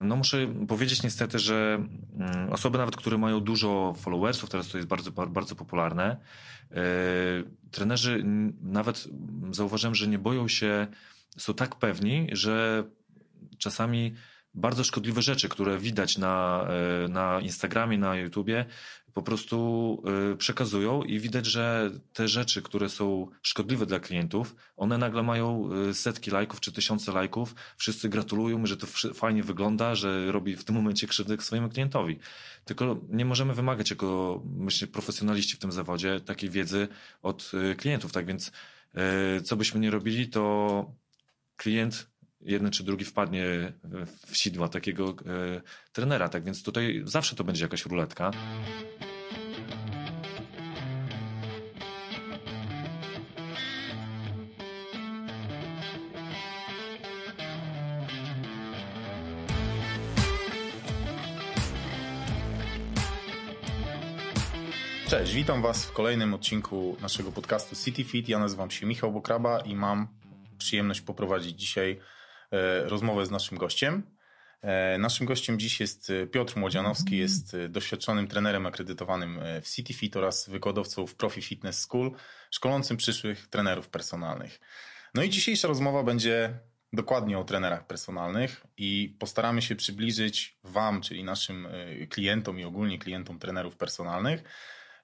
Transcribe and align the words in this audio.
No 0.00 0.16
muszę 0.16 0.54
powiedzieć 0.68 1.02
niestety, 1.02 1.38
że 1.38 1.86
mm, 2.18 2.52
osoby 2.52 2.78
nawet, 2.78 2.96
które 2.96 3.18
mają 3.18 3.40
dużo 3.40 3.94
followersów, 3.96 4.50
teraz 4.50 4.68
to 4.68 4.78
jest 4.78 4.88
bardzo, 4.88 5.10
bardzo 5.12 5.54
popularne, 5.54 6.16
yy, 6.70 6.76
trenerzy 7.70 8.24
nawet 8.62 9.08
zauważyłem, 9.50 9.94
że 9.94 10.06
nie 10.06 10.18
boją 10.18 10.48
się, 10.48 10.86
są 11.36 11.54
tak 11.54 11.76
pewni, 11.76 12.28
że 12.32 12.84
czasami 13.58 14.14
bardzo 14.54 14.84
szkodliwe 14.84 15.22
rzeczy, 15.22 15.48
które 15.48 15.78
widać 15.78 16.18
na, 16.18 16.66
e, 17.04 17.08
na 17.08 17.40
Instagramie, 17.40 17.98
na 17.98 18.16
YouTubie, 18.16 18.64
po 19.14 19.22
prostu 19.22 20.02
e, 20.32 20.36
przekazują 20.36 21.02
i 21.02 21.20
widać, 21.20 21.46
że 21.46 21.90
te 22.12 22.28
rzeczy, 22.28 22.62
które 22.62 22.88
są 22.88 23.26
szkodliwe 23.42 23.86
dla 23.86 24.00
klientów, 24.00 24.56
one 24.76 24.98
nagle 24.98 25.22
mają 25.22 25.70
e, 25.90 25.94
setki 25.94 26.30
lajków 26.30 26.60
czy 26.60 26.72
tysiące 26.72 27.12
lajków. 27.12 27.54
Wszyscy 27.76 28.08
gratulują, 28.08 28.66
że 28.66 28.76
to 28.76 28.86
fajnie 29.14 29.42
wygląda, 29.42 29.94
że 29.94 30.32
robi 30.32 30.56
w 30.56 30.64
tym 30.64 30.74
momencie 30.74 31.06
krzywdę 31.06 31.36
swojemu 31.40 31.68
klientowi. 31.68 32.18
Tylko 32.64 33.00
nie 33.08 33.24
możemy 33.24 33.54
wymagać 33.54 33.90
jako, 33.90 34.42
myślę, 34.56 34.88
profesjonaliści 34.88 35.56
w 35.56 35.58
tym 35.58 35.72
zawodzie 35.72 36.20
takiej 36.20 36.50
wiedzy 36.50 36.88
od 37.22 37.52
klientów. 37.76 38.12
Tak 38.12 38.26
więc, 38.26 38.52
co 39.44 39.56
byśmy 39.56 39.80
nie 39.80 39.90
robili, 39.90 40.28
to 40.28 40.94
klient 41.56 42.09
jeden 42.40 42.70
czy 42.70 42.84
drugi 42.84 43.04
wpadnie 43.04 43.72
w 44.26 44.36
sidła 44.36 44.68
takiego 44.68 45.08
e, 45.08 45.60
trenera. 45.92 46.28
Tak 46.28 46.44
więc 46.44 46.62
tutaj 46.62 47.02
zawsze 47.04 47.36
to 47.36 47.44
będzie 47.44 47.64
jakaś 47.64 47.86
ruletka. 47.86 48.30
Cześć, 65.08 65.34
witam 65.34 65.62
Was 65.62 65.84
w 65.84 65.92
kolejnym 65.92 66.34
odcinku 66.34 66.96
naszego 67.00 67.32
podcastu 67.32 67.76
City 67.76 68.04
Fit. 68.04 68.28
Ja 68.28 68.38
nazywam 68.38 68.70
się 68.70 68.86
Michał 68.86 69.12
Bokraba 69.12 69.60
i 69.60 69.74
mam 69.74 70.08
przyjemność 70.58 71.00
poprowadzić 71.00 71.60
dzisiaj 71.60 72.00
rozmowę 72.86 73.26
z 73.26 73.30
naszym 73.30 73.58
gościem. 73.58 74.02
E, 74.62 74.98
naszym 74.98 75.26
gościem 75.26 75.58
dziś 75.58 75.80
jest 75.80 76.10
e, 76.10 76.26
Piotr 76.26 76.56
Młodzianowski, 76.56 77.16
jest 77.16 77.56
doświadczonym 77.68 78.28
trenerem 78.28 78.66
akredytowanym 78.66 79.40
w 79.62 79.70
CityFit 79.70 80.16
oraz 80.16 80.48
wykładowcą 80.48 81.06
w 81.06 81.14
Profi 81.14 81.42
Fitness 81.42 81.80
School, 81.80 82.12
szkolącym 82.50 82.96
przyszłych 82.96 83.46
trenerów 83.46 83.88
personalnych. 83.88 84.60
No 85.14 85.22
i 85.22 85.30
dzisiejsza 85.30 85.68
rozmowa 85.68 86.02
będzie 86.02 86.58
dokładnie 86.92 87.38
o 87.38 87.44
trenerach 87.44 87.86
personalnych 87.86 88.66
i 88.76 89.16
postaramy 89.18 89.62
się 89.62 89.76
przybliżyć 89.76 90.58
Wam, 90.64 91.00
czyli 91.00 91.24
naszym 91.24 91.68
klientom 92.10 92.60
i 92.60 92.64
ogólnie 92.64 92.98
klientom 92.98 93.38
trenerów 93.38 93.76
personalnych, 93.76 94.42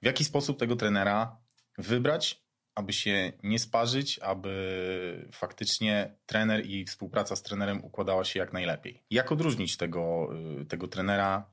w 0.03 0.07
jaki 0.07 0.25
sposób 0.25 0.59
tego 0.59 0.77
trenera 0.77 1.37
wybrać 1.79 2.46
aby 2.77 2.93
się 2.93 3.33
nie 3.43 3.59
sparzyć, 3.59 4.19
aby 4.19 5.29
faktycznie 5.33 6.17
trener 6.27 6.67
i 6.67 6.85
współpraca 6.85 7.37
z 7.37 7.43
trenerem 7.43 7.85
układała 7.85 8.25
się 8.25 8.39
jak 8.39 8.53
najlepiej. 8.53 9.03
Jak 9.11 9.33
odróżnić 9.33 9.77
tego, 9.77 10.29
y, 10.61 10.65
tego 10.65 10.89
trenera 10.89 11.51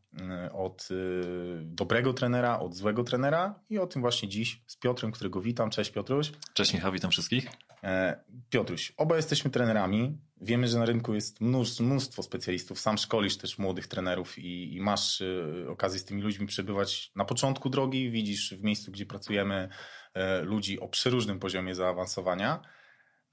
y, 0.48 0.52
od 0.52 0.88
y, 0.92 1.22
dobrego 1.64 2.14
trenera, 2.14 2.60
od 2.60 2.76
złego 2.76 3.04
trenera 3.04 3.60
i 3.70 3.78
o 3.78 3.88
tym 3.88 4.02
właśnie 4.02 4.30
dziś 4.30 4.62
z 4.68 4.78
Piotrem, 4.78 5.12
którego 5.12 5.42
witam. 5.42 5.70
Cześć 5.70 5.92
Piotruś. 5.92 6.32
Cześć 6.54 6.74
Michał, 6.74 6.92
witam 6.92 7.12
wszystkich. 7.12 7.48
E, 7.84 8.24
Piotruś, 8.50 8.94
oba 8.98 9.16
jesteśmy 9.16 9.52
trenerami. 9.52 10.18
Wiemy, 10.44 10.68
że 10.68 10.80
na 10.80 10.86
rynku 10.86 11.14
jest 11.14 11.42
mnóstwo 11.80 12.24
specjalistów. 12.24 12.80
Sam 12.80 12.98
szkolisz 12.98 13.38
też 13.38 13.58
młodych 13.58 13.88
trenerów 13.88 14.40
i, 14.40 14.76
i 14.76 14.82
masz 14.82 15.24
okazję 15.68 16.00
z 16.00 16.06
tymi 16.06 16.22
ludźmi 16.22 16.48
przebywać 16.48 17.12
na 17.16 17.26
początku 17.26 17.70
drogi. 17.70 18.12
Widzisz 18.12 18.54
w 18.54 18.64
miejscu, 18.64 18.92
gdzie 18.92 19.06
pracujemy, 19.06 19.70
E, 20.14 20.42
ludzi 20.42 20.80
o 20.80 20.88
przeróżnym 20.88 21.40
poziomie 21.40 21.76
zaawansowania. 21.76 22.62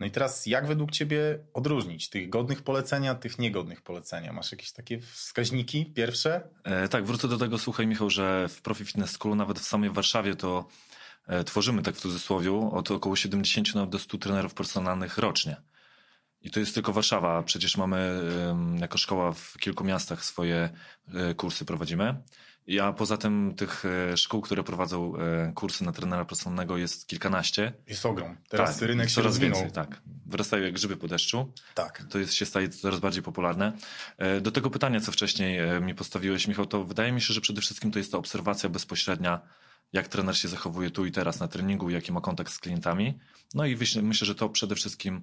No 0.00 0.06
i 0.06 0.10
teraz, 0.10 0.46
jak 0.46 0.66
według 0.66 0.90
Ciebie 0.90 1.38
odróżnić 1.54 2.10
tych 2.10 2.28
godnych 2.30 2.62
polecenia, 2.62 3.14
tych 3.14 3.38
niegodnych 3.38 3.82
polecenia? 3.82 4.32
Masz 4.32 4.52
jakieś 4.52 4.72
takie 4.72 5.00
wskaźniki 5.00 5.86
pierwsze? 5.86 6.48
E, 6.64 6.88
tak, 6.88 7.04
wrócę 7.04 7.28
do 7.28 7.38
tego, 7.38 7.58
słuchaj 7.58 7.86
Michał, 7.86 8.10
że 8.10 8.48
w 8.48 8.62
Profi 8.62 8.84
Fitness 8.84 9.10
School, 9.10 9.36
nawet 9.36 9.58
w 9.58 9.64
samej 9.64 9.90
Warszawie, 9.90 10.36
to 10.36 10.68
e, 11.26 11.44
tworzymy, 11.44 11.82
tak 11.82 11.94
w 11.94 12.00
cudzysłowie, 12.00 12.52
od 12.52 12.90
około 12.90 13.16
70 13.16 13.74
nawet 13.74 13.90
do 13.90 13.98
100 13.98 14.18
trenerów 14.18 14.54
personalnych 14.54 15.18
rocznie. 15.18 15.56
I 16.42 16.50
to 16.50 16.60
jest 16.60 16.74
tylko 16.74 16.92
Warszawa. 16.92 17.42
Przecież 17.42 17.76
mamy 17.76 18.20
jako 18.80 18.98
szkoła 18.98 19.32
w 19.32 19.58
kilku 19.58 19.84
miastach 19.84 20.24
swoje 20.24 20.70
e, 21.14 21.34
kursy 21.34 21.64
prowadzimy. 21.64 22.22
Ja 22.66 22.92
poza 22.92 23.16
tym 23.16 23.54
tych 23.56 23.84
e, 23.84 24.16
szkół, 24.16 24.40
które 24.40 24.62
prowadzą 24.64 25.16
e, 25.16 25.52
kursy 25.54 25.84
na 25.84 25.92
trenera 25.92 26.24
personalnego 26.24 26.76
jest 26.76 27.06
kilkanaście. 27.06 27.72
Jest 27.86 28.06
ogrom. 28.06 28.36
Teraz 28.48 28.78
tak, 28.78 28.88
rynek 28.88 29.08
się 29.08 29.14
coraz 29.14 29.26
rozwinął. 29.26 29.60
więcej, 29.60 29.74
tak. 29.74 30.02
Wyrastają 30.26 30.62
jak 30.62 30.72
grzyby 30.72 30.96
po 30.96 31.08
deszczu. 31.08 31.52
Tak. 31.74 32.04
To 32.10 32.18
jest, 32.18 32.34
się 32.34 32.46
staje 32.46 32.68
coraz 32.68 33.00
bardziej 33.00 33.22
popularne. 33.22 33.72
Do 34.42 34.50
tego 34.50 34.70
pytania, 34.70 35.00
co 35.00 35.12
wcześniej 35.12 35.80
mi 35.80 35.94
postawiłeś, 35.94 36.48
Michał, 36.48 36.66
to 36.66 36.84
wydaje 36.84 37.12
mi 37.12 37.20
się, 37.20 37.34
że 37.34 37.40
przede 37.40 37.60
wszystkim 37.60 37.90
to 37.90 37.98
jest 37.98 38.12
ta 38.12 38.18
obserwacja 38.18 38.68
bezpośrednia, 38.68 39.40
jak 39.92 40.08
trener 40.08 40.36
się 40.36 40.48
zachowuje 40.48 40.90
tu 40.90 41.06
i 41.06 41.12
teraz 41.12 41.40
na 41.40 41.48
treningu, 41.48 41.90
jaki 41.90 42.12
ma 42.12 42.20
kontakt 42.20 42.52
z 42.52 42.58
klientami. 42.58 43.18
No 43.54 43.66
i 43.66 43.78
myślę, 44.02 44.26
że 44.26 44.34
to 44.34 44.48
przede 44.48 44.74
wszystkim 44.74 45.22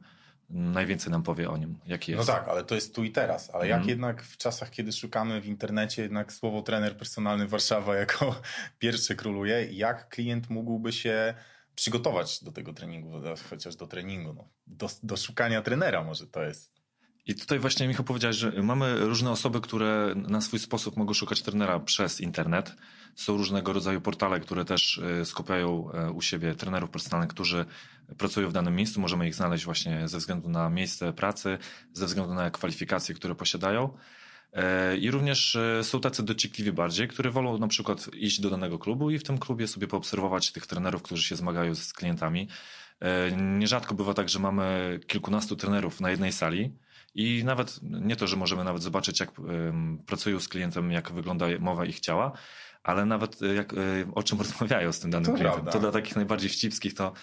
najwięcej 0.49 1.11
nam 1.11 1.23
powie 1.23 1.49
o 1.49 1.57
nim, 1.57 1.79
jaki 1.85 2.11
jest. 2.11 2.27
No 2.27 2.33
tak, 2.33 2.47
ale 2.47 2.63
to 2.63 2.75
jest 2.75 2.95
tu 2.95 3.03
i 3.03 3.11
teraz. 3.11 3.49
Ale 3.49 3.67
jak 3.67 3.77
mhm. 3.77 3.89
jednak 3.89 4.23
w 4.23 4.37
czasach, 4.37 4.69
kiedy 4.69 4.91
szukamy 4.91 5.41
w 5.41 5.45
internecie, 5.45 6.01
jednak 6.01 6.33
słowo 6.33 6.61
trener 6.61 6.97
personalny 6.97 7.47
Warszawa 7.47 7.95
jako 8.05 8.41
pierwsze 8.79 9.15
króluje, 9.15 9.67
jak 9.71 10.09
klient 10.09 10.49
mógłby 10.49 10.93
się 10.93 11.33
przygotować 11.75 12.43
do 12.43 12.51
tego 12.51 12.73
treningu, 12.73 13.21
chociaż 13.49 13.75
do 13.75 13.87
treningu, 13.87 14.33
no, 14.33 14.49
do, 14.67 14.89
do 15.03 15.17
szukania 15.17 15.61
trenera 15.61 16.03
może 16.03 16.27
to 16.27 16.43
jest. 16.43 16.76
I 17.27 17.35
tutaj 17.35 17.59
właśnie 17.59 17.87
Michał 17.87 18.05
powiedziałeś, 18.05 18.35
że 18.35 18.51
mamy 18.63 18.99
różne 18.99 19.31
osoby, 19.31 19.61
które 19.61 20.13
na 20.15 20.41
swój 20.41 20.59
sposób 20.59 20.97
mogą 20.97 21.13
szukać 21.13 21.41
trenera 21.41 21.79
przez 21.79 22.21
internet. 22.21 22.75
Są 23.15 23.37
różnego 23.37 23.73
rodzaju 23.73 24.01
portale, 24.01 24.39
które 24.39 24.65
też 24.65 24.97
e, 24.97 25.25
skupiają 25.25 25.91
e, 25.91 26.11
u 26.11 26.21
siebie 26.21 26.55
trenerów 26.55 26.89
personalnych, 26.89 27.29
którzy 27.29 27.65
pracują 28.17 28.49
w 28.49 28.53
danym 28.53 28.75
miejscu. 28.75 29.01
Możemy 29.01 29.27
ich 29.27 29.35
znaleźć 29.35 29.65
właśnie 29.65 30.07
ze 30.07 30.17
względu 30.17 30.49
na 30.49 30.69
miejsce 30.69 31.13
pracy, 31.13 31.57
ze 31.93 32.05
względu 32.05 32.33
na 32.33 32.51
kwalifikacje, 32.51 33.15
które 33.15 33.35
posiadają. 33.35 33.97
E, 34.53 34.97
I 34.97 35.11
również 35.11 35.57
są 35.81 35.99
tacy 36.01 36.23
dociekliwi 36.23 36.71
bardziej, 36.71 37.07
którzy 37.07 37.31
wolą 37.31 37.57
na 37.57 37.67
przykład 37.67 38.13
iść 38.13 38.41
do 38.41 38.49
danego 38.49 38.79
klubu 38.79 39.09
i 39.09 39.19
w 39.19 39.23
tym 39.23 39.37
klubie 39.37 39.67
sobie 39.67 39.87
poobserwować 39.87 40.51
tych 40.51 40.67
trenerów, 40.67 41.01
którzy 41.01 41.23
się 41.23 41.35
zmagają 41.35 41.75
z 41.75 41.93
klientami. 41.93 42.47
Nierzadko 43.37 43.95
bywa 43.95 44.13
tak, 44.13 44.29
że 44.29 44.39
mamy 44.39 44.99
kilkunastu 45.07 45.55
trenerów 45.55 46.01
na 46.01 46.11
jednej 46.11 46.31
sali 46.31 46.71
i 47.17 47.43
nawet 47.43 47.79
nie 47.81 48.15
to, 48.15 48.27
że 48.27 48.35
możemy 48.35 48.63
nawet 48.63 48.83
zobaczyć, 48.83 49.19
jak 49.19 49.31
pracują 50.05 50.39
z 50.39 50.47
klientem, 50.47 50.91
jak 50.91 51.11
wygląda 51.11 51.45
mowa 51.59 51.85
ich 51.85 51.99
ciała, 51.99 52.31
ale 52.83 53.05
nawet 53.05 53.41
e, 53.41 53.53
jak, 53.53 53.73
e, 53.73 53.77
o 54.15 54.23
czym 54.23 54.37
rozmawiają 54.47 54.91
z 54.91 54.99
tym 54.99 55.11
danym 55.11 55.25
to 55.25 55.33
klientem. 55.33 55.53
Prawda. 55.53 55.71
To 55.71 55.79
dla 55.79 55.91
takich 55.91 56.15
najbardziej 56.15 56.49
wścibskich 56.49 56.93
to 56.93 57.13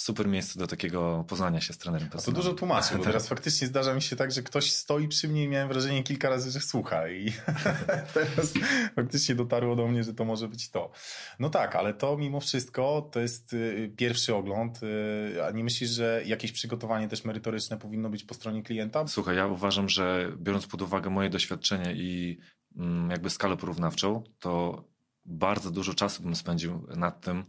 super 0.00 0.28
miejsce 0.28 0.58
do 0.58 0.66
takiego 0.66 1.24
poznania 1.28 1.60
się 1.60 1.72
z 1.72 1.78
trenerem 1.78 2.08
A 2.14 2.18
to 2.18 2.32
dużo 2.32 2.54
tłumaczy, 2.54 2.98
bo 2.98 3.04
teraz 3.10 3.28
faktycznie 3.28 3.66
zdarza 3.66 3.94
mi 3.94 4.02
się 4.02 4.16
tak, 4.16 4.32
że 4.32 4.42
ktoś 4.42 4.72
stoi 4.72 5.08
przy 5.08 5.28
mnie 5.28 5.44
i 5.44 5.48
miałem 5.48 5.68
wrażenie 5.68 6.02
kilka 6.02 6.28
razy, 6.28 6.50
że 6.50 6.60
słucha 6.60 7.08
i 7.08 7.32
teraz 8.14 8.52
faktycznie 8.96 9.34
dotarło 9.34 9.76
do 9.76 9.88
mnie, 9.88 10.04
że 10.04 10.14
to 10.14 10.24
może 10.24 10.48
być 10.48 10.70
to. 10.70 10.90
No 11.38 11.50
tak, 11.50 11.76
ale 11.76 11.94
to 11.94 12.16
mimo 12.16 12.40
wszystko 12.40 13.08
to 13.12 13.20
jest 13.20 13.52
y, 13.52 13.92
pierwszy 13.96 14.34
ogląd, 14.34 14.80
y, 14.82 15.44
a 15.44 15.50
nie 15.50 15.64
myślisz, 15.64 15.90
że 15.90 16.22
jakieś 16.26 16.52
przygotowanie 16.52 17.08
też 17.08 17.24
merytoryczne 17.24 17.78
powinno 17.78 18.10
być 18.10 18.24
po 18.24 18.34
stronie 18.34 18.62
klienta? 18.62 19.06
Słuchaj, 19.06 19.36
ja 19.36 19.46
uważam, 19.46 19.88
że 19.88 20.32
biorąc 20.36 20.66
pod 20.66 20.82
uwagę 20.82 21.10
moje 21.10 21.30
doświadczenie 21.30 21.92
i 21.92 22.38
mm, 22.76 23.10
jakby 23.10 23.30
skalę 23.30 23.56
porównawczą, 23.56 24.22
to 24.38 24.84
bardzo 25.24 25.70
dużo 25.70 25.94
czasu 25.94 26.22
bym 26.22 26.36
spędził 26.36 26.86
nad 26.96 27.20
tym, 27.20 27.44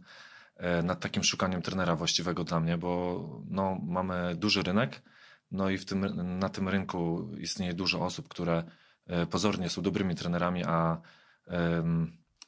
nad 0.82 1.00
takim 1.00 1.24
szukaniem 1.24 1.62
trenera 1.62 1.96
właściwego 1.96 2.44
dla 2.44 2.60
mnie, 2.60 2.78
bo 2.78 3.42
no, 3.50 3.78
mamy 3.86 4.34
duży 4.36 4.62
rynek, 4.62 5.02
no 5.50 5.70
i 5.70 5.78
w 5.78 5.84
tym, 5.84 6.06
na 6.38 6.48
tym 6.48 6.68
rynku 6.68 7.30
istnieje 7.38 7.74
dużo 7.74 8.00
osób, 8.00 8.28
które 8.28 8.64
e, 9.06 9.26
pozornie 9.26 9.68
są 9.68 9.82
dobrymi 9.82 10.14
trenerami, 10.14 10.64
a 10.64 11.00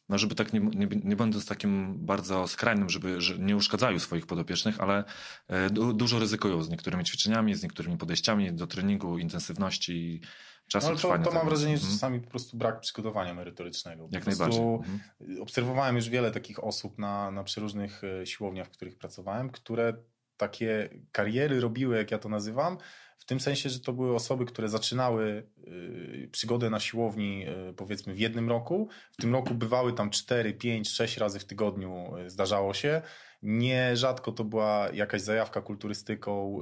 no 0.08 0.18
żeby 0.18 0.34
tak 0.34 0.52
nie, 0.52 0.60
nie, 0.60 0.86
nie 1.04 1.16
będąc 1.16 1.46
takim 1.46 1.94
bardzo 2.06 2.46
skrajnym, 2.46 2.90
żeby 2.90 3.20
że 3.20 3.38
nie 3.38 3.56
uszkadzają 3.56 3.98
swoich 3.98 4.26
podopiecznych, 4.26 4.80
ale 4.80 5.04
e, 5.48 5.70
du, 5.70 5.92
dużo 5.92 6.18
ryzykują 6.18 6.62
z 6.62 6.70
niektórymi 6.70 7.04
ćwiczeniami, 7.04 7.54
z 7.54 7.62
niektórymi 7.62 7.98
podejściami 7.98 8.52
do 8.52 8.66
treningu, 8.66 9.18
intensywności 9.18 10.20
czasu 10.68 10.90
no, 10.90 10.96
to, 10.96 11.18
to 11.18 11.30
mam 11.30 11.46
wrażenie, 11.46 11.76
że 11.76 11.82
mhm. 11.82 11.92
czasami 11.92 12.20
po 12.20 12.30
prostu 12.30 12.56
brak 12.56 12.80
przygotowania 12.80 13.34
merytorycznego. 13.34 14.08
Jak 14.10 14.26
najbardziej. 14.26 14.62
Mhm. 14.62 15.00
Obserwowałem 15.40 15.96
już 15.96 16.08
wiele 16.08 16.30
takich 16.30 16.64
osób 16.64 16.98
na, 16.98 17.30
na 17.30 17.44
przeróżnych 17.44 18.04
e, 18.04 18.26
siłowniach, 18.26 18.66
w 18.66 18.70
których 18.70 18.98
pracowałem, 18.98 19.50
które 19.50 19.94
takie 20.36 20.88
kariery 21.12 21.60
robiły, 21.60 21.96
jak 21.96 22.10
ja 22.10 22.18
to 22.18 22.28
nazywam, 22.28 22.78
w 23.18 23.26
tym 23.26 23.40
sensie, 23.40 23.70
że 23.70 23.80
to 23.80 23.92
były 23.92 24.14
osoby, 24.14 24.44
które 24.44 24.68
zaczynały 24.68 25.46
y, 25.68 26.28
przygodę 26.32 26.70
na 26.70 26.80
siłowni 26.80 27.46
y, 27.70 27.74
powiedzmy 27.74 28.14
w 28.14 28.18
jednym 28.18 28.48
roku. 28.48 28.88
W 29.12 29.16
tym 29.16 29.32
roku 29.32 29.54
bywały 29.54 29.92
tam 29.92 30.10
4, 30.10 30.54
5, 30.54 30.90
6 30.90 31.18
razy 31.18 31.38
w 31.38 31.44
tygodniu 31.44 32.16
y, 32.16 32.30
zdarzało 32.30 32.74
się. 32.74 33.02
Nierzadko 33.42 34.32
to 34.32 34.44
była 34.44 34.88
jakaś 34.92 35.22
zajawka 35.22 35.60
kulturystyką 35.60 36.58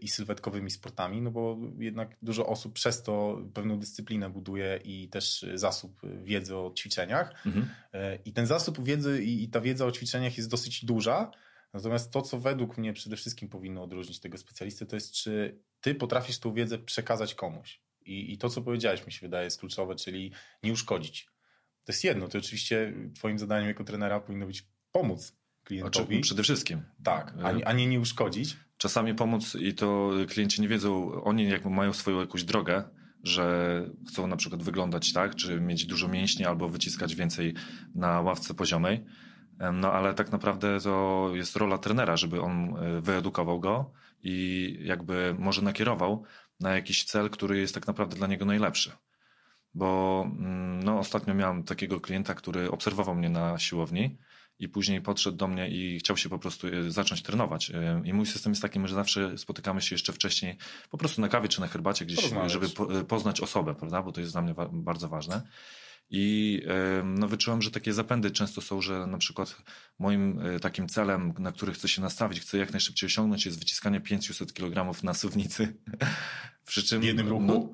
i 0.00 0.08
sylwetkowymi 0.08 0.70
sportami, 0.70 1.22
no 1.22 1.30
bo 1.30 1.58
jednak 1.78 2.16
dużo 2.22 2.46
osób 2.46 2.72
przez 2.72 3.02
to 3.02 3.42
pewną 3.54 3.78
dyscyplinę 3.78 4.30
buduje 4.30 4.80
i 4.84 5.08
też 5.08 5.46
zasób 5.54 6.00
wiedzy 6.22 6.56
o 6.56 6.72
ćwiczeniach. 6.78 7.46
Mhm. 7.46 7.68
I 8.24 8.32
ten 8.32 8.46
zasób 8.46 8.84
wiedzy 8.84 9.22
i 9.22 9.48
ta 9.48 9.60
wiedza 9.60 9.86
o 9.86 9.92
ćwiczeniach 9.92 10.36
jest 10.36 10.50
dosyć 10.50 10.84
duża. 10.84 11.30
Natomiast 11.72 12.10
to, 12.10 12.22
co 12.22 12.38
według 12.38 12.78
mnie 12.78 12.92
przede 12.92 13.16
wszystkim 13.16 13.48
powinno 13.48 13.82
odróżnić 13.82 14.20
tego 14.20 14.38
specjalisty, 14.38 14.86
to 14.86 14.96
jest, 14.96 15.12
czy 15.12 15.58
ty 15.82 15.94
potrafisz 15.94 16.38
tą 16.38 16.54
wiedzę 16.54 16.78
przekazać 16.78 17.34
komuś. 17.34 17.80
I, 18.06 18.32
I 18.32 18.38
to, 18.38 18.48
co 18.48 18.62
powiedziałeś, 18.62 19.06
mi 19.06 19.12
się 19.12 19.26
wydaje, 19.26 19.44
jest 19.44 19.60
kluczowe, 19.60 19.94
czyli 19.94 20.32
nie 20.62 20.72
uszkodzić. 20.72 21.26
To 21.84 21.92
jest 21.92 22.04
jedno, 22.04 22.28
to 22.28 22.38
oczywiście 22.38 22.92
twoim 23.14 23.38
zadaniem 23.38 23.68
jako 23.68 23.84
trenera 23.84 24.20
powinno 24.20 24.46
być 24.46 24.66
pomóc 24.92 25.36
klientowi. 25.64 26.20
Przede 26.20 26.42
wszystkim. 26.42 26.82
Tak, 27.04 27.34
a 27.42 27.52
nie, 27.52 27.68
a 27.68 27.72
nie, 27.72 27.86
nie 27.86 28.00
uszkodzić. 28.00 28.56
Czasami 28.76 29.14
pomóc 29.14 29.54
i 29.54 29.74
to 29.74 30.10
klienci 30.28 30.62
nie 30.62 30.68
wiedzą, 30.68 31.22
oni 31.24 31.48
jakby 31.48 31.70
mają 31.70 31.92
swoją 31.92 32.20
jakąś 32.20 32.44
drogę, 32.44 32.84
że 33.22 33.86
chcą 34.08 34.26
na 34.26 34.36
przykład 34.36 34.62
wyglądać 34.62 35.12
tak, 35.12 35.34
czy 35.36 35.60
mieć 35.60 35.86
dużo 35.86 36.08
mięśni 36.08 36.44
albo 36.44 36.68
wyciskać 36.68 37.14
więcej 37.14 37.54
na 37.94 38.20
ławce 38.20 38.54
poziomej. 38.54 39.04
No 39.72 39.92
ale 39.92 40.14
tak 40.14 40.32
naprawdę 40.32 40.80
to 40.80 41.30
jest 41.34 41.56
rola 41.56 41.78
trenera, 41.78 42.16
żeby 42.16 42.40
on 42.40 42.76
e, 42.76 43.00
wyedukował 43.00 43.60
go 43.60 43.92
i 44.22 44.76
jakby 44.84 45.34
może 45.38 45.62
nakierował 45.62 46.24
na 46.60 46.74
jakiś 46.74 47.04
cel, 47.04 47.30
który 47.30 47.58
jest 47.58 47.74
tak 47.74 47.86
naprawdę 47.86 48.16
dla 48.16 48.26
niego 48.26 48.44
najlepszy. 48.44 48.92
Bo 49.74 50.22
mm, 50.38 50.82
no, 50.82 50.98
ostatnio 50.98 51.34
miałem 51.34 51.62
takiego 51.62 52.00
klienta, 52.00 52.34
który 52.34 52.70
obserwował 52.70 53.14
mnie 53.14 53.28
na 53.28 53.58
siłowni 53.58 54.18
i 54.58 54.68
później 54.68 55.00
podszedł 55.00 55.36
do 55.36 55.48
mnie 55.48 55.68
i 55.68 55.98
chciał 55.98 56.16
się 56.16 56.28
po 56.28 56.38
prostu 56.38 56.66
e, 56.66 56.90
zacząć 56.90 57.22
trenować. 57.22 57.70
E, 57.70 58.02
I 58.04 58.12
mój 58.12 58.26
system 58.26 58.52
jest 58.52 58.62
taki, 58.62 58.80
że 58.84 58.94
zawsze 58.94 59.38
spotykamy 59.38 59.80
się 59.80 59.94
jeszcze 59.94 60.12
wcześniej 60.12 60.56
po 60.90 60.98
prostu 60.98 61.20
na 61.20 61.28
kawie 61.28 61.48
czy 61.48 61.60
na 61.60 61.66
herbacie 61.66 62.04
gdzieś, 62.04 62.30
żeby 62.46 62.68
poznać 63.04 63.40
osobę, 63.40 63.74
prawda? 63.74 64.02
Bo 64.02 64.12
to 64.12 64.20
jest 64.20 64.32
dla 64.32 64.42
mnie 64.42 64.54
bardzo 64.72 65.08
ważne. 65.08 65.42
I 66.10 66.62
no, 67.04 67.28
wyczułem, 67.28 67.62
że 67.62 67.70
takie 67.70 67.92
zapędy 67.92 68.30
często 68.30 68.60
są, 68.60 68.80
że 68.80 69.06
na 69.06 69.18
przykład 69.18 69.56
moim 69.98 70.40
e, 70.40 70.60
takim 70.60 70.88
celem, 70.88 71.34
na 71.38 71.52
który 71.52 71.72
chcę 71.72 71.88
się 71.88 72.02
nastawić, 72.02 72.40
chcę 72.40 72.58
jak 72.58 72.72
najszybciej 72.72 73.06
osiągnąć, 73.06 73.46
jest 73.46 73.58
wyciskanie 73.58 74.00
500 74.00 74.52
kg 74.52 75.02
na 75.02 75.14
suwnicy. 75.14 75.76
Przy 76.66 76.82
czym, 76.82 77.00
w 77.00 77.04
jednym 77.04 77.28
ruchu? 77.28 77.42
No, 77.42 77.68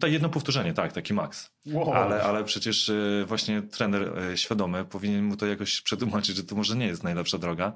to, 0.00 0.06
jedno 0.06 0.28
powtórzenie, 0.28 0.74
tak, 0.74 0.92
taki 0.92 1.14
maks. 1.14 1.50
Wow. 1.66 1.92
Ale, 1.92 2.22
ale 2.22 2.44
przecież 2.44 2.90
właśnie 3.26 3.62
trener 3.62 4.12
świadomy 4.36 4.84
powinien 4.84 5.24
mu 5.24 5.36
to 5.36 5.46
jakoś 5.46 5.80
przetłumaczyć, 5.80 6.36
że 6.36 6.44
to 6.44 6.54
może 6.56 6.76
nie 6.76 6.86
jest 6.86 7.02
najlepsza 7.02 7.38
droga 7.38 7.72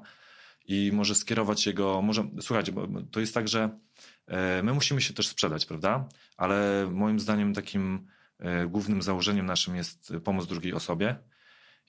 i 0.65 0.91
może 0.93 1.15
skierować 1.15 1.67
jego, 1.67 2.01
może, 2.01 2.27
słuchajcie, 2.41 2.71
bo 2.71 2.87
to 3.11 3.19
jest 3.19 3.33
tak, 3.33 3.47
że 3.47 3.69
my 4.63 4.73
musimy 4.73 5.01
się 5.01 5.13
też 5.13 5.27
sprzedać, 5.27 5.65
prawda? 5.65 6.07
Ale 6.37 6.89
moim 6.91 7.19
zdaniem 7.19 7.53
takim 7.53 8.07
głównym 8.67 9.01
założeniem 9.01 9.45
naszym 9.45 9.75
jest 9.75 10.13
pomoc 10.23 10.47
drugiej 10.47 10.73
osobie 10.73 11.15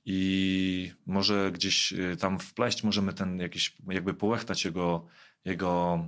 i 0.07 0.93
może 1.07 1.53
gdzieś 1.53 1.93
e, 1.93 2.17
tam 2.17 2.39
wpleść 2.39 2.83
możemy 2.83 3.13
ten 3.13 3.39
jakiś, 3.39 3.77
jakby 3.89 4.15
połechtać 4.15 4.65
jego, 4.65 5.07
jego 5.45 6.01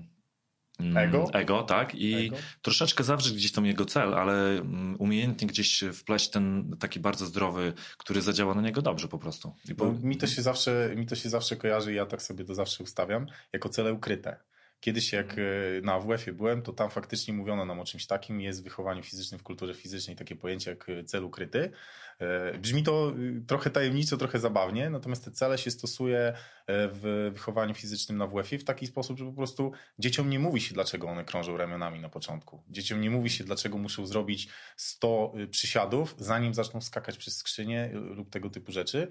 mm, 0.80 0.96
Ego? 0.96 1.30
Ego, 1.32 1.62
tak. 1.62 1.94
I 1.94 2.14
Ego? 2.14 2.36
troszeczkę 2.62 3.04
zawrzeć 3.04 3.32
gdzieś 3.32 3.52
tam 3.52 3.66
jego 3.66 3.84
cel, 3.84 4.14
ale 4.14 4.50
mm, 4.50 4.96
umiejętnie 4.98 5.48
gdzieś 5.48 5.84
wpleść 5.92 6.30
ten 6.30 6.76
taki 6.80 7.00
bardzo 7.00 7.26
zdrowy, 7.26 7.72
który 7.96 8.22
zadziała 8.22 8.54
na 8.54 8.62
niego 8.62 8.82
dobrze 8.82 9.08
po 9.08 9.18
prostu. 9.18 9.54
Po... 9.76 9.92
Mi, 9.92 10.16
to 10.16 10.26
się 10.26 10.42
zawsze, 10.42 10.92
mi 10.96 11.06
to 11.06 11.16
się 11.16 11.28
zawsze 11.28 11.56
kojarzy 11.56 11.92
ja 11.92 12.06
tak 12.06 12.22
sobie 12.22 12.44
to 12.44 12.54
zawsze 12.54 12.84
ustawiam, 12.84 13.26
jako 13.52 13.68
cele 13.68 13.92
ukryte. 13.92 14.36
Kiedyś 14.80 15.12
jak 15.12 15.30
mhm. 15.30 15.48
e, 15.78 15.80
na 15.80 15.92
AWF-ie 15.92 16.36
byłem, 16.36 16.62
to 16.62 16.72
tam 16.72 16.90
faktycznie 16.90 17.34
mówiono 17.34 17.64
nam 17.64 17.80
o 17.80 17.84
czymś 17.84 18.06
takim. 18.06 18.40
Jest 18.40 18.60
w 18.60 18.64
wychowaniu 18.64 19.02
fizycznym, 19.02 19.38
w 19.38 19.42
kulturze 19.42 19.74
fizycznej 19.74 20.16
takie 20.16 20.36
pojęcie 20.36 20.70
jak 20.70 20.88
e, 20.88 21.04
cel 21.04 21.24
ukryty. 21.24 21.70
E, 22.18 22.58
brzmi 22.58 22.82
to 22.82 23.12
trochę 23.46 23.70
tajemniczo, 23.70 24.16
trochę 24.16 24.38
zabawnie, 24.38 24.90
natomiast 24.90 25.24
te 25.24 25.30
cele 25.30 25.58
się 25.58 25.70
stosuje 25.70 26.32
w 26.68 27.30
wychowaniu 27.34 27.74
fizycznym 27.74 28.18
na 28.18 28.26
WF-ie 28.26 28.58
w 28.58 28.64
taki 28.64 28.86
sposób, 28.86 29.18
że 29.18 29.24
po 29.24 29.32
prostu 29.32 29.72
dzieciom 29.98 30.30
nie 30.30 30.38
mówi 30.38 30.60
się, 30.60 30.74
dlaczego 30.74 31.08
one 31.08 31.24
krążą 31.24 31.56
ramionami 31.56 32.00
na 32.00 32.08
początku. 32.08 32.62
Dzieciom 32.70 33.00
nie 33.00 33.10
mówi 33.10 33.30
się, 33.30 33.44
dlaczego 33.44 33.78
muszą 33.78 34.06
zrobić 34.06 34.48
100 34.76 35.32
przysiadów, 35.50 36.14
zanim 36.18 36.54
zaczną 36.54 36.80
skakać 36.80 37.18
przez 37.18 37.36
skrzynię 37.36 37.90
lub 37.92 38.30
tego 38.30 38.50
typu 38.50 38.72
rzeczy. 38.72 39.08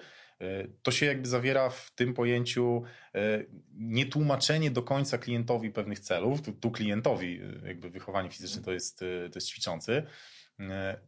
To 0.83 0.91
się 0.91 1.05
jakby 1.05 1.27
zawiera 1.27 1.69
w 1.69 1.91
tym 1.95 2.13
pojęciu 2.13 2.83
nietłumaczenie 3.73 4.71
do 4.71 4.83
końca 4.83 5.17
klientowi 5.17 5.71
pewnych 5.71 5.99
celów. 5.99 6.41
Tu, 6.41 6.53
tu 6.53 6.71
klientowi 6.71 7.41
jakby 7.65 7.89
wychowanie 7.89 8.29
fizyczne 8.29 8.61
to 8.61 8.71
jest, 8.71 8.99
to 8.99 9.35
jest 9.35 9.47
ćwiczący. 9.47 10.03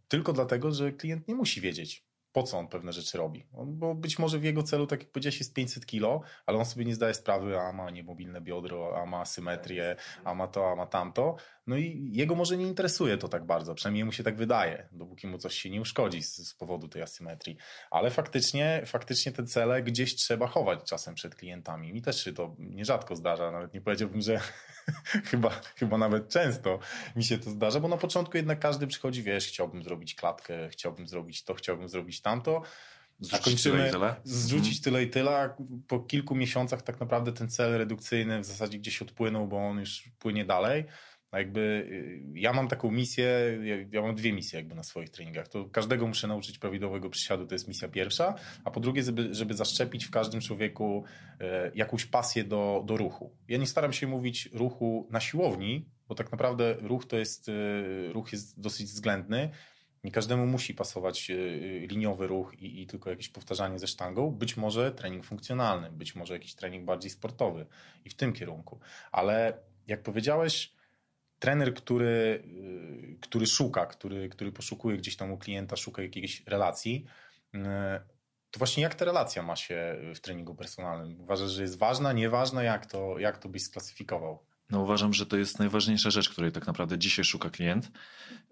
Tylko 0.08 0.34
dlatego, 0.34 0.72
że 0.72 0.92
klient 0.92 1.28
nie 1.28 1.36
musi 1.36 1.62
wiedzieć, 1.62 2.10
po 2.32 2.44
co 2.44 2.58
on 2.58 2.68
pewne 2.68 2.94
rzeczy 2.94 3.18
robi. 3.18 3.46
Bo 3.66 3.96
być 3.96 4.20
może 4.20 4.40
w 4.40 4.44
jego 4.44 4.64
celu, 4.64 4.88
tak 4.88 5.00
jak 5.00 5.12
powiedziałeś, 5.12 5.40
jest 5.40 5.54
500 5.54 5.86
kilo, 5.86 6.22
ale 6.46 6.58
on 6.58 6.66
sobie 6.66 6.86
nie 6.86 6.96
zdaje 6.96 7.14
sprawy, 7.14 7.60
a 7.60 7.72
ma 7.74 7.90
niemobilne 7.90 8.42
biodro, 8.42 9.02
a 9.02 9.06
ma 9.06 9.26
symetrię, 9.26 9.96
a 10.24 10.34
ma 10.34 10.48
to, 10.48 10.72
a 10.72 10.76
ma 10.76 10.86
tamto. 10.86 11.36
No 11.70 11.78
i 11.78 12.10
jego 12.14 12.36
może 12.36 12.58
nie 12.58 12.68
interesuje 12.68 13.18
to 13.18 13.28
tak 13.28 13.46
bardzo, 13.46 13.76
przynajmniej 13.76 14.06
mu 14.06 14.12
się 14.12 14.24
tak 14.24 14.36
wydaje, 14.36 14.88
dopóki 14.92 15.28
mu 15.28 15.38
coś 15.38 15.56
się 15.56 15.70
nie 15.70 15.82
uszkodzi 15.82 16.24
z, 16.24 16.48
z 16.48 16.54
powodu 16.54 16.88
tej 16.88 17.02
asymetrii. 17.02 17.58
Ale 17.92 18.12
faktycznie, 18.12 18.82
faktycznie 18.86 19.32
te 19.32 19.44
cele 19.44 19.84
gdzieś 19.84 20.16
trzeba 20.16 20.48
chować 20.48 20.80
czasem 20.84 21.16
przed 21.16 21.36
klientami. 21.36 21.94
Mi 21.94 22.02
też 22.02 22.24
się 22.24 22.34
to 22.34 22.56
nierzadko 22.60 23.16
zdarza, 23.16 23.52
nawet 23.52 23.74
nie 23.74 23.82
powiedziałbym, 23.82 24.22
że 24.22 24.40
chyba, 25.32 25.50
chyba 25.76 25.98
nawet 25.98 26.30
często 26.30 26.80
mi 27.16 27.24
się 27.24 27.38
to 27.38 27.50
zdarza, 27.50 27.80
bo 27.80 27.88
na 27.88 27.98
początku 27.98 28.38
jednak 28.38 28.60
każdy 28.60 28.88
przychodzi, 28.88 29.24
wiesz, 29.24 29.48
chciałbym 29.48 29.84
zrobić 29.84 30.16
klatkę, 30.16 30.70
chciałbym 30.70 31.08
zrobić 31.08 31.44
to, 31.44 31.54
chciałbym 31.54 31.90
zrobić 31.90 32.22
tamto. 32.22 32.62
Zrzucić 33.20 33.64
tyle 33.64 33.88
i 33.88 33.92
tyle. 33.92 34.16
Zrzucić 34.24 34.78
mhm. 34.78 34.84
tyle 34.84 35.04
i 35.04 35.10
tyle. 35.10 35.50
Po 35.88 36.00
kilku 36.00 36.36
miesiącach 36.36 36.82
tak 36.82 37.00
naprawdę 37.00 37.32
ten 37.34 37.50
cel 37.50 37.78
redukcyjny 37.78 38.40
w 38.40 38.46
zasadzie 38.46 38.78
gdzieś 38.78 39.02
odpłynął, 39.02 39.48
bo 39.48 39.68
on 39.68 39.80
już 39.80 40.04
płynie 40.20 40.46
dalej. 40.46 40.86
Jakby 41.34 41.60
y, 41.60 42.40
ja 42.40 42.54
mam 42.54 42.68
taką 42.68 42.92
misję, 42.92 43.60
ja 43.92 44.02
mam 44.02 44.16
dwie 44.16 44.34
misje 44.34 44.60
jakby 44.60 44.76
na 44.76 44.84
swoich 44.84 45.10
treningach. 45.10 45.48
To 45.48 45.66
każdego 45.66 46.08
muszę 46.08 46.28
nauczyć 46.28 46.60
prawidłowego 46.60 47.10
przysiadu, 47.10 47.48
to 47.48 47.56
jest 47.56 47.68
misja 47.68 47.88
pierwsza, 47.88 48.36
a 48.64 48.72
po 48.72 48.80
drugie, 48.80 49.04
żeby, 49.04 49.34
żeby 49.34 49.54
zaszczepić 49.54 50.06
w 50.06 50.12
każdym 50.12 50.42
człowieku 50.42 51.04
e, 51.40 51.72
jakąś 51.76 52.06
pasję 52.06 52.44
do, 52.44 52.84
do 52.86 52.98
ruchu. 52.98 53.32
Ja 53.48 53.58
nie 53.58 53.68
staram 53.68 53.94
się 53.94 54.08
mówić 54.08 54.50
ruchu 54.54 55.08
na 55.12 55.20
siłowni, 55.20 55.86
bo 56.08 56.16
tak 56.16 56.32
naprawdę 56.32 56.76
ruch 56.82 57.06
to 57.06 57.18
jest, 57.18 57.50
e, 57.50 58.14
ruch 58.14 58.32
jest 58.32 58.62
dosyć 58.62 58.88
względny. 58.88 59.50
Nie 60.04 60.12
każdemu 60.12 60.46
musi 60.46 60.74
pasować 60.74 61.32
e, 61.32 61.36
liniowy 61.88 62.28
ruch 62.28 62.54
i, 62.60 62.82
i, 62.82 62.88
tylko 62.88 63.10
jakieś 63.10 63.30
powtarzanie 63.30 63.80
ze 63.80 63.88
sztangą. 63.88 64.32
Być 64.32 64.58
może 64.58 64.92
trening 64.92 65.26
funkcjonalny, 65.26 65.92
być 65.92 66.16
może 66.16 66.34
jakiś 66.34 66.56
trening 66.56 66.86
bardziej 66.86 67.12
sportowy 67.12 67.66
i 68.06 68.10
w 68.10 68.16
tym 68.16 68.34
kierunku. 68.34 68.80
Ale 69.12 69.58
jak 69.88 70.04
powiedziałeś, 70.04 70.79
trener, 71.40 71.74
który, 71.74 72.44
y, 73.16 73.18
który 73.22 73.48
szuka, 73.48 73.86
który, 73.86 74.30
który 74.30 74.52
poszukuje 74.52 74.98
gdzieś 74.98 75.16
tam 75.16 75.32
u 75.32 75.38
klienta, 75.38 75.76
szuka 75.76 76.02
jakiejś 76.02 76.44
relacji, 76.48 77.06
y, 77.56 77.60
to 78.52 78.58
właśnie 78.58 78.84
jak 78.84 78.96
ta 78.96 79.06
relacja 79.06 79.44
ma 79.44 79.56
się 79.56 79.96
w 80.16 80.20
treningu 80.20 80.56
personalnym? 80.56 81.22
Uważasz, 81.22 81.52
że 81.52 81.62
jest 81.62 81.78
ważna, 81.78 82.14
nieważna? 82.14 82.64
Jak 82.64 82.86
to, 82.86 83.20
jak 83.20 83.38
to 83.38 83.50
byś 83.50 83.64
sklasyfikował? 83.64 84.40
No 84.70 84.82
uważam, 84.82 85.14
że 85.14 85.26
to 85.26 85.38
jest 85.38 85.60
najważniejsza 85.60 86.10
rzecz, 86.10 86.30
której 86.30 86.52
tak 86.52 86.68
naprawdę 86.68 86.98
dzisiaj 86.98 87.26
szuka 87.26 87.50
klient. 87.50 87.92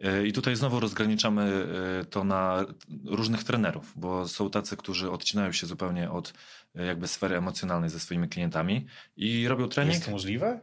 Y, 0.06 0.28
I 0.28 0.34
tutaj 0.34 0.56
znowu 0.56 0.80
rozgraniczamy 0.80 1.68
to 2.10 2.24
na 2.24 2.66
różnych 3.06 3.44
trenerów, 3.44 3.94
bo 3.96 4.28
są 4.28 4.50
tacy, 4.50 4.78
którzy 4.78 5.12
odcinają 5.12 5.52
się 5.52 5.68
zupełnie 5.68 6.12
od 6.12 6.34
jakby 6.76 7.08
sfery 7.08 7.38
emocjonalnej 7.38 7.90
ze 7.90 8.00
swoimi 8.00 8.30
klientami 8.30 8.86
i 9.18 9.48
robią 9.48 9.70
trening. 9.70 9.94
Jest 9.94 10.06
to 10.06 10.12
możliwe? 10.12 10.60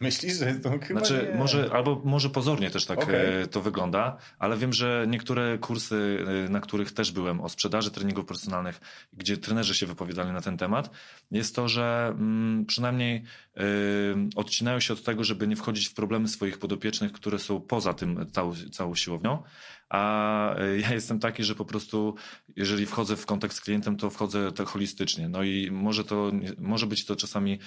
Myślisz, 0.00 0.38
że 0.38 0.54
to 0.54 0.70
chyba 0.70 1.00
znaczy, 1.00 1.28
nie. 1.32 1.38
może, 1.38 1.70
albo 1.72 2.02
może 2.04 2.30
pozornie 2.30 2.70
też 2.70 2.86
tak 2.86 2.98
okay. 2.98 3.16
E, 3.16 3.46
to 3.46 3.60
wygląda, 3.60 4.16
ale 4.38 4.56
wiem, 4.56 4.72
że 4.72 5.06
niektóre 5.08 5.58
kursy, 5.58 6.24
e, 6.46 6.48
na 6.48 6.60
których 6.60 6.92
też 6.92 7.12
byłem 7.12 7.40
o 7.40 7.48
sprzedaży 7.48 7.90
treningów 7.90 8.26
personalnych, 8.26 8.80
gdzie 9.12 9.36
trenerzy 9.36 9.74
się 9.74 9.86
wypowiadali 9.86 10.32
na 10.32 10.40
ten 10.40 10.56
temat, 10.56 10.90
jest 11.30 11.54
to, 11.54 11.68
że 11.68 12.08
mm, 12.10 12.66
przynajmniej 12.66 13.24
odcinają 14.36 14.80
się 14.80 14.92
od 14.92 15.02
tego, 15.02 15.24
żeby 15.24 15.48
nie 15.48 15.56
wchodzić 15.56 15.88
w 15.88 15.94
problemy 15.94 16.28
swoich 16.28 16.58
podopiecznych, 16.58 17.12
które 17.12 17.38
są 17.38 17.60
poza 17.60 17.94
tym 17.94 18.26
całą, 18.32 18.54
całą 18.70 18.94
siłownią. 18.94 19.42
A 19.88 20.54
ja 20.80 20.94
jestem 20.94 21.18
taki, 21.18 21.44
że 21.44 21.54
po 21.54 21.64
prostu, 21.64 22.14
jeżeli 22.56 22.86
wchodzę 22.86 23.16
w 23.16 23.26
kontakt 23.26 23.54
z 23.54 23.60
klientem, 23.60 23.96
to 23.96 24.10
wchodzę 24.10 24.52
tak 24.52 24.68
holistycznie. 24.68 25.28
No 25.28 25.42
i 25.42 25.70
może 25.70 26.04
to, 26.04 26.32
może 26.58 26.86
być 26.86 27.04
to 27.04 27.16
czasami 27.16 27.58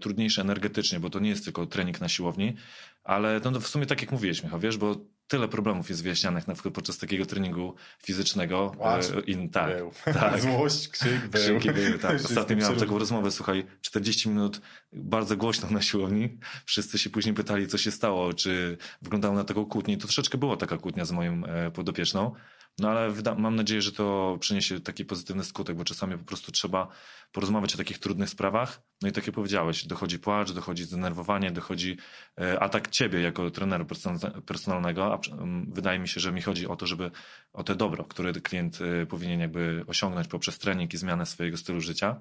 trudniejsze 0.00 0.40
energetycznie, 0.40 1.00
bo 1.00 1.10
to 1.10 1.18
nie 1.18 1.30
jest 1.30 1.44
tylko 1.44 1.66
trening 1.66 2.00
na 2.00 2.08
siłowni, 2.08 2.56
ale 3.04 3.40
no, 3.44 3.60
w 3.60 3.68
sumie 3.68 3.86
tak 3.86 4.00
jak 4.00 4.12
mówiłeś, 4.12 4.42
Michał, 4.42 4.60
wiesz, 4.60 4.76
bo 4.76 4.96
tyle 5.28 5.48
problemów 5.48 5.90
jest 5.90 6.02
wyjaśnianych 6.02 6.48
na 6.48 6.54
przykład 6.54 6.74
podczas 6.74 6.98
takiego 6.98 7.26
treningu 7.26 7.74
fizycznego. 8.02 8.72
Płacz, 8.76 9.04
e, 9.10 9.20
In, 9.20 9.50
tak, 9.50 9.76
był. 9.76 9.92
tak. 10.04 10.40
Złość, 10.42 10.88
krzyk, 10.88 11.28
był. 11.28 11.40
Krzyki 11.40 11.70
były, 11.70 11.98
tak. 11.98 12.16
Ostatnio 12.16 12.56
miałem 12.56 12.78
taką 12.78 12.98
rozmowę, 12.98 13.30
słuchaj, 13.30 13.66
40 13.80 14.28
minut 14.28 14.60
bardzo 14.92 15.36
głośno 15.36 15.70
na 15.70 15.82
siłowni. 15.82 16.38
Wszyscy 16.64 16.98
się 16.98 17.10
później 17.10 17.34
pytali, 17.34 17.68
co 17.68 17.78
się 17.78 17.90
stało, 17.90 18.34
czy 18.34 18.76
wyglądało 19.02 19.34
na 19.34 19.44
taką 19.44 19.66
kłótnię. 19.66 19.96
To 19.96 20.02
troszeczkę 20.02 20.38
była 20.38 20.56
taka 20.56 20.78
kłótnia 20.78 21.04
z 21.04 21.12
moją 21.12 21.44
e, 21.44 21.70
podopieczną. 21.70 22.34
No 22.78 22.90
ale 22.90 23.12
mam 23.38 23.56
nadzieję, 23.56 23.82
że 23.82 23.92
to 23.92 24.36
przyniesie 24.40 24.80
taki 24.80 25.04
pozytywny 25.04 25.44
skutek, 25.44 25.76
bo 25.76 25.84
czasami 25.84 26.18
po 26.18 26.24
prostu 26.24 26.52
trzeba 26.52 26.88
porozmawiać 27.32 27.74
o 27.74 27.78
takich 27.78 27.98
trudnych 27.98 28.28
sprawach. 28.28 28.82
No 29.02 29.08
i 29.08 29.12
tak 29.12 29.26
jak 29.26 29.36
powiedziałeś, 29.36 29.86
dochodzi 29.86 30.18
płacz, 30.18 30.52
dochodzi 30.52 30.84
zdenerwowanie, 30.84 31.50
dochodzi 31.50 31.96
e, 32.40 32.60
atak 32.60 32.88
ciebie 32.88 33.20
jako 33.20 33.50
trenera 33.50 33.84
person- 33.84 34.42
personalnego, 34.42 35.14
a 35.14 35.18
wydaje 35.68 35.98
mi 35.98 36.08
się, 36.08 36.20
że 36.20 36.32
mi 36.32 36.42
chodzi 36.42 36.66
o 36.66 36.76
to, 36.76 36.86
żeby 36.86 37.10
o 37.52 37.64
te 37.64 37.74
dobro, 37.74 38.04
które 38.04 38.32
klient 38.32 38.78
e, 38.80 39.06
powinien 39.06 39.40
jakby 39.40 39.84
osiągnąć 39.86 40.28
poprzez 40.28 40.58
trening 40.58 40.94
i 40.94 40.96
zmianę 40.96 41.26
swojego 41.26 41.56
stylu 41.56 41.80
życia. 41.80 42.20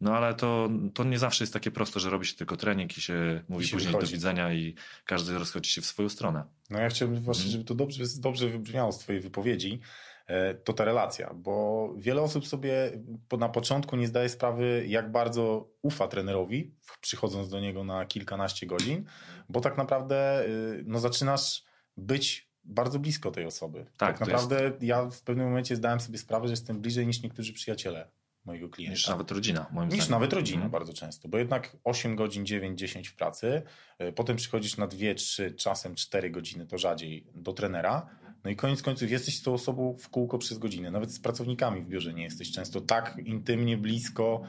No 0.00 0.16
ale 0.16 0.34
to, 0.34 0.68
to 0.94 1.04
nie 1.04 1.18
zawsze 1.18 1.44
jest 1.44 1.52
takie 1.52 1.70
proste, 1.70 2.00
że 2.00 2.10
robi 2.10 2.26
się 2.26 2.36
tylko 2.36 2.56
trening 2.56 2.98
i 2.98 3.00
się 3.00 3.42
mówi 3.48 3.64
I 3.64 3.68
się 3.68 3.76
później 3.76 3.92
wychodzi. 3.92 4.12
do 4.12 4.16
widzenia 4.16 4.52
i 4.52 4.74
każdy 5.04 5.38
rozchodzi 5.38 5.70
się 5.70 5.80
w 5.80 5.86
swoją 5.86 6.08
stronę. 6.08 6.44
No 6.70 6.78
ja 6.78 6.88
chciałbym 6.88 7.20
właśnie, 7.20 7.42
Mhm. 7.44 7.52
żeby 7.52 7.64
to 7.64 7.74
dobrze, 7.74 8.04
dobrze 8.18 8.48
wybrzmiało 8.48 8.92
z 8.92 8.98
twojej 8.98 9.20
wypowiedzi, 9.20 9.80
e, 10.26 10.54
to 10.54 10.72
ta 10.72 10.84
relacja, 10.84 11.34
bo 11.34 11.88
wiele 11.98 12.22
osób 12.22 12.46
sobie 12.46 12.92
na 13.38 13.48
początku 13.48 13.96
nie 13.96 14.06
zdaje 14.06 14.28
sprawy, 14.28 14.84
jak 14.88 15.12
bardzo 15.12 15.68
ufa 15.82 16.08
trenerowi, 16.08 16.74
przychodząc 17.00 17.48
do 17.48 17.60
niego 17.60 17.84
na 17.84 18.06
kilkanaście 18.06 18.66
godzin, 18.66 19.04
bo 19.48 19.60
tak 19.60 19.76
naprawdę 19.78 20.46
y, 20.46 20.84
no, 20.86 20.98
zaczynasz 20.98 21.64
być 21.96 22.50
bardzo 22.64 22.98
blisko 22.98 23.30
tej 23.30 23.44
osoby. 23.46 23.86
Tak, 23.96 24.18
to 24.18 24.24
naprawdę 24.26 24.72
ja 24.80 25.04
w 25.10 25.22
pewnym 25.22 25.46
momencie 25.46 25.76
zdałem 25.76 26.00
sobie 26.00 26.18
sprawę, 26.18 26.46
że 26.48 26.52
jestem 26.52 26.80
bliżej 26.80 27.06
niż 27.06 27.22
niektórzy 27.22 27.52
przyjaciele 27.52 28.08
mojego 28.50 28.68
klienta. 28.68 28.92
Niż 28.94 29.08
nawet 29.08 29.30
rodzina, 29.30 29.66
moim 29.72 29.88
Niż 29.88 29.96
zdaniem. 29.98 30.10
nawet 30.10 30.32
rodzina 30.32 30.56
Mhm. 30.56 30.70
bardzo 30.72 30.92
często, 30.92 31.28
bo 31.28 31.38
jednak 31.38 31.76
8 31.84 32.16
godzin, 32.16 32.46
9, 32.46 32.78
10 32.78 33.08
w 33.08 33.14
pracy, 33.14 33.62
y, 34.02 34.12
potem 34.12 34.36
przychodzisz 34.36 34.76
na 34.76 34.86
2, 34.86 35.14
3, 35.14 35.52
czasem 35.52 35.94
4 35.94 36.30
godziny, 36.30 36.66
to 36.66 36.78
rzadziej, 36.78 37.24
do 37.34 37.52
trenera, 37.52 38.06
no 38.44 38.50
i 38.50 38.56
koniec 38.56 38.82
końców 38.82 39.10
jesteś 39.10 39.38
z 39.38 39.42
tą 39.42 39.54
osobą 39.54 39.96
w 40.00 40.08
kółko 40.08 40.38
przez 40.38 40.58
godzinę. 40.58 40.90
Nawet 40.90 41.12
z 41.12 41.20
pracownikami 41.20 41.80
w 41.82 41.88
biurze 41.88 42.14
nie 42.14 42.22
jesteś 42.22 42.52
często 42.52 42.80
tak 42.80 43.16
intymnie, 43.24 43.76
blisko, 43.76 44.42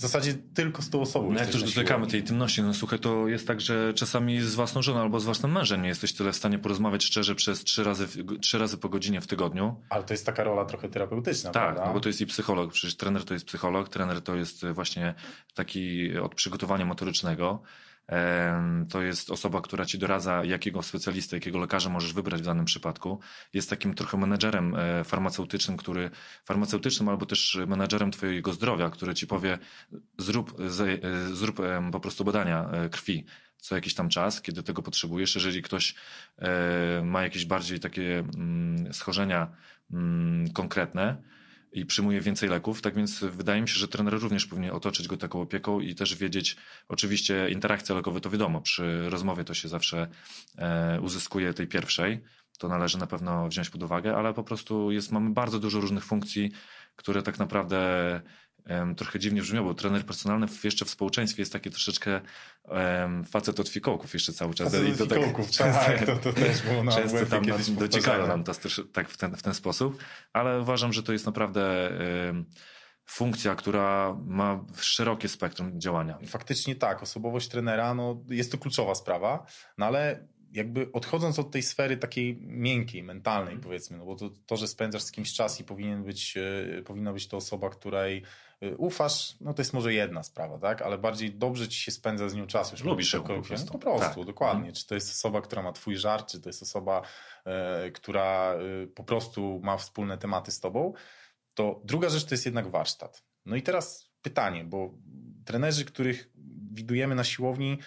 w 0.00 0.02
zasadzie 0.02 0.34
tylko 0.54 0.82
z 0.82 0.90
tą 0.90 1.00
osobą 1.00 1.32
No 1.32 1.40
jak 1.40 1.54
już 1.54 1.62
dotykamy 1.62 2.06
tej 2.06 2.20
intymności, 2.20 2.62
no 2.62 2.74
słuchaj, 2.74 2.98
to 2.98 3.28
jest 3.28 3.46
tak, 3.46 3.60
że 3.60 3.94
czasami 3.94 4.40
z 4.40 4.54
własną 4.54 4.82
żoną 4.82 5.00
albo 5.00 5.20
z 5.20 5.24
własnym 5.24 5.52
mężem 5.52 5.82
nie 5.82 5.88
jesteś 5.88 6.12
tyle 6.12 6.32
w 6.32 6.36
stanie 6.36 6.58
porozmawiać 6.58 7.04
szczerze 7.04 7.34
przez 7.34 7.64
trzy 7.64 7.84
razy, 7.84 8.06
trzy 8.40 8.58
razy 8.58 8.78
po 8.78 8.88
godzinie 8.88 9.20
w 9.20 9.26
tygodniu. 9.26 9.80
Ale 9.88 10.04
to 10.04 10.14
jest 10.14 10.26
taka 10.26 10.44
rola 10.44 10.64
trochę 10.64 10.88
terapeutyczna, 10.88 11.50
Tak, 11.50 11.62
prawda? 11.62 11.86
no 11.86 11.92
bo 11.92 12.00
to 12.00 12.08
jest 12.08 12.20
i 12.20 12.26
psycholog, 12.26 12.72
przecież 12.72 12.96
trener 12.96 13.24
to 13.24 13.34
jest 13.34 13.46
psycholog, 13.46 13.88
trener 13.88 14.22
to 14.22 14.36
jest 14.36 14.66
właśnie 14.66 15.14
taki 15.54 16.16
od 16.18 16.34
przygotowania 16.34 16.84
motorycznego. 16.84 17.62
To 18.88 19.02
jest 19.02 19.30
osoba, 19.30 19.60
która 19.60 19.84
ci 19.84 19.98
doradza, 19.98 20.44
jakiego 20.44 20.82
specjalistę, 20.82 21.36
jakiego 21.36 21.58
lekarza 21.58 21.90
możesz 21.90 22.12
wybrać 22.12 22.42
w 22.42 22.44
danym 22.44 22.64
przypadku. 22.64 23.20
Jest 23.52 23.70
takim 23.70 23.94
trochę 23.94 24.16
menedżerem 24.16 24.74
e, 24.74 25.04
farmaceutycznym, 25.04 25.76
który 25.76 26.10
farmaceutycznym 26.44 27.08
albo 27.08 27.26
też 27.26 27.58
menedżerem 27.66 28.10
twojego 28.10 28.52
zdrowia, 28.52 28.90
który 28.90 29.14
ci 29.14 29.26
powie, 29.26 29.58
zrób, 30.18 30.60
e, 30.60 31.34
zrób 31.34 31.60
po 31.92 32.00
prostu 32.00 32.24
badania 32.24 32.70
e, 32.70 32.88
krwi 32.88 33.24
co 33.56 33.74
jakiś 33.74 33.94
tam 33.94 34.08
czas, 34.08 34.42
kiedy 34.42 34.62
tego 34.62 34.82
potrzebujesz. 34.82 35.34
Jeżeli 35.34 35.62
ktoś 35.62 35.94
ma 37.02 37.22
jakieś 37.22 37.44
bardziej 37.44 37.80
takie 37.80 38.18
mm, 38.18 38.94
schorzenia 38.94 39.48
mm, 39.92 40.52
konkretne, 40.52 41.22
i 41.72 41.86
przyjmuje 41.86 42.20
więcej 42.20 42.48
leków, 42.48 42.82
tak 42.82 42.94
więc 42.94 43.20
wydaje 43.20 43.62
mi 43.62 43.68
się, 43.68 43.74
że 43.74 43.88
trener 43.88 44.14
również 44.14 44.46
powinien 44.46 44.70
otoczyć 44.70 45.08
go 45.08 45.16
taką 45.16 45.40
opieką 45.40 45.80
i 45.80 45.94
też 45.94 46.14
wiedzieć, 46.14 46.56
oczywiście 46.88 47.50
interakcje 47.50 47.94
lekowe 47.94 48.20
to 48.20 48.30
wiadomo, 48.30 48.60
przy 48.60 49.10
rozmowie 49.10 49.44
to 49.44 49.54
się 49.54 49.68
zawsze 49.68 50.08
e, 50.58 51.00
uzyskuje 51.00 51.54
tej 51.54 51.66
pierwszej, 51.66 52.22
to 52.58 52.68
należy 52.68 52.98
na 52.98 53.06
pewno 53.06 53.48
wziąć 53.48 53.70
pod 53.70 53.82
uwagę, 53.82 54.16
ale 54.16 54.34
po 54.34 54.44
prostu 54.44 54.90
jest, 54.90 55.12
mamy 55.12 55.30
bardzo 55.30 55.58
dużo 55.58 55.80
różnych 55.80 56.04
funkcji, 56.04 56.50
które 56.96 57.22
tak 57.22 57.38
naprawdę 57.38 58.20
trochę 58.96 59.18
dziwnie 59.18 59.42
brzmią, 59.42 59.64
bo 59.64 59.74
trener 59.74 60.06
personalny 60.06 60.46
jeszcze 60.64 60.84
w 60.84 60.90
społeczeństwie 60.90 61.42
jest 61.42 61.52
taki 61.52 61.70
troszeczkę 61.70 62.20
em, 62.68 63.24
facet 63.24 63.60
od 63.60 63.68
fikołków 63.68 64.14
jeszcze 64.14 64.32
cały 64.32 64.54
czas. 64.54 64.72
Facet 64.72 64.88
I 64.88 64.92
od 65.02 65.08
to 65.08 65.14
fikołków, 65.14 65.50
często- 65.58 65.84
tak, 65.84 66.06
to- 66.06 66.16
to 66.16 66.32
też 66.32 66.62
było 66.62 66.84
na 66.84 66.92
Często 66.92 67.26
tam 67.26 67.44
powtarzane. 67.78 68.26
nam 68.26 68.44
to 68.44 68.52
tak 68.92 69.08
w 69.08 69.16
ten, 69.16 69.36
w 69.36 69.42
ten 69.42 69.54
sposób, 69.54 70.02
ale 70.32 70.60
uważam, 70.60 70.92
że 70.92 71.02
to 71.02 71.12
jest 71.12 71.26
naprawdę 71.26 71.90
em, 72.28 72.44
funkcja, 73.06 73.54
która 73.54 74.16
ma 74.26 74.64
szerokie 74.80 75.28
spektrum 75.28 75.80
działania. 75.80 76.18
Faktycznie 76.26 76.76
tak, 76.76 77.02
osobowość 77.02 77.48
trenera, 77.48 77.94
no, 77.94 78.22
jest 78.28 78.52
to 78.52 78.58
kluczowa 78.58 78.94
sprawa, 78.94 79.46
no 79.78 79.86
ale 79.86 80.26
jakby 80.52 80.92
odchodząc 80.92 81.38
od 81.38 81.50
tej 81.50 81.62
sfery 81.62 81.96
takiej 81.96 82.36
miękkiej, 82.40 83.02
mentalnej 83.02 83.58
powiedzmy, 83.58 83.98
no 83.98 84.04
bo 84.04 84.16
to, 84.16 84.30
to 84.46 84.56
że 84.56 84.68
spędzasz 84.68 85.02
z 85.02 85.12
kimś 85.12 85.32
czas 85.32 85.60
i 85.60 85.64
powinien 85.64 86.04
być, 86.04 86.34
e, 86.36 86.82
powinna 86.82 87.12
być 87.12 87.28
to 87.28 87.36
osoba, 87.36 87.70
której 87.70 88.22
e, 88.60 88.76
ufasz, 88.76 89.36
no 89.40 89.54
to 89.54 89.62
jest 89.62 89.72
może 89.72 89.94
jedna 89.94 90.22
sprawa, 90.22 90.58
tak, 90.58 90.82
ale 90.82 90.98
bardziej 90.98 91.34
dobrze 91.34 91.68
ci 91.68 91.80
się 91.80 91.90
spędza 91.90 92.28
z 92.28 92.34
nią 92.34 92.46
czas. 92.46 92.72
Już 92.72 92.84
Lubisz 92.84 93.12
ją 93.12 93.22
po 93.22 93.42
prostu. 93.42 93.72
Po 93.72 93.78
prostu, 93.78 94.20
Tak. 94.20 94.26
dokładnie. 94.26 94.58
Mhm. 94.58 94.74
Czy 94.74 94.86
to 94.86 94.94
jest 94.94 95.10
osoba, 95.10 95.40
która 95.40 95.62
ma 95.62 95.72
twój 95.72 95.96
żart, 95.96 96.30
czy 96.30 96.40
to 96.40 96.48
jest 96.48 96.62
osoba, 96.62 97.02
e, 97.44 97.90
która 97.90 98.54
e, 98.54 98.86
po 98.86 99.04
prostu 99.04 99.60
ma 99.62 99.76
wspólne 99.76 100.18
tematy 100.18 100.52
z 100.52 100.60
tobą, 100.60 100.92
to 101.54 101.80
druga 101.84 102.08
rzecz 102.08 102.24
to 102.24 102.34
jest 102.34 102.46
jednak 102.46 102.68
warsztat. 102.68 103.22
No 103.46 103.56
i 103.56 103.62
teraz 103.62 104.10
pytanie, 104.22 104.64
bo 104.64 104.94
trenerzy, 105.44 105.84
których 105.84 106.30
widujemy 106.72 107.14
na 107.14 107.24
siłowni, 107.24 107.78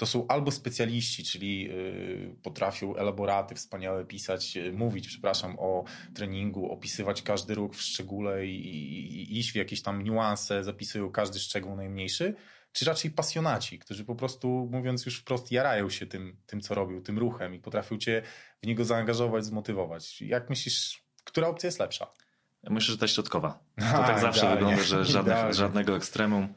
to 0.00 0.06
są 0.06 0.26
albo 0.26 0.50
specjaliści, 0.50 1.24
czyli 1.24 1.70
y, 1.70 2.36
potrafią 2.42 2.96
elaboraty 2.96 3.54
wspaniałe 3.54 4.04
pisać, 4.04 4.56
y, 4.56 4.72
mówić, 4.72 5.08
przepraszam, 5.08 5.56
o 5.58 5.84
treningu, 6.14 6.72
opisywać 6.72 7.22
każdy 7.22 7.54
ruch 7.54 7.74
w 7.74 7.82
szczególe 7.82 8.46
i, 8.46 8.66
i, 8.66 9.32
i 9.32 9.38
iść 9.38 9.52
w 9.52 9.54
jakieś 9.54 9.82
tam 9.82 10.02
niuanse, 10.02 10.64
zapisują 10.64 11.10
każdy 11.10 11.38
szczegół 11.38 11.76
najmniejszy, 11.76 12.34
czy 12.72 12.84
raczej 12.84 13.10
pasjonaci, 13.10 13.78
którzy 13.78 14.04
po 14.04 14.14
prostu, 14.14 14.68
mówiąc 14.72 15.06
już 15.06 15.18
wprost, 15.18 15.52
jarają 15.52 15.90
się 15.90 16.06
tym, 16.06 16.36
tym 16.46 16.60
co 16.60 16.74
robią, 16.74 17.02
tym 17.02 17.18
ruchem 17.18 17.54
i 17.54 17.58
potrafią 17.58 17.98
cię 17.98 18.22
w 18.62 18.66
niego 18.66 18.84
zaangażować, 18.84 19.44
zmotywować. 19.44 20.22
Jak 20.22 20.50
myślisz, 20.50 21.02
która 21.24 21.48
opcja 21.48 21.66
jest 21.66 21.80
lepsza? 21.80 22.12
Myślę, 22.70 22.92
że 22.92 22.98
ta 22.98 23.08
środkowa. 23.08 23.58
To 23.76 23.98
tak 23.98 24.20
zawsze 24.20 24.50
wygląda, 24.50 24.82
że 24.82 25.04
żadnych, 25.04 25.54
żadnego 25.54 25.96
ekstremum. 25.96 26.54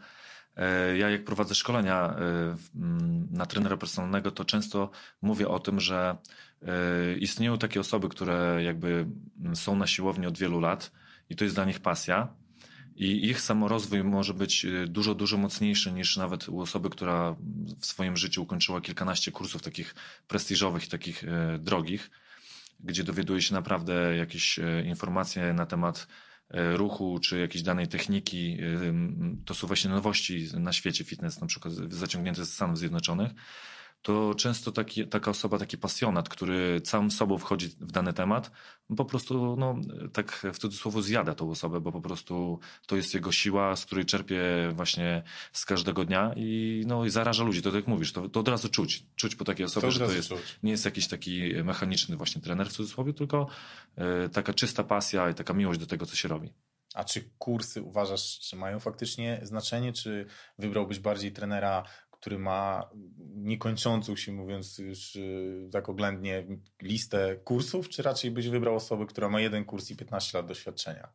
E, 0.58 0.98
Ja 0.98 1.10
jak 1.10 1.24
prowadzę 1.26 1.56
szkolenia 1.56 2.10
e, 2.10 2.16
w- 2.56 2.70
m, 2.76 3.28
na 3.32 3.46
trenera 3.46 3.78
personalnego, 3.78 4.32
to 4.32 4.46
często 4.46 4.92
mówię 5.22 5.48
o 5.48 5.60
tym, 5.60 5.80
że 5.80 6.18
e, 6.62 7.18
istnieją 7.18 7.58
takie 7.58 7.80
osoby, 7.80 8.10
które 8.10 8.64
jakby 8.64 9.06
m, 9.46 9.56
są 9.56 9.76
na 9.76 9.88
siłowni 9.88 10.28
od 10.28 10.38
wielu 10.38 10.60
lat 10.60 10.92
i 11.30 11.36
to 11.36 11.44
jest 11.44 11.56
dla 11.56 11.66
nich 11.66 11.80
pasja. 11.80 12.34
I 12.96 13.26
ich 13.30 13.42
samorozwój 13.42 14.04
może 14.04 14.34
być 14.34 14.66
dużo, 14.88 15.16
dużo 15.16 15.38
mocniejszy 15.38 15.92
niż 15.92 16.18
nawet 16.18 16.50
u 16.50 16.60
osoby, 16.62 16.90
która 16.90 17.36
w 17.80 17.86
swoim 17.86 18.18
życiu 18.18 18.44
ukończyła 18.44 18.82
kilkanaście 18.82 19.32
kursów 19.32 19.62
takich 19.62 19.96
prestiżowych 20.28 20.86
i 20.86 20.90
takich 20.90 21.24
drogich, 21.60 22.12
gdzie 22.80 23.04
dowiaduje 23.04 23.42
się 23.42 23.54
naprawdę 23.54 24.16
jakieś 24.18 24.60
informacje 24.86 25.54
na 25.54 25.66
temat 25.66 26.08
ruchu 26.54 27.20
czy 27.20 27.40
jakiejś 27.40 27.64
danej 27.64 27.88
techniki. 27.88 28.58
e, 28.62 28.94
To 29.46 29.54
są 29.54 29.68
właśnie 29.68 29.90
nowości 29.90 30.48
na 30.54 30.74
świecie 30.74 31.04
fitness, 31.04 31.42
na 31.42 31.48
przykład 31.48 31.74
zaciągnięte 31.74 32.46
ze 32.46 32.52
Stanów 32.52 32.78
Zjednoczonych. 32.78 33.32
To 34.04 34.36
często 34.36 34.72
taki, 34.72 35.08
taka 35.08 35.32
osoba, 35.32 35.58
taki 35.58 35.78
pasjonat, 35.78 36.30
który 36.30 36.82
całym 36.82 37.12
sobą 37.12 37.38
wchodzi 37.38 37.68
w 37.68 37.92
dany 37.92 38.14
temat, 38.14 38.52
po 38.98 39.06
prostu, 39.06 39.56
no, 39.56 39.76
tak 40.14 40.46
w 40.54 40.58
cudzysłowie 40.58 41.02
zjada 41.02 41.36
tą 41.36 41.52
osobę, 41.52 41.82
bo 41.82 41.92
po 41.92 42.02
prostu 42.02 42.60
to 42.88 42.96
jest 42.96 43.14
jego 43.14 43.32
siła, 43.32 43.76
z 43.76 43.86
której 43.86 44.06
czerpie 44.06 44.42
właśnie 44.74 45.24
z 45.54 45.66
każdego 45.66 46.06
dnia 46.06 46.34
i, 46.36 46.84
no, 46.88 47.06
i 47.06 47.10
zaraża 47.10 47.44
ludzi. 47.44 47.62
To 47.62 47.70
tak 47.70 47.76
jak 47.76 47.88
mówisz, 47.88 48.14
to, 48.14 48.30
to 48.30 48.40
od 48.40 48.48
razu 48.48 48.70
czuć. 48.70 49.06
Czuć 49.16 49.36
po 49.36 49.46
takiej 49.46 49.66
osobie, 49.66 49.88
od 49.88 49.94
że 49.94 50.08
to 50.08 50.12
jest, 50.12 50.30
czuć. 50.30 50.60
nie 50.64 50.72
jest 50.72 50.86
jakiś 50.86 51.08
taki 51.08 51.64
mechaniczny 51.64 52.18
właśnie 52.18 52.42
trener 52.42 52.70
w 52.70 52.74
cudzysłowie, 52.74 53.14
tylko 53.14 53.48
e, 53.96 54.30
taka 54.30 54.54
czysta 54.54 54.84
pasja 54.84 55.30
i 55.30 55.34
taka 55.34 55.54
miłość 55.54 55.80
do 55.80 55.88
tego, 55.88 56.06
co 56.06 56.16
się 56.16 56.28
robi. 56.28 56.54
A 56.94 57.04
czy 57.04 57.30
kursy 57.38 57.82
uważasz, 57.82 58.40
czy 58.40 58.56
mają 58.56 58.80
faktycznie 58.80 59.40
znaczenie, 59.44 59.94
czy 59.94 60.26
wybrałbyś 60.58 61.00
bardziej 61.00 61.32
trenera, 61.32 61.84
który 62.24 62.40
ma 62.40 62.90
niekończącą 63.36 64.16
się, 64.16 64.32
mówiąc 64.32 64.78
już 64.78 65.16
y, 65.16 65.70
tak 65.72 65.90
oględnie, 65.90 66.44
listę 66.82 67.36
kursów, 67.44 67.90
czy 67.90 68.04
raczej 68.04 68.32
byś 68.32 68.48
wybrał 68.50 68.76
osobę, 68.76 69.06
która 69.06 69.30
ma 69.30 69.42
jeden 69.42 69.66
kurs 69.66 69.92
i 69.92 69.96
15 69.96 70.38
lat 70.38 70.48
doświadczenia? 70.48 71.08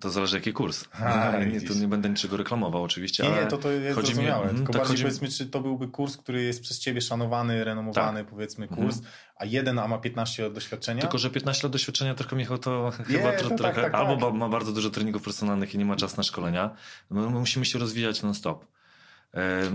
To 0.00 0.10
zależy 0.10 0.36
jaki 0.36 0.52
kurs. 0.52 0.84
A, 0.92 1.38
nie, 1.44 1.80
nie 1.80 1.88
będę 1.88 2.08
niczego 2.08 2.36
reklamował 2.36 2.82
oczywiście, 2.82 3.22
Nie, 3.22 3.28
ale 3.32 3.44
nie, 3.44 3.46
to, 3.50 3.58
to 3.58 3.70
jest 3.70 3.94
chodzi 3.94 4.08
mi- 4.08 4.14
zrozumiałe. 4.14 4.40
mhm, 4.42 4.56
Tylko 4.56 4.72
tak 4.72 4.80
bardziej 4.82 4.92
chodzi 4.96 5.04
mi- 5.04 5.20
powiedzmy, 5.20 5.44
czy 5.46 5.50
to 5.50 5.60
byłby 5.60 5.88
kurs, 5.88 6.16
który 6.16 6.42
jest 6.42 6.60
przez 6.62 6.78
ciebie 6.78 7.00
szanowany, 7.00 7.64
renomowany, 7.64 8.24
powiedzmy, 8.24 8.68
kurs, 8.68 8.98
a 9.36 9.44
jeden, 9.44 9.78
a 9.78 9.88
ma 9.88 9.98
15 9.98 10.42
lat 10.42 10.52
doświadczenia? 10.52 11.00
Tylko, 11.00 11.18
że 11.18 11.30
15 11.30 11.62
lat 11.66 11.72
doświadczenia 11.72 12.14
trochę 12.14 12.36
Michał 12.36 12.58
to 12.58 12.90
chyba 13.06 13.32
to 13.32 13.44
tro- 13.44 13.48
tak, 13.48 13.56
trochę, 13.58 13.82
tak, 13.82 13.94
albo 13.94 14.12
tak. 14.12 14.20
ba- 14.20 14.30
ma 14.38 14.48
bardzo 14.48 14.72
dużo 14.72 14.90
treningów 14.90 15.22
personalnych 15.22 15.74
i 15.74 15.78
nie 15.78 15.84
ma 15.84 15.96
czasu 15.96 16.16
na 16.16 16.22
szkolenia. 16.22 16.76
My 17.10 17.28
musimy 17.30 17.64
się 17.64 17.78
rozwijać 17.78 18.22
non-stop. 18.22 18.64
Em, 18.64 18.68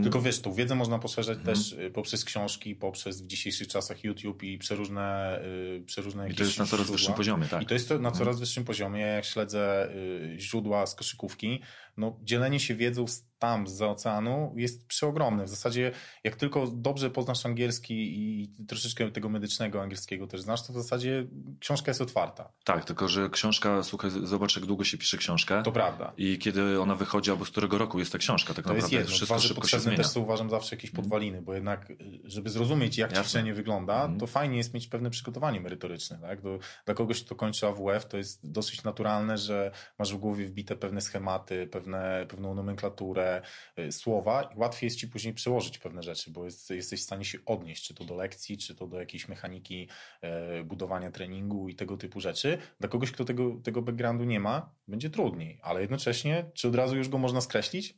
Tylko 0.04 0.22
wiesz, 0.22 0.40
tą 0.40 0.54
wiedzę 0.54 0.76
można 0.76 1.00
poszerzać 1.00 1.38
Mhm. 1.38 1.56
też 1.56 1.72
y, 1.74 1.92
poprzez 1.92 2.26
książki, 2.26 2.76
poprzez 2.76 3.22
w 3.22 3.28
dzisiejszych 3.28 3.68
czasach 3.68 4.04
YouTube 4.04 4.44
i 4.44 4.58
przeróżne, 4.58 5.40
y, 5.80 5.84
przeróżne 5.86 6.30
I 6.30 6.36
to 6.36 6.44
jest 6.44 6.60
na 6.60 6.66
coraz 6.66 6.86
źródła. 6.86 6.92
wyższym 6.98 7.14
poziomie, 7.14 7.48
tak. 7.48 7.62
I 7.62 7.66
to 7.66 7.74
jest 7.74 7.90
to 7.90 8.00
na 8.00 8.12
coraz 8.12 8.40
wyższym 8.40 8.66
poziomie. 8.66 9.02
Jak 9.02 9.26
śledzę 9.26 9.90
y, 9.96 10.36
źródła 10.40 10.86
z 10.86 10.96
koszykówki, 10.96 11.62
no 11.98 12.20
dzielenie 12.24 12.60
się 12.60 12.76
wiedzą 12.76 13.06
tam, 13.40 13.68
z 13.68 13.82
oceanu 13.82 14.54
jest 14.56 14.88
przeogromne. 14.88 15.44
W 15.46 15.50
zasadzie 15.50 15.92
jak 16.24 16.36
tylko 16.36 16.68
dobrze 16.68 17.10
poznasz 17.10 17.46
angielski 17.46 17.94
i 17.94 18.50
troszeczkę 18.68 19.12
tego 19.12 19.30
medycznego 19.30 19.82
angielskiego 19.82 20.28
też 20.28 20.42
znasz, 20.42 20.68
to 20.68 20.74
w 20.74 20.76
zasadzie 20.76 21.28
książka 21.60 21.90
jest 21.92 22.02
otwarta. 22.02 22.52
Tak, 22.64 22.86
tylko 22.86 23.08
że 23.08 23.30
książka, 23.30 23.84
słuchaj, 23.84 24.12
zobacz 24.24 24.56
jak 24.56 24.66
długo 24.66 24.84
się 24.84 24.98
pisze 24.98 25.18
książkę 25.18 25.64
To 25.64 25.72
prawda. 25.72 26.14
i 26.18 26.38
kiedy 26.38 26.82
ona 26.82 26.96
wychodzi, 26.96 27.32
albo 27.32 27.46
z 27.46 27.50
którego 27.50 27.78
roku 27.78 28.00
jest 28.00 28.12
ta 28.12 28.18
książka 28.18 28.54
tak 28.54 28.66
To 28.66 28.74
jest 28.74 28.84
naprawdę. 28.86 28.96
jedno. 28.98 29.10
Wszystko 29.10 29.26
Dwa, 29.36 29.40
że 29.40 29.48
szybko 29.48 29.56
się 29.58 29.62
potrzebne 29.62 29.84
zmienia. 29.84 29.98
też 29.98 30.08
są 30.08 30.22
uważam 30.22 30.50
zawsze 30.50 30.76
jakieś 30.76 30.92
podwaliny, 30.92 31.42
bo 31.42 31.54
jednak, 31.54 31.94
żeby 32.24 32.50
zrozumieć, 32.50 32.98
jak 32.98 33.14
ćwiczenie 33.18 33.54
wygląda, 33.54 33.94
Mhm. 34.02 34.20
to 34.20 34.28
fajnie 34.28 34.58
jest 34.58 34.74
mieć 34.74 34.88
pewne 34.88 35.10
przygotowanie 35.10 35.62
merytoryczne. 35.62 36.20
Tak? 36.20 36.42
Do, 36.42 36.60
dla 36.86 36.94
kogoś, 36.94 37.24
kto 37.24 37.36
kończy 37.36 37.68
AWF, 37.68 38.06
to 38.08 38.18
jest 38.18 38.52
dosyć 38.52 38.84
naturalne, 38.84 39.38
że 39.38 39.72
masz 40.00 40.14
w 40.14 40.18
głowie 40.18 40.46
wbite 40.48 40.76
pewne 40.76 41.02
schematy, 41.02 41.68
pewne, 41.68 41.87
pewną 42.30 42.56
nomenklaturę, 42.56 43.42
y, 43.80 43.92
słowa 43.92 44.44
i 44.44 44.58
łatwiej 44.58 44.88
jest 44.88 44.98
ci 44.98 45.08
później 45.08 45.34
przełożyć 45.34 45.78
pewne 45.78 46.04
rzeczy, 46.04 46.32
bo 46.32 46.46
jest, 46.46 46.70
jesteś 46.70 47.02
w 47.02 47.04
stanie 47.04 47.26
się 47.26 47.38
odnieść, 47.46 47.88
czy 47.88 47.94
to 47.94 48.04
do 48.04 48.16
lekcji, 48.16 48.58
czy 48.58 48.76
to 48.76 48.88
do 48.88 49.00
jakiejś 49.00 49.28
mechaniki 49.28 49.90
e, 50.22 50.64
budowania 50.64 51.12
treningu 51.12 51.70
i 51.70 51.76
tego 51.76 51.98
typu 51.98 52.20
rzeczy. 52.20 52.58
Dla 52.80 52.90
kogoś, 52.90 53.12
kto 53.12 53.26
tego, 53.26 53.62
tego 53.64 53.82
backgroundu 53.82 54.24
nie 54.24 54.40
ma, 54.40 54.76
będzie 54.88 55.10
trudniej, 55.10 55.60
ale 55.62 55.82
jednocześnie, 55.82 56.52
czy 56.54 56.68
od 56.68 56.76
razu 56.76 56.98
już 56.98 57.10
go 57.10 57.18
można 57.18 57.42
skreślić? 57.42 57.98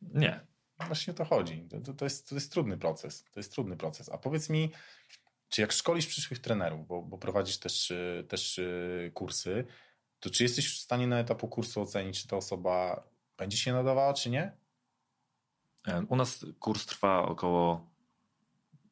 Nie. 0.00 0.46
Właśnie 0.86 1.12
o 1.12 1.16
to 1.16 1.24
chodzi. 1.24 1.66
To, 1.70 1.80
to, 1.80 1.94
to, 1.94 2.04
jest, 2.04 2.28
to 2.28 2.34
jest 2.34 2.52
trudny 2.52 2.78
proces. 2.78 3.24
To 3.24 3.40
jest 3.40 3.52
trudny 3.52 3.76
proces. 3.76 4.08
A 4.08 4.18
powiedz 4.18 4.50
mi, 4.50 4.70
czy 5.48 5.60
jak 5.60 5.72
szkolisz 5.72 6.06
przyszłych 6.06 6.38
trenerów, 6.38 6.86
bo, 6.86 7.02
bo 7.02 7.18
prowadzisz 7.18 7.58
też, 7.58 7.90
y, 7.90 8.24
też 8.28 8.58
y, 8.58 9.10
kursy, 9.14 9.64
to 10.20 10.30
czy 10.30 10.42
jesteś 10.42 10.74
w 10.74 10.80
stanie 10.80 11.06
na 11.06 11.18
etapu 11.18 11.48
kursu 11.48 11.80
ocenić, 11.80 12.22
czy 12.22 12.28
ta 12.28 12.36
osoba 12.36 13.08
będzie 13.42 13.56
się 13.56 13.72
nadawała, 13.72 14.14
czy 14.14 14.30
nie? 14.30 14.52
E, 15.88 16.06
U 16.08 16.16
nas 16.16 16.46
kurs 16.58 16.86
trwa 16.86 17.22
około 17.22 17.90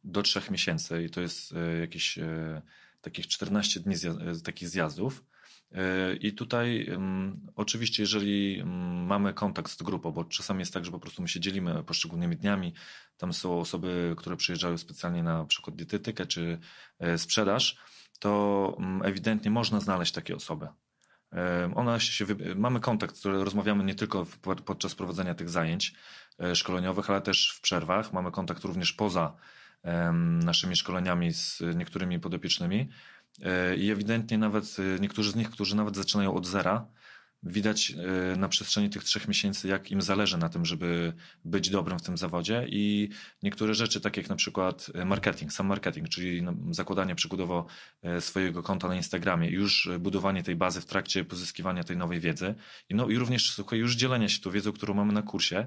do 0.05 0.23
trzech 0.23 0.51
miesięcy 0.51 1.05
i 1.05 1.11
to 1.11 1.21
jest 1.21 1.53
e, 1.53 1.79
jakieś 1.81 2.19
e, 2.19 2.63
takich 3.01 3.27
14 3.27 3.81
dni 3.81 3.95
zja- 3.95 4.43
takich 4.43 4.69
zjazdów. 4.69 5.25
I 6.21 6.33
tutaj 6.33 6.87
oczywiście, 7.57 8.03
jeżeli 8.03 8.63
mamy 9.07 9.35
kontakt 9.35 9.73
z 9.73 9.83
grupą, 9.83 10.13
bo 10.13 10.25
czasami 10.25 10.61
jest 10.61 10.75
tak, 10.75 10.85
że 10.85 10.91
po 10.91 10.99
prostu 10.99 11.23
my 11.23 11.29
się 11.29 11.41
dzielimy 11.41 11.85
poszczególnymi 11.85 12.37
dniami, 12.37 12.75
tam 13.17 13.33
są 13.33 13.61
osoby, 13.61 14.15
które 14.19 14.37
przyjeżdżają 14.37 14.79
specjalnie 14.79 15.23
na 15.23 15.45
przykład 15.45 15.77
dietetykę 15.77 16.27
czy 16.27 16.59
sprzedaż, 17.17 17.77
to 18.19 18.77
ewidentnie 19.05 19.51
można 19.51 19.81
znaleźć 19.81 20.13
takie 20.13 20.37
osoby. 20.37 20.69
Ona 21.75 22.01
się, 22.01 22.27
mamy 22.57 22.81
kontakt, 22.81 23.21
który 23.21 23.45
rozmawiamy 23.45 23.85
nie 23.85 23.95
tylko 23.95 24.27
podczas 24.65 24.95
prowadzenia 24.95 25.35
tych 25.35 25.51
zajęć 25.51 25.95
e, 26.41 26.57
szkoleniowych, 26.57 27.11
ale 27.11 27.21
też 27.21 27.53
w 27.57 27.61
przerwach. 27.61 28.13
Mamy 28.13 28.31
kontakt 28.31 28.65
również 28.65 28.93
poza 28.93 29.37
naszymi 30.45 30.77
szkoleniami 30.77 31.33
z 31.33 31.63
niektórymi 31.77 32.21
podopiecznymi. 32.21 32.89
E, 33.43 33.77
I 33.77 33.91
ewidentnie 33.91 34.39
nawet 34.39 34.77
e, 34.79 35.01
niektórzy 35.01 35.31
z 35.31 35.37
nich, 35.37 35.51
którzy 35.51 35.77
nawet 35.77 35.97
zaczynają 35.97 36.35
od 36.35 36.47
zera, 36.47 36.87
widać 37.43 37.91
e, 38.33 38.37
na 38.37 38.49
przestrzeni 38.49 38.91
tych 38.91 39.05
trzech 39.05 39.29
miesięcy, 39.29 39.69
jak 39.69 39.91
im 39.91 40.03
zależy 40.03 40.39
na 40.39 40.49
tym, 40.49 40.65
żeby 40.65 41.13
być 41.45 41.71
dobrym 41.71 41.99
w 41.99 42.03
tym 42.03 42.17
zawodzie. 42.17 42.67
I 42.69 43.09
niektóre 43.43 43.75
rzeczy, 43.75 44.01
takie 44.01 44.21
jak 44.21 44.31
na 44.31 44.37
przykład 44.37 44.91
e, 44.95 45.05
marketing, 45.05 45.53
sam 45.53 45.67
marketing, 45.67 46.09
czyli 46.09 46.43
no, 46.43 46.55
zakładanie 46.71 47.15
przykładowo 47.15 47.67
e, 48.03 48.21
swojego 48.21 48.63
konta 48.63 48.89
na 48.89 48.95
Instagramie 48.95 49.51
już 49.51 49.89
budowanie 50.01 50.43
tej 50.43 50.57
bazy 50.57 50.81
w 50.81 50.87
trakcie 50.87 51.25
pozyskiwania 51.25 51.85
tej 51.85 51.97
nowej 51.97 52.21
wiedzy. 52.21 52.55
I, 52.89 52.95
no, 52.95 53.09
i 53.09 53.17
również 53.17 53.53
słuchaj, 53.53 53.79
już 53.79 53.97
dzielenia 53.97 54.29
się 54.29 54.41
tą 54.41 54.51
wiedzą, 54.51 54.73
którą 54.73 54.95
mamy 54.95 55.13
na 55.13 55.23
kursie, 55.23 55.67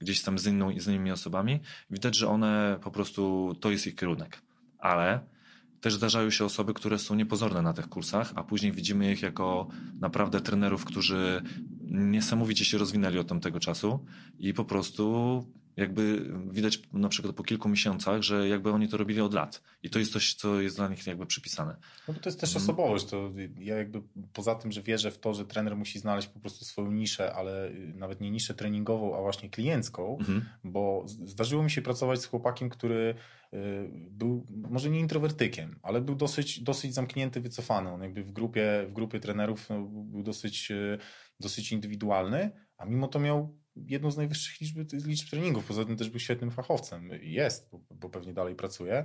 gdzieś 0.00 0.22
tam 0.22 0.38
z, 0.38 0.46
inną, 0.46 0.80
z 0.80 0.86
innymi 0.86 1.10
osobami, 1.10 1.60
widać, 1.90 2.16
że 2.16 2.28
one 2.28 2.78
po 2.82 2.90
prostu, 2.90 3.54
to 3.60 3.70
jest 3.70 3.86
ich 3.86 3.96
kierunek. 3.96 4.42
Ale 4.78 5.35
też 5.80 5.94
zdarzają 5.94 6.30
się 6.30 6.44
osoby, 6.44 6.74
które 6.74 6.98
są 6.98 7.14
niepozorne 7.14 7.62
na 7.62 7.72
tych 7.72 7.88
kursach, 7.88 8.32
a 8.34 8.44
później 8.44 8.72
widzimy 8.72 9.12
ich 9.12 9.22
jako 9.22 9.68
naprawdę 10.00 10.40
trenerów, 10.40 10.84
którzy 10.84 11.42
niesamowicie 11.80 12.64
się 12.64 12.78
rozwinęli 12.78 13.18
od 13.18 13.28
tamtego 13.28 13.60
czasu 13.60 14.04
i 14.38 14.54
po 14.54 14.64
prostu 14.64 15.44
jakby 15.76 16.32
widać 16.50 16.82
na 16.92 17.08
przykład 17.08 17.34
po 17.36 17.42
kilku 17.42 17.68
miesiącach, 17.68 18.22
że 18.22 18.48
jakby 18.48 18.70
oni 18.70 18.88
to 18.88 18.96
robili 18.96 19.20
od 19.20 19.34
lat. 19.34 19.62
I 19.82 19.90
to 19.90 19.98
jest 19.98 20.12
coś, 20.12 20.34
co 20.34 20.60
jest 20.60 20.76
dla 20.76 20.88
nich 20.88 21.06
jakby 21.06 21.26
przypisane. 21.26 21.76
No 22.08 22.14
bo 22.14 22.20
to 22.20 22.28
jest 22.28 22.40
też 22.40 22.50
Mhm. 22.50 22.64
osobowość. 22.64 23.06
To 23.06 23.30
ja 23.58 23.76
jakby 23.76 24.02
poza 24.32 24.54
tym, 24.54 24.72
że 24.72 24.82
wierzę 24.82 25.10
w 25.10 25.18
to, 25.18 25.34
że 25.34 25.44
trener 25.44 25.76
musi 25.76 25.98
znaleźć 25.98 26.28
po 26.28 26.40
prostu 26.40 26.64
swoją 26.64 26.90
niszę, 26.92 27.34
ale 27.34 27.68
y, 27.68 27.92
nawet 27.96 28.20
nie 28.20 28.30
niszę 28.30 28.54
treningową, 28.54 29.16
a 29.18 29.20
właśnie 29.20 29.50
kliencką, 29.50 30.16
Mhm. 30.20 30.44
bo 30.64 31.04
zdarzyło 31.06 31.62
mi 31.62 31.70
się 31.70 31.82
pracować 31.82 32.20
z 32.20 32.26
chłopakiem, 32.26 32.68
który 32.68 33.14
był 34.10 34.46
może 34.50 34.90
nie 34.90 35.00
introwertykiem, 35.00 35.78
ale 35.82 36.00
był 36.00 36.14
dosyć, 36.14 36.62
dosyć 36.62 36.94
zamknięty, 36.94 37.40
wycofany. 37.40 37.90
On 37.90 38.02
jakby 38.02 38.24
w 38.24 38.32
grupie, 38.32 38.84
w 38.88 38.92
grupie 38.92 39.20
trenerów 39.20 39.70
no, 39.70 39.82
był 39.82 40.22
dosyć, 40.22 40.70
y, 40.70 40.98
dosyć 41.40 41.72
indywidualny, 41.72 42.50
a 42.76 42.84
mimo 42.84 43.08
to 43.08 43.18
miał 43.20 43.58
jedną 43.76 44.10
z 44.10 44.16
najwyższych 44.16 44.60
liczb, 44.60 44.78
liczb 45.06 45.30
treningów. 45.30 45.66
Poza 45.66 45.84
tym 45.84 45.96
też 45.96 46.10
był 46.10 46.20
świetnym 46.20 46.50
fachowcem. 46.50 47.10
Jest, 47.22 47.70
bo, 47.70 47.80
bo 47.90 48.10
pewnie 48.10 48.32
dalej 48.32 48.54
pracuje. 48.54 49.04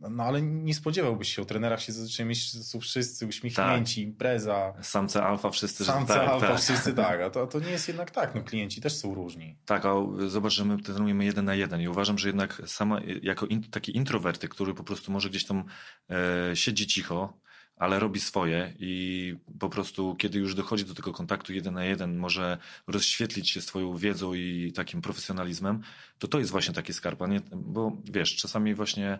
No, 0.00 0.10
no 0.10 0.24
ale 0.24 0.42
nie 0.42 0.74
spodziewałbyś 0.74 1.34
się, 1.34 1.42
o 1.42 1.44
trenerach 1.44 1.82
się 1.82 1.92
zazwyczaj 1.92 2.34
są 2.34 2.80
wszyscy 2.80 3.26
uśmiechnięci, 3.26 4.02
impreza, 4.02 4.74
Samce 4.82 5.22
alfa 5.22 5.50
wszyscy, 5.50 5.84
samce 5.84 6.14
tak, 6.14 6.28
alfa, 6.28 6.48
tak. 6.48 6.60
wszyscy 6.60 6.94
tak, 7.04 7.20
a 7.20 7.30
to, 7.30 7.46
to 7.46 7.60
nie 7.60 7.70
jest 7.70 7.88
jednak 7.88 8.10
tak, 8.10 8.34
no 8.34 8.42
klienci 8.42 8.80
też 8.80 8.96
są 8.96 9.14
różni. 9.14 9.58
Tak, 9.64 9.84
a 9.86 9.94
zobacz, 10.26 10.52
że 10.52 10.64
my 10.64 10.82
trenujemy 10.82 11.24
jeden 11.24 11.44
na 11.44 11.54
jeden 11.54 11.80
i 11.80 11.88
uważam, 11.88 12.18
że 12.18 12.28
jednak 12.28 12.62
sama 12.66 13.00
jako 13.22 13.46
in, 13.46 13.70
taki 13.70 13.96
introwertyk, 13.96 14.50
który 14.50 14.74
po 14.74 14.84
prostu 14.84 15.12
może 15.12 15.30
gdzieś 15.30 15.46
tam 15.46 15.64
e, 16.10 16.56
siedzi 16.56 16.86
cicho, 16.86 17.38
ale 17.76 17.98
robi 17.98 18.20
swoje 18.20 18.74
i 18.78 19.34
po 19.58 19.68
prostu 19.68 20.14
kiedy 20.14 20.38
już 20.38 20.54
dochodzi 20.54 20.84
do 20.84 20.94
tego 20.94 21.12
kontaktu 21.12 21.52
jeden 21.52 21.74
na 21.74 21.84
jeden, 21.84 22.16
może 22.16 22.58
rozświetlić 22.86 23.50
się 23.50 23.60
swoją 23.60 23.96
wiedzą 23.96 24.34
i 24.34 24.72
takim 24.74 25.02
profesjonalizmem, 25.02 25.80
to 26.18 26.28
to 26.28 26.38
jest 26.38 26.50
właśnie 26.50 26.74
taki 26.74 26.92
skarb, 26.92 27.22
a 27.22 27.26
nie, 27.26 27.40
bo 27.52 27.96
wiesz, 28.04 28.36
czasami 28.36 28.74
właśnie 28.74 29.08
e, 29.08 29.18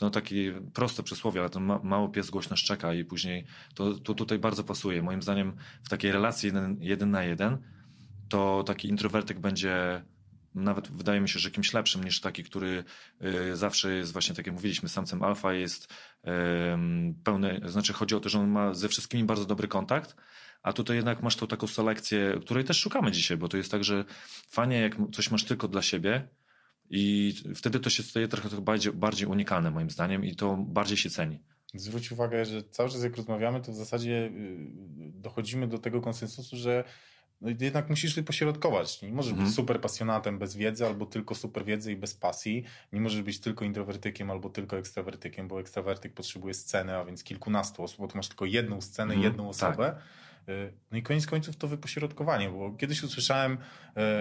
no 0.00 0.10
takie 0.10 0.60
proste 0.74 1.02
przysłowie, 1.02 1.40
ale 1.40 1.50
ten 1.50 1.62
ma, 1.62 1.80
mały 1.82 2.10
pies 2.10 2.30
głośno 2.30 2.56
szczeka 2.56 2.94
i 2.94 3.04
później 3.04 3.44
to, 3.74 3.94
to 3.94 4.14
tutaj 4.14 4.38
bardzo 4.38 4.64
pasuje. 4.64 5.02
Moim 5.02 5.22
zdaniem 5.22 5.56
w 5.84 5.88
takiej 5.88 6.12
relacji 6.12 6.46
jeden, 6.46 6.76
jeden 6.80 7.10
na 7.10 7.24
jeden 7.24 7.58
to 8.28 8.64
taki 8.66 8.88
introwertyk 8.88 9.38
będzie 9.38 10.02
nawet 10.56 10.88
wydaje 10.88 11.20
mi 11.20 11.28
się, 11.28 11.38
że 11.38 11.50
kimś 11.50 11.72
lepszym 11.72 12.04
niż 12.04 12.20
taki, 12.20 12.44
który 12.44 12.84
y, 13.24 13.56
zawsze 13.56 13.94
jest 13.94 14.12
właśnie, 14.12 14.34
tak 14.34 14.46
jak 14.46 14.54
mówiliśmy, 14.54 14.88
samcem 14.88 15.22
alfa 15.22 15.52
jest 15.52 15.94
pełny, 17.24 17.60
znaczy 17.64 17.92
chodzi 17.92 18.14
o 18.14 18.20
to, 18.20 18.28
że 18.28 18.40
on 18.40 18.48
ma 18.48 18.74
ze 18.74 18.88
wszystkimi 18.88 19.24
bardzo 19.24 19.44
dobry 19.44 19.68
kontakt, 19.68 20.16
a 20.62 20.72
tutaj 20.72 20.96
jednak 20.96 21.22
masz 21.22 21.36
tą 21.36 21.46
taką 21.46 21.66
selekcję, 21.66 22.38
której 22.40 22.64
też 22.64 22.78
szukamy 22.80 23.12
dzisiaj, 23.12 23.36
bo 23.36 23.48
to 23.48 23.56
jest 23.56 23.70
tak, 23.70 23.84
że 23.84 24.04
fajnie 24.48 24.80
jak 24.80 24.96
coś 25.12 25.30
masz 25.30 25.44
tylko 25.44 25.68
dla 25.68 25.82
siebie 25.82 26.28
i 26.90 27.34
wtedy 27.54 27.80
to 27.80 27.90
się 27.90 28.02
staje 28.02 28.28
trochę 28.28 28.60
bardziej, 28.60 28.92
bardziej 28.92 29.28
unikalne 29.28 29.70
moim 29.70 29.90
zdaniem 29.90 30.24
i 30.24 30.36
to 30.36 30.56
bardziej 30.56 30.96
się 30.96 31.10
ceni. 31.10 31.42
Zwróć 31.74 32.12
uwagę, 32.12 32.44
że 32.44 32.62
cały 32.62 32.90
czas 32.90 33.02
jak 33.02 33.16
rozmawiamy, 33.16 33.60
to 33.60 33.72
w 33.72 33.74
zasadzie 33.74 34.12
y, 34.12 34.56
dochodzimy 35.14 35.68
do 35.68 35.78
tego 35.78 36.00
konsensusu, 36.00 36.56
że 36.56 36.84
no 37.40 37.50
jednak 37.60 37.88
musisz 37.90 38.14
wypośrodkować. 38.14 39.02
Nie 39.02 39.12
możesz 39.12 39.30
Mhm. 39.32 39.46
być 39.48 39.56
super 39.56 39.80
pasjonatem 39.80 40.38
bez 40.38 40.56
wiedzy, 40.56 40.86
albo 40.86 41.06
tylko 41.06 41.34
super 41.34 41.64
wiedzy 41.64 41.92
i 41.92 41.96
bez 41.96 42.14
pasji. 42.14 42.64
Nie 42.92 43.00
możesz 43.00 43.22
być 43.22 43.40
tylko 43.40 43.64
introwertykiem, 43.64 44.30
albo 44.30 44.50
tylko 44.50 44.78
ekstrawertykiem, 44.78 45.48
bo 45.48 45.60
ekstrawertyk 45.60 46.12
potrzebuje 46.14 46.54
sceny, 46.54 46.96
a 46.96 47.04
więc 47.04 47.24
kilkunastu 47.24 47.82
osób, 47.82 47.98
bo 48.00 48.08
tu 48.08 48.16
masz 48.16 48.28
tylko 48.28 48.44
jedną 48.44 48.80
scenę, 48.80 49.14
Mhm, 49.14 49.22
jedną 49.32 49.48
osobę. 49.48 49.96
No 50.90 50.98
i 50.98 51.02
koniec 51.02 51.26
końców 51.26 51.56
to 51.56 51.68
wypośrodkowanie, 51.68 52.50
bo 52.50 52.72
kiedyś 52.72 53.02
usłyszałem 53.02 53.58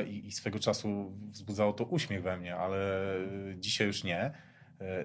i 0.08 0.32
swego 0.32 0.60
czasu 0.60 1.12
wzbudzało 1.32 1.74
to 1.74 1.84
uśmiech 1.84 2.22
we 2.24 2.38
mnie, 2.38 2.56
ale 2.56 3.02
dzisiaj 3.58 3.88
już 3.88 4.04
nie, 4.04 4.32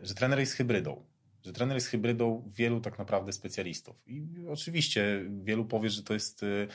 że 0.02 0.14
trener 0.14 0.38
jest 0.38 0.52
hybrydą 0.52 1.04
że 1.44 1.52
trener 1.52 1.76
jest 1.76 1.86
hybrydą 1.86 2.50
wielu 2.56 2.80
tak 2.80 2.98
naprawdę 2.98 3.32
specjalistów. 3.32 3.96
I 4.06 4.22
oczywiście 4.48 5.24
wielu 5.42 5.64
powie, 5.64 5.90
że 5.90 6.02
to 6.02 6.14
jest 6.14 6.42
y, 6.42 6.68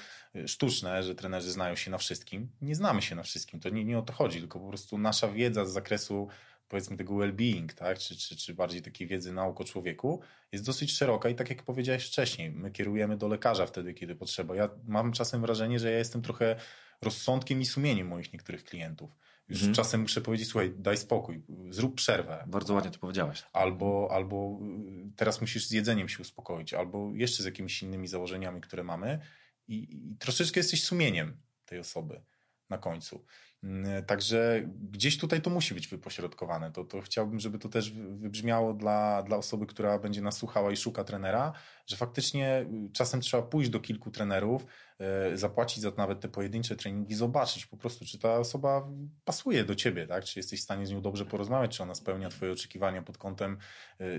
sztuczne, 0.48 1.04
że 1.04 1.16
trenerzy 1.16 1.52
znają 1.52 1.76
się 1.76 1.92
na 1.92 1.98
wszystkim. 1.98 2.50
Nie 2.62 2.76
znamy 2.76 3.02
się 3.02 3.16
na 3.16 3.24
wszystkim, 3.24 3.60
to 3.60 3.70
nie, 3.70 3.86
nie 3.86 4.00
o 4.00 4.02
to 4.02 4.14
chodzi, 4.14 4.40
tylko 4.40 4.60
po 4.60 4.68
prostu 4.68 4.98
nasza 4.98 5.28
wiedza 5.28 5.66
z 5.66 5.74
zakresu 5.74 6.28
powiedzmy 6.68 6.98
tego 6.98 7.14
well-being, 7.14 7.74
tak? 7.74 7.98
czy, 8.00 8.16
czy, 8.18 8.36
czy 8.36 8.54
bardziej 8.54 8.82
takiej 8.82 9.08
wiedzy 9.08 9.34
nauk 9.34 9.62
o 9.62 9.64
człowieku, 9.64 10.22
jest 10.52 10.66
dosyć 10.66 10.98
szeroka 10.98 11.30
i 11.30 11.36
tak 11.36 11.50
jak 11.50 11.64
powiedziałeś 11.64 12.08
wcześniej, 12.08 12.52
my 12.52 12.72
kierujemy 12.72 13.18
do 13.18 13.28
lekarza 13.28 13.66
wtedy, 13.66 13.94
kiedy 13.94 14.16
potrzeba. 14.16 14.56
Ja 14.56 14.70
mam 14.88 15.12
czasem 15.12 15.42
wrażenie, 15.42 15.80
że 15.80 15.92
ja 15.92 15.98
jestem 15.98 16.22
trochę 16.22 16.56
rozsądkiem 17.02 17.62
i 17.62 17.66
sumieniem 17.66 18.08
moich 18.08 18.34
niektórych 18.34 18.64
klientów 18.64 19.12
już 19.50 19.60
mhm. 19.60 19.76
czasem 19.76 20.02
muszę 20.02 20.22
powiedzieć, 20.22 20.48
słuchaj, 20.48 20.74
daj 20.78 20.98
spokój, 20.98 21.44
zrób 21.70 21.96
przerwę. 21.96 22.44
Bardzo 22.48 22.74
ładnie 22.74 22.92
to 22.92 23.00
powiedziałeś. 23.00 23.44
Albo, 23.54 24.10
albo 24.12 24.60
y, 25.08 25.12
teraz 25.16 25.42
musisz 25.42 25.68
z 25.68 25.72
jedzeniem 25.72 26.10
się 26.10 26.22
uspokoić, 26.22 26.74
albo 26.74 27.12
jeszcze 27.14 27.44
z 27.44 27.46
jakimiś 27.46 27.84
innymi 27.84 28.08
założeniami, 28.08 28.62
które 28.62 28.84
mamy 28.84 29.20
i, 29.68 29.76
i 29.76 30.16
troszeczkę 30.18 30.60
jesteś 30.60 30.84
sumieniem 30.84 31.38
tej 31.66 31.80
osoby 31.80 32.22
na 32.70 32.78
końcu. 32.78 33.26
Mm, 33.66 34.06
także 34.06 34.64
gdzieś 34.92 35.18
tutaj 35.18 35.42
to 35.42 35.50
musi 35.50 35.74
być 35.74 35.88
wypośrodkowane. 35.88 36.72
To, 36.72 36.84
to 36.84 37.02
chciałbym, 37.02 37.40
żeby 37.40 37.60
to 37.60 37.70
też 37.70 37.92
wybrzmiało 37.92 38.74
dla, 38.74 39.24
dla 39.24 39.38
osoby, 39.38 39.66
która 39.66 40.00
będzie 40.00 40.22
nas 40.22 40.38
słuchała 40.38 40.72
i 40.72 40.78
szuka 40.78 41.04
trenera, 41.04 41.54
że 41.88 41.96
faktycznie 41.96 42.66
y, 42.88 42.92
czasem 42.94 43.22
trzeba 43.22 43.44
pójść 43.44 43.70
do 43.70 43.80
kilku 43.80 44.12
trenerów, 44.12 44.66
E, 45.00 45.38
zapłacić 45.38 45.84
za 45.84 45.92
nawet 45.98 46.20
te 46.20 46.30
pojedyncze 46.30 46.76
treningi, 46.76 47.16
zobaczyć 47.16 47.66
po 47.66 47.78
prostu, 47.78 48.06
czy 48.06 48.20
ta 48.20 48.38
osoba 48.38 48.88
pasuje 49.26 49.64
do 49.64 49.76
ciebie, 49.76 50.08
tak? 50.08 50.24
Czy 50.24 50.40
jesteś 50.40 50.60
w 50.60 50.64
stanie 50.64 50.86
z 50.86 50.92
nią 50.92 51.02
dobrze 51.02 51.26
porozmawiać, 51.26 51.78
czy 51.78 51.84
ona 51.84 51.96
spełnia 51.96 52.30
twoje 52.30 52.52
oczekiwania 52.52 53.02
pod 53.02 53.18
kątem 53.18 53.58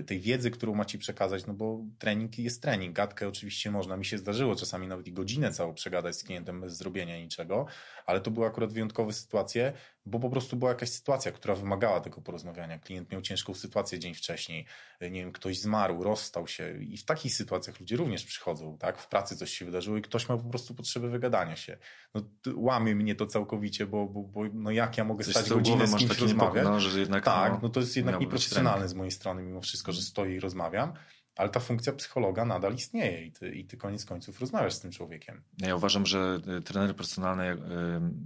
tej 0.07 0.19
wiedzy, 0.19 0.51
którą 0.51 0.75
ma 0.75 0.85
ci 0.85 0.97
przekazać, 0.97 1.45
no 1.45 1.53
bo 1.53 1.85
trening 1.99 2.39
jest 2.39 2.61
trening. 2.61 2.95
Gadkę 2.95 3.27
oczywiście 3.27 3.71
można, 3.71 3.97
mi 3.97 4.05
się 4.05 4.17
zdarzyło 4.17 4.55
czasami 4.55 4.87
nawet 4.87 5.07
i 5.07 5.13
godzinę 5.13 5.53
całą 5.53 5.73
przegadać 5.73 6.15
z 6.15 6.23
klientem 6.23 6.61
bez 6.61 6.77
zrobienia 6.77 7.19
niczego, 7.19 7.65
ale 8.05 8.21
to 8.21 8.31
były 8.31 8.47
akurat 8.47 8.73
wyjątkowe 8.73 9.13
sytuacje, 9.37 9.73
bo 10.05 10.19
po 10.19 10.29
prostu 10.29 10.55
była 10.55 10.71
jakaś 10.71 10.89
sytuacja, 10.89 11.31
która 11.31 11.55
wymagała 11.55 12.01
tego 12.01 12.21
porozmawiania. 12.21 12.79
Klient 12.79 13.11
miał 13.11 13.21
ciężką 13.21 13.53
sytuację 13.53 13.99
dzień 13.99 14.13
wcześniej, 14.13 14.65
e, 14.99 15.11
nie 15.11 15.21
wiem, 15.21 15.31
ktoś 15.31 15.59
zmarł, 15.59 16.03
rozstał 16.03 16.47
się 16.47 16.83
i 16.83 16.97
w 16.97 17.05
takich 17.05 17.35
sytuacjach 17.35 17.79
ludzie 17.79 17.97
również 17.97 18.25
przychodzą, 18.25 18.77
tak? 18.77 18.97
W 18.97 19.07
pracy 19.07 19.37
coś 19.37 19.51
się 19.51 19.65
wydarzyło 19.65 19.97
i 19.97 20.01
ktoś 20.01 20.29
ma 20.29 20.37
po 20.37 20.49
prostu 20.49 20.75
potrzebę 20.75 21.09
wygadania 21.09 21.55
się. 21.55 21.77
No, 22.13 22.21
łamie 22.55 22.95
mnie 22.95 23.15
to 23.15 23.25
całkowicie, 23.25 23.85
bo, 23.85 24.07
bo, 24.07 24.23
bo 24.23 24.43
no 24.53 24.71
jak 24.71 24.97
ja 24.97 25.03
mogę 25.03 25.23
coś 25.23 25.33
stać 25.33 25.49
godzinę 25.49 25.87
z 25.87 25.95
kimś 25.95 26.19
rozmawiać? 26.19 26.63
No, 26.63 26.79
że 26.79 26.99
jednak, 26.99 27.25
tak, 27.25 27.53
no, 27.53 27.59
no 27.63 27.69
to 27.69 27.79
jest 27.79 27.95
jednak 27.95 28.19
nieprofesjonalne 28.19 28.87
z 28.87 28.93
mojej 28.93 29.11
strony 29.11 29.43
mimo 29.43 29.61
wszystko, 29.61 29.91
że 29.91 30.01
stoję 30.01 30.35
i 30.35 30.39
rozmawiam 30.39 30.93
ale 31.37 31.49
ta 31.49 31.59
funkcja 31.59 31.93
psychologa 31.93 32.45
nadal 32.45 32.75
istnieje 32.75 33.25
i 33.25 33.31
ty, 33.31 33.55
i 33.55 33.65
ty 33.65 33.77
koniec 33.77 34.05
końców 34.05 34.39
rozmawiasz 34.39 34.73
z 34.73 34.79
tym 34.79 34.91
człowiekiem. 34.91 35.41
Ja 35.57 35.75
uważam, 35.75 36.05
że 36.05 36.39
e, 36.57 36.61
trener 36.61 36.95
personalny, 36.95 37.43
e, 37.43 37.57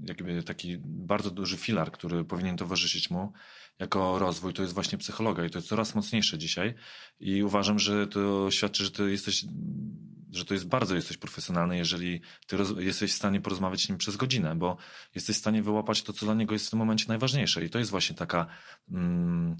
jakby 0.07 0.43
taki 0.43 0.77
bardzo 0.85 1.31
duży 1.31 1.57
filar, 1.57 1.91
który 1.91 2.23
powinien 2.23 2.57
towarzyszyć 2.57 3.09
mu 3.09 3.33
jako 3.79 4.19
rozwój, 4.19 4.53
to 4.53 4.61
jest 4.61 4.73
właśnie 4.73 4.97
psychologa 4.97 5.45
i 5.45 5.49
to 5.49 5.57
jest 5.57 5.67
coraz 5.67 5.95
mocniejsze 5.95 6.37
dzisiaj 6.37 6.73
i 7.19 7.43
uważam, 7.43 7.79
że 7.79 8.07
to 8.07 8.51
świadczy, 8.51 8.83
że 8.83 8.91
ty 8.91 9.11
jesteś 9.11 9.45
że 10.31 10.45
to 10.45 10.53
jest 10.53 10.67
bardzo 10.67 10.95
jesteś 10.95 11.17
profesjonalny, 11.17 11.77
jeżeli 11.77 12.21
ty 12.47 12.57
jesteś 12.77 13.11
w 13.11 13.15
stanie 13.15 13.41
porozmawiać 13.41 13.85
z 13.85 13.89
nim 13.89 13.97
przez 13.97 14.15
godzinę, 14.15 14.55
bo 14.55 14.77
jesteś 15.15 15.35
w 15.35 15.39
stanie 15.39 15.63
wyłapać 15.63 16.03
to, 16.03 16.13
co 16.13 16.25
dla 16.25 16.35
niego 16.35 16.53
jest 16.53 16.67
w 16.67 16.69
tym 16.69 16.79
momencie 16.79 17.05
najważniejsze. 17.07 17.65
I 17.65 17.69
to 17.69 17.79
jest 17.79 17.91
właśnie 17.91 18.15
taka, 18.15 18.47
mm, 18.91 19.57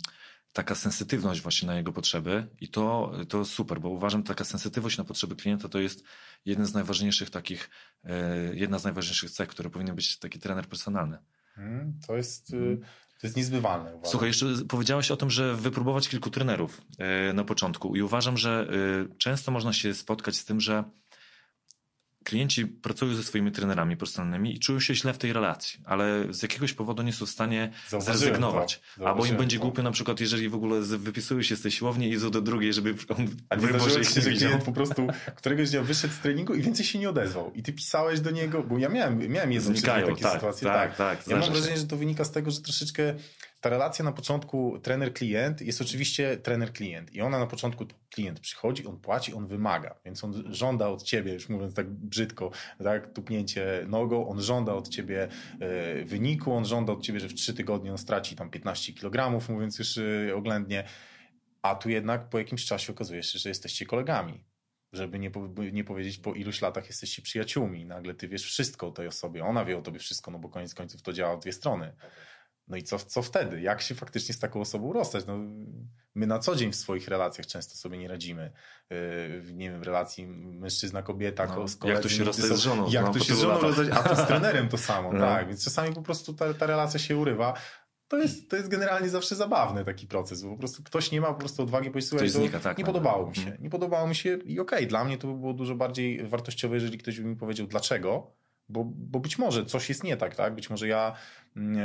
taka 0.54 0.76
sensytywność 0.76 1.42
właśnie 1.42 1.68
na 1.68 1.76
jego 1.76 1.94
potrzeby 1.94 2.48
i 2.62 2.68
to, 2.68 3.14
to 3.30 3.46
super, 3.46 3.82
bo 3.82 3.90
uważam, 3.90 4.22
że 4.22 4.28
taka 4.28 4.44
sensytywność 4.44 4.98
na 4.98 5.04
potrzeby 5.04 5.36
klienta 5.36 5.70
to 5.70 5.80
jest 5.80 6.04
jeden 6.46 6.66
z 6.66 6.74
najważniejszych 6.74 7.30
takich, 7.30 7.70
e, 8.04 8.56
jedna 8.56 8.80
z 8.80 8.84
najważniejszych 8.84 9.32
cech, 9.32 9.50
które 9.50 9.70
powinien 9.70 9.96
być 9.96 10.20
taki 10.20 10.40
trener 10.40 10.68
personalny. 10.68 11.18
Hmm, 11.56 12.00
to 12.08 12.18
jest, 12.18 12.54
y, 12.54 12.78
to 13.22 13.28
jest 13.28 13.38
niezbywalne. 13.38 13.90
Uważam. 13.96 14.12
Słuchaj, 14.12 14.30
jeszcze 14.30 14.46
powiedziałeś 14.70 15.12
o 15.12 15.18
tym, 15.18 15.30
że 15.30 15.56
wypróbować 15.56 16.10
kilku 16.10 16.30
trenerów 16.30 16.82
e, 16.98 17.34
na 17.34 17.44
początku 17.44 17.96
i 17.96 18.02
uważam, 18.02 18.38
że 18.38 18.68
e, 19.12 19.16
często 19.18 19.52
można 19.52 19.74
się 19.74 19.94
spotkać 19.94 20.36
z 20.36 20.46
tym, 20.46 20.62
że 20.62 20.84
klienci 22.23 22.65
pracują 22.65 23.15
ze 23.15 23.23
swoimi 23.23 23.51
trenerami 23.51 23.97
personalnymi 23.97 24.55
i 24.55 24.60
czują 24.60 24.79
się 24.79 24.95
źle 24.95 25.13
w 25.13 25.17
tej 25.17 25.34
relacji, 25.34 25.79
ale 25.86 26.25
z 26.29 26.41
jakiegoś 26.41 26.73
powodu 26.73 27.03
nie 27.03 27.13
są 27.13 27.25
w 27.25 27.29
stanie 27.29 27.71
Zauważyłem 27.89 28.17
zrezygnować. 28.17 28.81
To. 28.97 29.07
Albo 29.07 29.25
im 29.25 29.38
będzie 29.38 29.57
to. 29.57 29.63
głupio 29.63 29.84
na 29.84 29.91
przykład, 29.91 30.19
jeżeli 30.19 30.49
w 30.49 30.55
ogóle 30.55 30.81
wypisują 30.81 31.41
się 31.41 31.55
z 31.55 31.62
tej 31.62 31.71
siłowni 31.71 32.07
i 32.07 32.12
idą 32.12 32.31
do 32.31 32.41
drugiej, 32.41 32.73
żeby 32.73 32.95
on 33.17 33.27
A 33.49 33.55
nie 33.55 33.67
zdarzyło 33.67 34.03
się, 34.03 34.21
że 34.21 34.31
klient 34.31 34.63
po 34.63 34.71
prostu 34.71 35.07
któregoś 35.36 35.69
dnia 35.69 35.84
wyszedł 35.84 36.13
z 36.13 36.19
treningu 36.19 36.53
i 36.53 36.62
więcej 36.62 36.86
się 36.86 36.99
nie 36.99 37.10
odezwał. 37.10 37.51
I 37.53 37.63
ty 37.63 37.73
pisałeś 37.73 38.19
do 38.19 38.31
niego, 38.31 38.63
bo 38.63 38.77
ja 38.77 38.89
miałem, 38.89 39.31
miałem 39.31 39.51
jedną 39.51 39.73
takie 39.73 40.15
tak, 40.15 40.34
sytuacje. 40.34 40.67
Tak, 40.67 40.95
tak, 40.95 41.17
tak. 41.17 41.27
Ja 41.27 41.38
mam 41.38 41.51
wrażenie, 41.51 41.77
że 41.77 41.88
to 41.88 41.97
wynika 41.97 42.23
z 42.23 42.31
tego, 42.31 42.51
że 42.51 42.62
troszeczkę 42.62 43.15
ta 43.62 43.69
relacja 43.69 44.06
na 44.06 44.12
początku 44.12 44.80
trener-klient 44.80 45.62
jest 45.62 45.82
oczywiście 45.82 46.38
trener-klient 46.38 47.13
i 47.13 47.21
ona 47.21 47.39
na 47.39 47.47
początku 47.47 47.86
klient 48.10 48.39
przychodzi, 48.39 48.88
on 48.88 49.00
płaci, 49.00 49.34
on 49.34 49.47
wymaga, 49.47 49.95
więc 50.06 50.24
on 50.24 50.54
żąda 50.54 50.88
od 50.88 51.04
ciebie, 51.04 51.34
już 51.34 51.50
mówiąc 51.50 51.74
tak 51.74 51.89
brzydko, 51.89 52.52
tak, 52.84 53.13
tupnięcie 53.13 53.86
nogą, 53.88 54.28
on 54.28 54.41
żąda 54.41 54.74
od 54.74 54.88
ciebie 54.89 55.28
e, 55.60 56.06
wyniku, 56.06 56.54
on 56.54 56.65
żąda 56.65 56.93
od 56.93 57.02
ciebie, 57.02 57.19
że 57.19 57.28
w 57.28 57.34
trzy 57.34 57.54
tygodnie 57.54 57.91
on 57.91 57.97
straci 57.97 58.36
tam 58.36 58.50
15 58.50 58.93
kg, 58.93 59.50
mówiąc 59.50 59.80
już 59.80 59.97
e, 59.97 60.36
oględnie, 60.36 60.84
a 61.62 61.76
tu 61.76 61.89
jednak 61.89 62.30
po 62.30 62.38
jakimś 62.38 62.65
czasie 62.65 62.93
okazuje 62.93 63.24
się, 63.24 63.39
że 63.39 63.50
jesteście 63.50 63.86
kolegami, 63.86 64.43
żeby 64.93 65.19
nie, 65.19 65.32
nie 65.71 65.84
powiedzieć 65.84 66.17
po 66.17 66.34
iluś 66.34 66.62
latach 66.62 66.88
jesteście 66.88 67.21
przyjaciółmi. 67.21 67.86
Nagle 67.86 68.13
ty 68.13 68.28
wiesz 68.28 68.43
wszystko 68.43 68.88
o 68.88 68.91
tej 68.91 69.08
osobie, 69.08 69.43
ona 69.43 69.65
wie 69.65 69.78
o 69.78 69.82
tobie 69.82 70.00
wszystko, 70.00 70.32
no 70.32 70.39
bo 70.39 70.50
koniec 70.50 70.76
końców 70.76 71.02
to 71.02 71.13
działa 71.13 71.38
w 71.38 71.39
dwie 71.39 71.54
strony. 71.54 71.93
No 72.71 72.77
i 72.77 72.84
co, 72.84 72.99
co 72.99 73.21
wtedy? 73.21 73.62
Jak 73.62 73.81
się 73.81 73.95
faktycznie 73.95 74.36
z 74.36 74.39
taką 74.39 74.62
osobą 74.62 74.93
rozstać? 74.93 75.25
No, 75.27 75.38
my 76.15 76.27
na 76.27 76.39
co 76.39 76.55
dzień 76.55 76.71
w 76.71 76.75
swoich 76.75 77.07
relacjach 77.07 77.47
często 77.47 77.75
sobie 77.75 77.97
nie 77.97 78.07
radzimy. 78.07 78.51
Yy, 78.89 79.53
nie 79.53 79.71
wiem, 79.71 79.79
w 79.79 79.84
relacji 79.84 80.27
mężczyzna-kobieta, 80.27 81.47
no, 81.55 81.67
z 81.67 81.77
Jak 81.84 81.99
to 81.99 82.10
się 82.10 82.23
rozstać 82.23 82.51
z 82.51 82.60
żoną? 82.60 82.89
Jak 82.89 83.05
no, 83.05 83.13
to 83.13 83.19
się 83.19 83.36
z 83.36 83.39
żoną 83.39 83.60
rozstać, 83.60 83.88
a 83.91 84.03
to 84.03 84.15
z 84.15 84.27
trenerem 84.27 84.69
to 84.69 84.77
samo, 84.77 85.12
no. 85.13 85.19
tak. 85.19 85.47
Więc 85.47 85.63
czasami 85.63 85.95
po 85.95 86.01
prostu 86.01 86.34
ta, 86.34 86.53
ta 86.53 86.65
relacja 86.65 86.99
się 86.99 87.17
urywa. 87.17 87.53
To 88.07 88.17
jest, 88.17 88.49
to 88.49 88.55
jest 88.55 88.67
generalnie 88.67 89.10
zawsze 89.10 89.36
zabawny 89.36 89.86
taki 89.86 90.07
proces, 90.07 90.43
bo 90.43 90.51
po 90.51 90.57
prostu 90.57 90.84
ktoś 90.84 91.12
nie 91.12 91.21
ma 91.21 91.27
po 91.27 91.39
prostu 91.39 91.63
odwagi 91.63 91.89
powiedzieć, 91.89 92.10
słuchaj, 92.10 92.29
znika, 92.29 92.60
tak, 92.60 92.77
nie 92.77 92.84
no. 92.84 92.86
podobało 92.86 93.29
mi 93.29 93.36
się, 93.36 93.41
mhm. 93.41 93.63
nie 93.63 93.69
podobało 93.69 94.07
mi 94.07 94.15
się 94.15 94.29
i 94.29 94.60
okej, 94.60 94.79
okay, 94.79 94.88
dla 94.88 95.03
mnie 95.03 95.17
to 95.17 95.27
by 95.27 95.34
było 95.34 95.53
dużo 95.53 95.75
bardziej 95.75 96.27
wartościowe, 96.27 96.75
jeżeli 96.75 96.97
ktoś 96.97 97.19
by 97.19 97.27
mi 97.27 97.36
powiedział 97.36 97.67
dlaczego, 97.67 98.31
bo, 98.69 98.84
bo 98.86 99.19
być 99.19 99.38
może 99.38 99.65
coś 99.65 99.89
jest 99.89 100.03
nie 100.03 100.17
tak, 100.17 100.36
tak? 100.36 100.55
Być 100.55 100.69
może 100.69 100.88
ja 100.88 101.15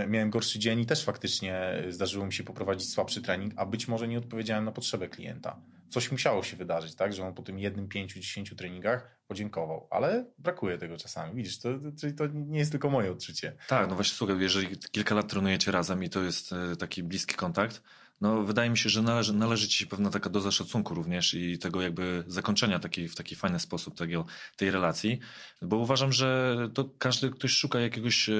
miałem 0.09 0.31
gorszy 0.31 0.59
dzień 0.59 0.81
i 0.81 0.87
też 0.87 1.05
faktycznie 1.05 1.85
zdarzyło 1.89 2.27
mi 2.27 2.33
się 2.33 2.45
poprowadzić 2.45 2.93
słabszy 2.93 3.23
trening, 3.23 3.53
a 3.57 3.67
być 3.67 3.89
może 3.89 4.09
nie 4.09 4.19
odpowiedziałem 4.19 4.65
na 4.65 4.73
potrzebę 4.73 5.09
klienta. 5.09 5.61
Coś 5.89 6.13
musiało 6.13 6.43
się 6.43 6.57
wydarzyć, 6.57 6.95
tak? 6.95 7.13
Że 7.13 7.27
on 7.27 7.35
po 7.35 7.43
tym 7.43 7.59
jednym, 7.59 7.89
pięciu, 7.89 8.21
dziesięciu 8.21 8.57
treningach 8.57 9.17
podziękował, 9.29 9.87
ale 9.91 10.25
brakuje 10.39 10.79
tego 10.79 10.97
czasami. 10.97 11.35
Widzisz, 11.35 11.59
to, 11.59 11.69
czyli 12.01 12.15
to 12.15 12.27
nie 12.27 12.59
jest 12.59 12.71
tylko 12.71 12.91
moje 12.91 13.13
odczucie. 13.13 13.57
Tak, 13.69 13.89
no 13.89 13.95
właśnie 13.95 14.17
słuchaj, 14.17 14.41
jeżeli 14.41 14.77
kilka 14.91 15.15
lat 15.15 15.29
trenujecie 15.29 15.73
razem 15.73 16.05
i 16.05 16.11
to 16.11 16.23
jest 16.23 16.53
e, 16.53 16.77
taki 16.77 17.03
bliski 17.03 17.35
kontakt, 17.35 17.83
no 18.21 18.43
wydaje 18.43 18.71
mi 18.71 18.79
się, 18.79 18.89
że 18.89 19.03
należy, 19.03 19.35
należy 19.35 19.69
ci 19.69 19.79
się 19.79 19.87
pewna 19.87 20.11
taka 20.11 20.31
doza 20.31 20.51
szacunku 20.51 20.95
również 20.95 21.35
i 21.35 21.59
tego 21.59 21.83
jakby 21.83 22.25
zakończenia 22.27 22.79
taki, 22.79 23.09
w 23.09 23.15
taki 23.15 23.37
fajny 23.37 23.61
sposób 23.61 23.97
tego, 23.97 24.25
tej 24.57 24.71
relacji, 24.71 25.19
bo 25.63 25.77
uważam, 25.77 26.13
że 26.13 26.57
to 26.75 26.91
każdy 26.99 27.31
ktoś 27.31 27.51
szuka 27.51 27.81
jakiegoś 27.81 28.31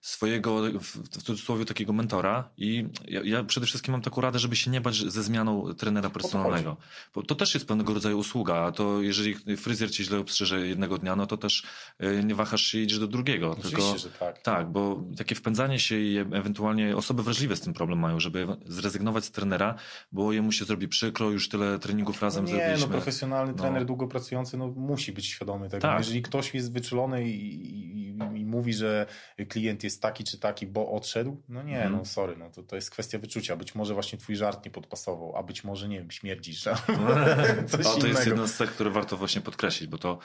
swojego, 0.00 0.62
w 0.80 1.08
cudzysłowie, 1.08 1.64
takiego 1.64 1.92
mentora 1.92 2.50
i 2.56 2.86
ja, 3.08 3.20
ja, 3.24 3.44
przede 3.44 3.66
wszystkim 3.66 3.92
mam 3.92 4.02
taką 4.02 4.20
radę, 4.20 4.38
żeby 4.38 4.56
się 4.56 4.70
nie 4.70 4.80
bać 4.80 4.96
ze 4.96 5.22
zmianą 5.22 5.74
trenera 5.74 6.10
personalnego. 6.10 6.76
Bo 7.14 7.22
to 7.22 7.34
też 7.34 7.54
jest 7.54 7.68
pewnego 7.68 7.94
rodzaju 7.94 8.18
usługa, 8.18 8.54
a 8.54 8.72
to 8.72 9.02
jeżeli 9.02 9.56
fryzjer 9.56 9.90
ci 9.90 10.04
źle 10.04 10.18
obstrzeże 10.18 10.66
jednego 10.66 10.98
dnia, 10.98 11.16
no 11.16 11.26
to 11.26 11.36
też 11.36 11.62
y, 12.02 12.24
nie 12.24 12.34
wahasz 12.34 12.62
się 12.62 12.78
i 12.78 12.82
idziesz 12.82 12.98
do 12.98 13.06
drugiego. 13.06 13.50
Oczywiście, 13.50 13.76
tylko, 13.76 13.98
że 13.98 14.10
tak. 14.10 14.42
Tak, 14.42 14.72
bo 14.72 15.04
takie 15.16 15.34
wpędzanie 15.34 15.78
się 15.78 15.98
i 15.98 16.18
ewentualnie 16.18 16.96
osoby 16.96 17.22
wrażliwe 17.22 17.56
z 17.56 17.60
tym 17.60 17.74
problem 17.74 17.98
mają, 17.98 18.20
żeby 18.20 18.46
zrezygnować 18.66 19.24
z 19.24 19.30
trenera, 19.30 19.74
bo 20.12 20.32
jemu 20.32 20.52
się 20.52 20.64
zrobi 20.64 20.88
przykro, 20.88 21.30
już 21.30 21.48
tyle 21.48 21.78
treningów 21.78 22.22
razem 22.22 22.44
no 22.44 22.50
nie, 22.50 22.56
zrobiliśmy. 22.56 22.86
no 22.86 22.92
profesjonalny 22.92 23.52
no. 23.52 23.58
trener 23.58 23.86
długo 23.86 24.08
pracujący 24.08 24.56
no, 24.56 24.68
musi 24.68 25.12
być 25.12 25.26
świadomy 25.26 25.68
tego. 25.68 25.82
Tak. 25.82 25.98
Jeżeli 25.98 26.22
ktoś 26.22 26.54
jest 26.54 26.72
wyczulony 26.72 27.28
i, 27.28 28.08
i, 28.08 28.18
i 28.34 28.44
mówi, 28.44 28.74
że 28.74 29.06
klient 29.48 29.84
jest 29.84 29.87
taki 29.96 30.24
czy 30.24 30.38
taki, 30.38 30.66
bo 30.66 30.92
odszedł, 30.92 31.42
no 31.48 31.62
nie, 31.62 31.74
Mhm. 31.76 31.92
no 31.92 32.04
sorry, 32.04 32.36
no 32.36 32.50
to, 32.50 32.62
to 32.62 32.76
jest 32.76 32.90
kwestia 32.90 33.18
wyczucia. 33.18 33.56
Być 33.56 33.74
może 33.74 33.94
właśnie 33.94 34.18
twój 34.18 34.36
żart 34.36 34.64
nie 34.64 34.70
podpasował, 34.70 35.36
a 35.36 35.42
być 35.42 35.64
może, 35.64 35.88
nie 35.88 35.98
wiem, 35.98 36.10
śmierdzisz, 36.10 36.66
a 36.68 36.74
coś 37.68 37.86
o, 37.86 37.90
to 37.90 38.06
jest 38.06 38.20
innego. 38.20 38.20
jedna 38.24 38.46
z 38.46 38.54
cech, 38.54 38.70
które 38.70 38.90
warto 38.90 39.16
właśnie 39.16 39.40
podkreślić, 39.40 39.90
bo 39.90 39.98
to 39.98 40.18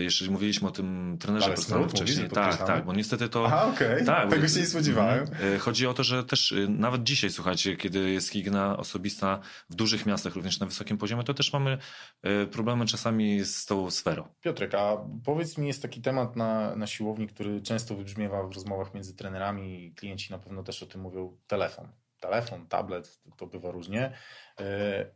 jeżeli 0.00 0.30
mówiliśmy 0.30 0.68
o 0.68 0.70
tym 0.70 1.16
trenerze 1.20 1.46
Ale 1.46 1.54
personalnym 1.54 1.90
wcześniej, 1.90 2.28
tak, 2.28 2.66
tak, 2.66 2.84
bo 2.84 2.92
niestety 2.92 3.28
to... 3.28 3.46
Aha, 3.46 3.66
okej, 3.74 4.04
Tak, 4.04 4.30
tego 4.30 4.48
się 4.48 4.60
nie 4.60 4.66
spodziewałem. 4.66 5.20
Mhm. 5.20 5.54
E, 5.54 5.58
Chodzi 5.58 5.86
o 5.86 5.94
to, 5.94 6.02
że 6.02 6.24
też 6.24 6.52
e, 6.52 6.68
nawet 6.68 7.02
dzisiaj, 7.02 7.30
słuchajcie, 7.30 7.76
kiedy 7.76 8.10
jest 8.10 8.28
higiena 8.32 8.76
osobista 8.76 9.40
w 9.70 9.74
dużych 9.74 10.06
miastach, 10.06 10.34
również 10.34 10.60
na 10.60 10.66
wysokim 10.66 10.98
poziomie, 10.98 11.24
to 11.24 11.34
też 11.34 11.52
mamy 11.52 11.78
e, 12.22 12.46
problemy 12.46 12.86
czasami 12.86 13.44
z 13.44 13.66
tą 13.66 13.90
sferą. 13.90 14.28
Piotrek, 14.40 14.74
a 14.74 14.96
powiedz 15.24 15.58
mi, 15.58 15.66
jest 15.66 15.82
taki 15.82 16.02
temat 16.02 16.36
na, 16.36 16.76
na 16.76 16.86
siłowni, 16.86 17.28
który 17.28 17.62
często 17.62 17.94
wybrzmiewa 17.94 18.42
w 18.42 18.52
rozmowach 18.52 18.94
między 18.94 19.16
trenerami 19.16 19.84
i 19.84 19.94
klienci 19.94 20.32
na 20.32 20.38
pewno 20.38 20.62
też 20.62 20.82
o 20.82 20.86
tym 20.86 21.00
mówią, 21.00 21.36
telefon. 21.46 21.88
Telefon, 22.20 22.66
tablet, 22.66 23.20
to, 23.36 23.46
bywa 23.46 23.70
różnie. 23.70 24.12
E, 24.60 25.06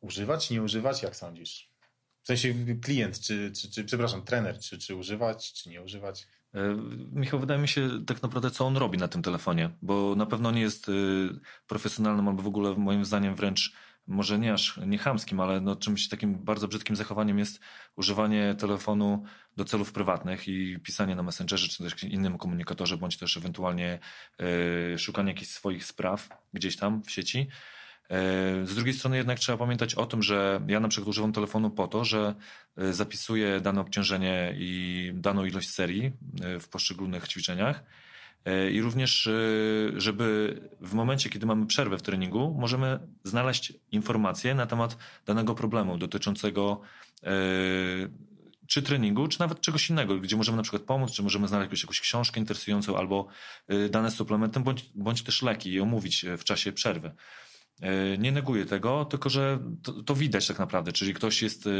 używać, 0.00 0.50
nie 0.50 0.62
używać, 0.62 1.02
jak 1.02 1.16
sądzisz? 1.16 1.75
W 2.26 2.28
sensie 2.28 2.54
klient, 2.82 3.20
czy, 3.20 3.52
czy, 3.52 3.70
czy 3.70 3.84
przepraszam, 3.84 4.22
trener, 4.22 4.58
czy, 4.58 4.78
czy 4.78 4.94
używać, 4.94 5.52
czy 5.52 5.70
nie 5.70 5.82
używać? 5.82 6.26
E, 6.54 6.76
Michał, 7.12 7.40
wydaje 7.40 7.60
mi 7.60 7.68
się 7.68 8.04
tak 8.06 8.22
naprawdę, 8.22 8.50
co 8.50 8.66
on 8.66 8.76
robi 8.76 8.98
na 8.98 9.08
tym 9.08 9.22
telefonie, 9.22 9.70
bo 9.82 10.14
na 10.14 10.26
pewno 10.26 10.50
nie 10.50 10.60
jest 10.60 10.88
e, 10.88 10.92
profesjonalnym 11.66 12.28
albo 12.28 12.42
w 12.42 12.46
ogóle 12.46 12.74
moim 12.74 13.04
zdaniem 13.04 13.34
wręcz 13.34 13.72
może 14.06 14.38
nie 14.38 14.52
aż 14.52 14.80
nie 14.86 14.98
chamskim, 14.98 15.40
ale 15.40 15.60
no 15.60 15.76
czymś 15.76 16.08
takim 16.08 16.44
bardzo 16.44 16.68
brzydkim 16.68 16.96
zachowaniem 16.96 17.38
jest 17.38 17.60
używanie 17.96 18.54
telefonu 18.58 19.24
do 19.56 19.64
celów 19.64 19.92
prywatnych 19.92 20.48
i 20.48 20.78
pisanie 20.82 21.14
na 21.14 21.22
Messengerze 21.22 21.68
czy 21.68 21.82
też 21.82 22.04
innym 22.04 22.38
komunikatorze, 22.38 22.96
bądź 22.96 23.16
też 23.16 23.36
ewentualnie 23.36 23.98
e, 24.94 24.98
szukanie 24.98 25.32
jakichś 25.32 25.50
swoich 25.50 25.84
spraw 25.84 26.28
gdzieś 26.52 26.76
tam 26.76 27.02
w 27.02 27.10
sieci. 27.10 27.48
E, 28.10 28.66
Z 28.66 28.74
drugiej 28.74 28.94
strony 28.94 29.16
jednak 29.16 29.38
trzeba 29.38 29.58
pamiętać 29.58 29.94
o 29.94 30.06
tym, 30.06 30.22
że 30.22 30.60
ja 30.68 30.80
na 30.80 30.88
przykład 30.88 31.08
używam 31.08 31.32
telefonu 31.32 31.70
po 31.70 31.88
to, 31.88 32.04
że 32.04 32.34
e, 32.76 32.92
zapisuję 32.92 33.60
dane 33.60 33.80
obciążenie 33.80 34.54
i 34.58 35.10
daną 35.14 35.44
ilość 35.44 35.70
serii 35.70 36.12
e, 36.42 36.60
w 36.60 36.68
poszczególnych 36.68 37.28
ćwiczeniach. 37.28 37.84
I 38.72 38.80
również, 38.80 39.28
żeby 39.96 40.60
w 40.80 40.94
momencie, 40.94 41.30
kiedy 41.30 41.46
mamy 41.46 41.66
przerwę 41.66 41.98
w 41.98 42.02
treningu, 42.02 42.56
możemy 42.58 42.98
znaleźć 43.24 43.72
informacje 43.92 44.54
na 44.54 44.66
temat 44.66 44.96
danego 45.26 45.54
problemu 45.54 45.98
dotyczącego 45.98 46.80
czy 48.66 48.82
treningu, 48.82 49.28
czy 49.28 49.40
nawet 49.40 49.60
czegoś 49.60 49.90
innego, 49.90 50.16
gdzie 50.16 50.36
możemy 50.36 50.56
na 50.56 50.62
przykład 50.62 50.82
pomóc, 50.82 51.12
czy 51.12 51.22
możemy 51.22 51.48
znaleźć 51.48 51.82
jakąś, 51.82 52.00
książkę 52.00 52.40
interesującą 52.40 52.96
albo 52.96 53.26
dane 53.90 54.10
suplementem, 54.10 54.62
bądź, 54.62 54.84
bądź 54.94 55.22
też 55.22 55.42
leki 55.42 55.72
i 55.72 55.80
omówić 55.80 56.26
w 56.38 56.44
czasie 56.44 56.72
przerwy. 56.72 57.12
E, 57.82 58.18
Nie 58.18 58.32
neguję 58.32 58.66
tego, 58.66 59.04
tylko 59.04 59.30
że 59.30 59.58
to, 59.82 59.92
to 60.02 60.14
widać 60.14 60.46
tak 60.46 60.58
naprawdę, 60.58 60.92
czyli 60.92 61.14
ktoś 61.14 61.42
jest 61.42 61.66
e, 61.66 61.70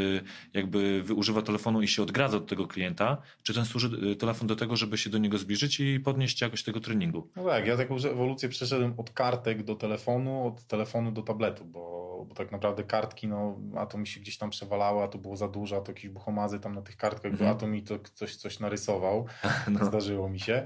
jakby 0.53 1.03
używa 1.15 1.41
telefonu 1.41 1.81
i 1.81 1.87
się 1.87 2.03
odgradza 2.03 2.37
od 2.37 2.47
tego 2.47 2.67
klienta, 2.67 3.17
czy 3.43 3.53
ten 3.53 3.65
służy 3.65 4.11
e, 4.11 4.15
telefon 4.15 4.47
do 4.47 4.55
tego, 4.55 4.75
żeby 4.75 4.97
się 4.97 5.09
do 5.09 5.17
niego 5.17 5.37
zbliżyć 5.37 5.79
i 5.79 5.99
podnieść 5.99 6.41
jakość 6.41 6.63
tego 6.63 6.79
treningu. 6.79 7.29
No 7.35 7.43
tak, 7.45 7.67
ja 7.67 7.77
taką 7.77 7.95
ewolucję 7.95 8.49
przeszedłem 8.49 8.93
od 8.97 9.09
kartek 9.09 9.63
do 9.63 9.75
telefonu, 9.75 10.47
od 10.47 10.63
telefonu 10.63 11.11
do 11.11 11.21
tabletu, 11.21 11.65
bo, 11.65 12.25
bo 12.29 12.35
tak 12.35 12.51
naprawdę 12.51 12.83
kartki, 12.83 13.27
no, 13.27 13.59
a 13.77 13.85
to 13.85 13.97
mi 13.97 14.07
się 14.07 14.19
gdzieś 14.19 14.37
tam 14.37 14.49
przewalało, 14.49 15.03
a 15.03 15.07
to 15.07 15.17
było 15.17 15.35
za 15.37 15.47
dużo, 15.47 15.77
a 15.77 15.81
to 15.81 15.91
jakieś 15.91 16.09
buchomazy 16.09 16.59
tam 16.59 16.75
na 16.75 16.81
tych 16.81 16.97
kartkach, 16.97 17.31
Mhm. 17.31 17.51
a 17.51 17.55
to 17.55 17.67
mi 17.67 17.83
to 17.83 17.99
coś, 18.13 18.35
coś 18.35 18.59
narysował, 18.59 19.25
No. 19.79 19.85
zdarzyło 19.85 20.29
mi 20.29 20.39
się. 20.39 20.65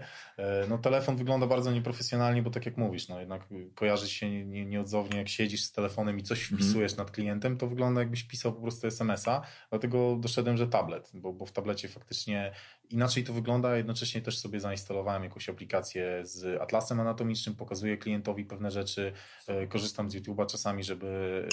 No 0.69 0.77
telefon 0.77 1.15
wygląda 1.15 1.47
bardzo 1.47 1.71
nieprofesjonalnie, 1.71 2.41
bo 2.41 2.49
tak 2.49 2.65
jak 2.65 2.77
mówisz, 2.77 3.07
no 3.09 3.19
jednak 3.19 3.47
kojarzy 3.75 4.09
się 4.09 4.29
nie- 4.29 4.45
nie- 4.45 4.65
nieodzownie, 4.65 5.20
jak 5.21 5.29
siedzisz 5.29 5.63
z 5.63 5.71
telefonem 5.71 6.19
i 6.19 6.23
coś 6.23 6.41
Mhm. 6.41 6.57
wpisujesz 6.61 6.95
nad 6.95 7.11
klientem, 7.11 7.57
to 7.57 7.67
wygląda 7.67 8.01
jakbyś 8.01 8.23
pisał 8.23 8.53
po 8.53 8.61
prostu 8.61 8.87
SMS-a, 8.87 9.41
dlatego 9.69 10.17
doszedłem, 10.19 10.57
że 10.57 10.67
tablet, 10.67 11.11
bo, 11.13 11.33
bo 11.33 11.45
w 11.45 11.51
tablecie 11.51 11.87
faktycznie 11.87 12.51
inaczej 12.89 13.23
to 13.23 13.33
wygląda, 13.33 13.69
a 13.69 13.75
jednocześnie 13.75 14.21
też 14.21 14.37
sobie 14.39 14.59
zainstalowałem 14.59 15.23
jakąś 15.23 15.49
aplikację 15.49 16.19
z 16.23 16.61
atlasem 16.61 16.99
anatomicznym, 16.99 17.55
pokazuję 17.55 17.97
klientowi 17.97 18.45
pewne 18.45 18.71
rzeczy, 18.71 19.13
e, 19.47 19.67
korzystam 19.67 20.09
z 20.11 20.15
YouTube'a 20.15 20.45
czasami, 20.45 20.83
żeby 20.83 21.47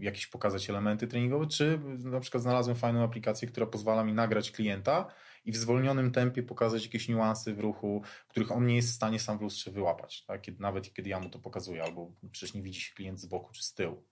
e, 0.00 0.04
jakieś 0.04 0.26
pokazać 0.26 0.70
elementy 0.70 1.06
treningowe, 1.06 1.46
czy 1.46 1.78
na 1.98 2.20
przykład 2.20 2.42
znalazłem 2.42 2.76
fajną 2.76 3.04
aplikację, 3.04 3.48
która 3.48 3.66
pozwala 3.66 4.04
mi 4.04 4.12
nagrać 4.12 4.50
klienta 4.50 5.06
i 5.46 5.52
w 5.52 5.56
zwolnionym 5.56 6.12
tempie 6.12 6.42
pokazać 6.42 6.82
jakieś 6.82 7.08
niuanse 7.08 7.54
w 7.54 7.60
ruchu, 7.60 8.02
których 8.28 8.52
on 8.52 8.66
nie 8.66 8.76
jest 8.76 8.90
w 8.90 8.94
stanie 8.94 9.20
sam 9.20 9.38
w 9.38 9.42
lustrze 9.42 9.70
wyłapać, 9.70 10.24
tak? 10.24 10.40
kiedy, 10.40 10.62
nawet 10.62 10.94
kiedy 10.94 11.10
ja 11.10 11.20
mu 11.20 11.30
to 11.30 11.38
pokazuję, 11.38 11.82
albo 11.82 12.12
przecież 12.32 12.54
nie 12.54 12.62
widzi 12.62 12.80
się 12.80 12.94
klient 12.94 13.20
z 13.20 13.26
boku 13.26 13.52
czy 13.52 13.62
z 13.62 13.74
tyłu. 13.74 14.02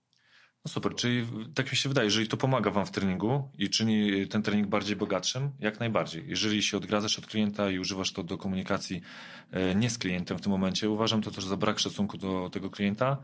No 0.65 0.71
super, 0.71 0.95
czyli 0.95 1.27
tak 1.55 1.71
mi 1.71 1.77
się 1.77 1.89
wydaje, 1.89 2.05
jeżeli 2.05 2.27
to 2.27 2.37
pomaga 2.37 2.71
wam 2.71 2.85
w 2.85 2.91
treningu 2.91 3.49
i 3.57 3.69
czyni 3.69 4.27
ten 4.27 4.41
trening 4.41 4.67
bardziej 4.67 4.95
bogatszym, 4.95 5.51
jak 5.59 5.79
najbardziej. 5.79 6.23
Jeżeli 6.27 6.63
się 6.63 6.77
odgradzasz 6.77 7.19
od 7.19 7.25
klienta 7.25 7.71
i 7.71 7.79
używasz 7.79 8.13
to 8.13 8.23
do 8.23 8.37
komunikacji 8.37 9.01
e, 9.51 9.75
nie 9.75 9.89
z 9.89 9.97
klientem 9.97 10.37
w 10.37 10.41
tym 10.41 10.51
momencie, 10.51 10.89
uważam 10.89 11.21
to 11.21 11.31
też 11.31 11.45
za 11.45 11.57
brak 11.57 11.79
szacunku 11.79 12.17
do 12.17 12.49
tego 12.49 12.69
klienta 12.69 13.17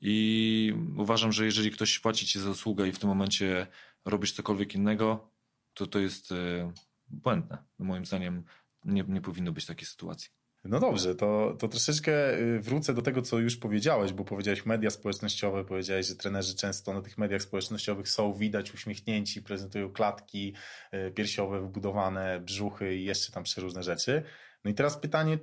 i 0.00 0.74
uważam, 0.96 1.32
że 1.32 1.44
jeżeli 1.44 1.70
ktoś 1.70 1.98
płaci 1.98 2.26
ci 2.26 2.40
za 2.40 2.50
usługę 2.50 2.88
i 2.88 2.92
w 2.92 2.98
tym 2.98 3.08
momencie 3.08 3.66
robisz 4.04 4.32
cokolwiek 4.32 4.74
innego, 4.74 5.30
to 5.74 5.86
to 5.86 5.98
jest 5.98 6.32
e, 6.32 6.72
błędne. 7.08 7.58
Moim 7.78 8.06
zdaniem 8.06 8.44
nie, 8.84 9.04
nie 9.08 9.20
powinno 9.20 9.52
być 9.52 9.66
takiej 9.66 9.86
sytuacji. 9.86 10.30
No 10.68 10.80
dobrze, 10.80 11.14
to, 11.14 11.56
to 11.58 11.68
troszeczkę 11.68 12.38
y, 12.38 12.60
wrócę 12.60 12.94
do 12.94 13.02
tego, 13.02 13.22
co 13.22 13.38
już 13.38 13.56
powiedziałeś, 13.56 14.12
bo 14.12 14.24
powiedziałeś 14.24 14.66
media 14.66 14.90
społecznościowe, 14.90 15.64
powiedziałeś, 15.64 16.06
że 16.06 16.14
trenerzy 16.14 16.56
często 16.56 16.94
na 16.94 17.02
tych 17.02 17.18
mediach 17.18 17.42
społecznościowych 17.42 18.08
są 18.08 18.32
widać 18.32 18.74
uśmiechnięci, 18.74 19.42
prezentują 19.42 19.92
klatki 19.92 20.54
y, 20.94 21.10
piersiowe 21.10 21.60
wybudowane, 21.60 22.40
brzuchy 22.40 22.96
i 22.96 23.04
jeszcze 23.04 23.32
tam 23.32 23.42
przeróżne 23.42 23.82
rzeczy. 23.82 24.22
No 24.64 24.70
i 24.70 24.74
teraz 24.74 24.98
pytanie, 24.98 25.38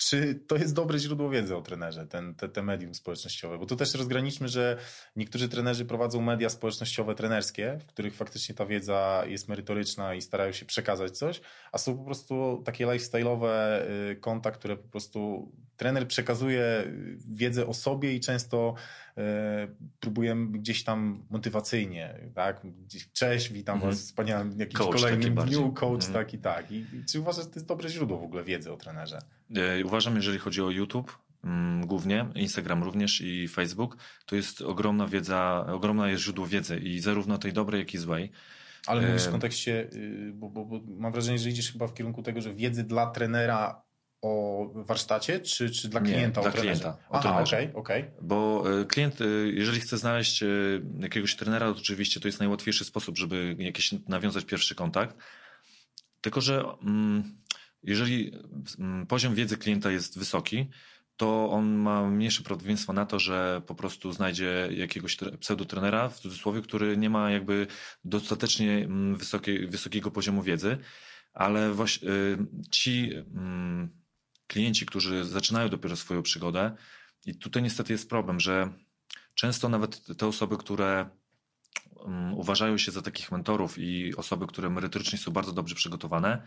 czy 0.00 0.34
to 0.34 0.56
jest 0.56 0.74
dobre 0.74 0.98
źródło 0.98 1.30
wiedzy 1.30 1.56
o 1.56 1.62
trenerze, 1.62 2.06
ten, 2.06 2.34
te, 2.34 2.48
te 2.48 2.62
medium 2.62 2.94
społecznościowe? 2.94 3.58
Bo 3.58 3.66
tu 3.66 3.76
też 3.76 3.94
rozgraniczmy, 3.94 4.48
że 4.48 4.76
niektórzy 5.16 5.48
trenerzy 5.48 5.84
prowadzą 5.84 6.20
media 6.20 6.48
społecznościowe 6.48 7.14
trenerskie, 7.14 7.78
w 7.80 7.86
których 7.86 8.14
faktycznie 8.14 8.54
ta 8.54 8.66
wiedza 8.66 9.22
jest 9.26 9.48
merytoryczna 9.48 10.14
i 10.14 10.22
starają 10.22 10.52
się 10.52 10.66
przekazać 10.66 11.18
coś, 11.18 11.40
a 11.72 11.78
są 11.78 11.98
po 11.98 12.04
prostu 12.04 12.62
takie 12.64 12.86
lifestyle'owe 12.86 13.80
y, 14.10 14.16
konta, 14.16 14.50
które 14.50 14.76
po 14.76 14.88
prostu 14.88 15.52
trener 15.80 16.08
przekazuje 16.08 16.92
wiedzę 17.30 17.66
o 17.66 17.74
sobie 17.74 18.14
i 18.14 18.20
często 18.20 18.74
y, 19.18 19.22
próbujemy 20.00 20.58
gdzieś 20.58 20.84
tam 20.84 21.22
motywacyjnie, 21.30 22.14
tak? 22.34 22.60
Gdzieś, 22.86 23.12
Cześć, 23.12 23.52
witam 23.52 23.74
Mhm. 23.74 23.92
was 23.92 24.00
w 24.00 24.04
wspaniałym 24.04 24.58
jakimś 24.58 24.78
Coach 24.78 24.94
kolejnym 25.02 25.34
dniu, 25.34 25.72
coach 25.72 26.04
Mhm. 26.06 26.12
tak 26.12 26.34
i 26.34 26.38
tak. 26.38 26.70
I, 26.72 26.76
I 26.76 27.04
czy 27.10 27.20
uważasz, 27.20 27.44
że 27.44 27.50
to 27.50 27.54
jest 27.56 27.66
dobre 27.66 27.88
źródło 27.88 28.18
w 28.18 28.22
ogóle 28.24 28.44
wiedzy 28.44 28.72
o 28.72 28.76
trenerze? 28.76 29.18
E, 29.56 29.84
Uważam, 29.84 30.16
jeżeli 30.16 30.38
chodzi 30.38 30.62
o 30.62 30.70
YouTube, 30.70 31.18
mm, 31.44 31.86
głównie, 31.86 32.26
Instagram 32.34 32.82
również 32.82 33.20
i 33.20 33.48
Facebook, 33.48 33.96
to 34.26 34.36
jest 34.36 34.62
ogromna 34.62 35.06
wiedza, 35.06 35.66
ogromne 35.68 36.10
jest 36.10 36.22
źródło 36.22 36.46
wiedzy 36.46 36.76
i 36.78 37.00
zarówno 37.00 37.38
tej 37.38 37.52
dobrej, 37.52 37.78
jak 37.78 37.94
i 37.94 37.98
złej. 37.98 38.30
Ale 38.86 39.06
mówisz 39.06 39.24
w 39.24 39.28
E, 39.28 39.30
kontekście, 39.30 39.88
y, 39.94 40.32
bo, 40.34 40.48
bo, 40.50 40.64
bo 40.64 40.80
mam 40.86 41.12
wrażenie, 41.12 41.38
że 41.38 41.48
idziesz 41.48 41.72
chyba 41.72 41.86
w 41.86 41.94
kierunku 41.94 42.22
tego, 42.22 42.40
że 42.40 42.54
wiedzy 42.54 42.84
dla 42.84 43.06
trenera 43.06 43.89
o 44.22 44.66
warsztacie, 44.74 45.40
czy, 45.40 45.70
czy 45.70 45.88
dla 45.88 46.00
Nie, 46.00 46.12
klienta 46.12 46.40
dla 46.40 46.50
o 46.50 46.52
trenerze? 46.52 46.80
klienta, 46.80 46.98
o 47.08 47.14
Aha, 47.14 47.42
okej, 47.42 47.70
okej. 47.74 48.04
Bo 48.22 48.64
e, 48.80 48.84
klient, 48.84 49.20
e, 49.20 49.24
jeżeli 49.52 49.80
chce 49.80 49.98
znaleźć 49.98 50.42
e, 50.42 50.46
jakiegoś 50.98 51.36
trenera, 51.36 51.72
to 51.72 51.78
oczywiście 51.78 52.20
to 52.20 52.28
jest 52.28 52.38
najłatwiejszy 52.38 52.84
sposób, 52.84 53.18
żeby 53.18 53.56
jakiś 53.58 53.92
nawiązać 54.08 54.44
pierwszy 54.44 54.74
kontakt. 54.74 55.16
Tylko, 56.20 56.40
że 56.40 56.64
mm, 56.82 57.36
jeżeli 57.82 58.32
mm, 58.78 59.06
poziom 59.06 59.34
wiedzy 59.34 59.56
klienta 59.56 59.90
jest 59.90 60.18
wysoki, 60.18 60.70
to 61.16 61.50
on 61.50 61.74
ma 61.74 62.10
mniejsze 62.10 62.42
prawdopodobieństwo 62.42 62.92
na 62.92 63.06
to, 63.06 63.18
że 63.18 63.62
po 63.66 63.74
prostu 63.74 64.12
znajdzie 64.12 64.68
jakiegoś 64.70 65.16
tre- 65.16 65.38
pseudotrenera, 65.38 66.08
w 66.08 66.18
cudzysłowie, 66.20 66.62
który 66.62 66.96
nie 66.96 67.10
ma 67.10 67.30
jakby 67.30 67.66
dostatecznie 68.04 68.72
mm, 68.72 69.16
wysokiej, 69.16 69.66
wysokiego 69.66 70.10
poziomu 70.10 70.42
wiedzy, 70.42 70.78
ale 71.32 71.72
właśnie 71.72 72.08
ci 72.70 73.12
klienci, 74.50 74.86
którzy 74.86 75.24
zaczynają 75.24 75.68
dopiero 75.68 75.96
swoją 75.96 76.22
przygodę, 76.22 76.76
i 77.26 77.34
tutaj 77.34 77.62
niestety 77.62 77.92
jest 77.92 78.08
problem, 78.08 78.40
że 78.40 78.72
często 79.34 79.68
nawet 79.68 80.16
te 80.16 80.26
osoby, 80.26 80.56
które 80.56 81.10
mm, 82.06 82.34
uważają 82.34 82.78
się 82.78 82.92
za 82.92 83.02
takich 83.02 83.32
mentorów 83.32 83.78
i 83.78 84.16
osoby, 84.16 84.46
które 84.46 84.70
merytorycznie 84.70 85.18
są 85.18 85.30
bardzo 85.30 85.52
dobrze 85.52 85.74
przygotowane, 85.74 86.42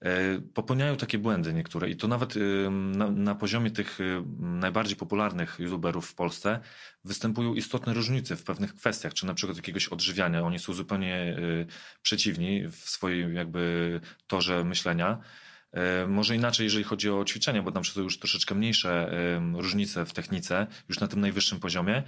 e, 0.00 0.40
popełniają 0.40 0.96
takie 0.96 1.18
błędy 1.18 1.54
niektóre 1.54 1.90
i 1.90 1.96
to 1.96 2.08
nawet 2.08 2.36
y, 2.36 2.70
na, 2.70 3.10
na 3.10 3.34
poziomie 3.34 3.70
tych 3.70 4.00
y, 4.00 4.22
najbardziej 4.38 4.96
popularnych 4.96 5.56
youtuberów 5.58 6.06
w 6.06 6.14
Polsce 6.14 6.60
występują 7.04 7.54
istotne 7.54 7.94
różnice 7.94 8.36
w 8.36 8.44
pewnych 8.44 8.74
kwestiach, 8.74 9.14
czy 9.14 9.26
na 9.26 9.34
przykład 9.34 9.56
jakiegoś 9.56 9.88
odżywiania. 9.88 10.42
Oni 10.42 10.58
są 10.58 10.72
zupełnie 10.72 11.36
y, 11.38 11.66
przeciwni 12.02 12.68
w 12.68 12.76
swojej 12.76 13.34
jakby 13.34 14.00
torze 14.26 14.64
myślenia. 14.64 15.20
Może 16.08 16.36
inaczej, 16.36 16.64
jeżeli 16.64 16.84
chodzi 16.84 17.10
o 17.10 17.24
ćwiczenia, 17.24 17.62
bo 17.62 17.72
tam 17.72 17.84
są 17.84 18.00
już 18.00 18.18
troszeczkę 18.18 18.54
mniejsze 18.54 19.10
różnice 19.54 20.06
w 20.06 20.12
technice, 20.12 20.66
już 20.88 21.00
na 21.00 21.08
tym 21.08 21.20
najwyższym 21.20 21.60
poziomie. 21.60 22.02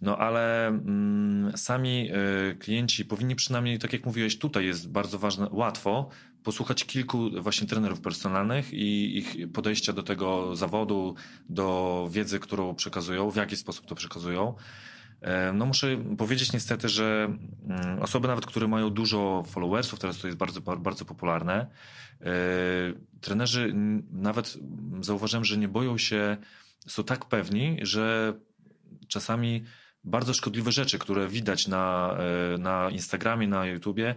No 0.00 0.18
ale 0.18 0.66
mm, 0.66 1.56
sami 1.56 2.10
y, 2.50 2.56
klienci 2.56 3.04
powinni 3.04 3.36
przynajmniej, 3.36 3.78
tak 3.78 3.92
jak 3.92 4.06
mówiłeś, 4.06 4.38
tutaj 4.38 4.66
jest 4.66 4.90
bardzo 4.90 5.18
ważne, 5.18 5.48
łatwo 5.50 6.08
posłuchać 6.42 6.84
kilku 6.84 7.30
właśnie 7.40 7.66
trenerów 7.66 8.00
personalnych 8.00 8.72
i 8.72 9.18
ich 9.18 9.52
podejścia 9.52 9.92
do 9.92 10.02
tego 10.02 10.56
zawodu, 10.56 11.14
do 11.48 12.08
wiedzy, 12.10 12.40
którą 12.40 12.74
przekazują, 12.74 13.30
w 13.30 13.36
jaki 13.36 13.56
sposób 13.56 13.86
to 13.86 13.94
przekazują. 13.94 14.54
No 15.54 15.66
muszę 15.66 15.96
powiedzieć 16.18 16.52
niestety, 16.52 16.88
że 16.88 17.36
mm, 17.68 18.02
osoby 18.02 18.28
nawet, 18.28 18.46
które 18.46 18.68
mają 18.68 18.90
dużo 18.90 19.42
followersów, 19.46 19.98
teraz 19.98 20.18
to 20.18 20.26
jest 20.26 20.38
bardzo, 20.38 20.60
bardzo 20.60 21.04
popularne, 21.04 21.66
e, 22.20 22.26
trenerzy 23.20 23.74
nawet 24.12 24.58
zauważyłem, 25.00 25.44
że 25.44 25.56
nie 25.56 25.68
boją 25.68 25.98
się, 25.98 26.36
są 26.86 27.04
tak 27.04 27.24
pewni, 27.24 27.78
że 27.82 28.34
czasami 29.08 29.64
bardzo 30.04 30.34
szkodliwe 30.34 30.72
rzeczy, 30.72 30.98
które 30.98 31.28
widać 31.28 31.68
na, 31.68 32.16
e, 32.54 32.58
na 32.58 32.90
Instagramie, 32.90 33.48
na 33.48 33.66
YouTubie, 33.66 34.14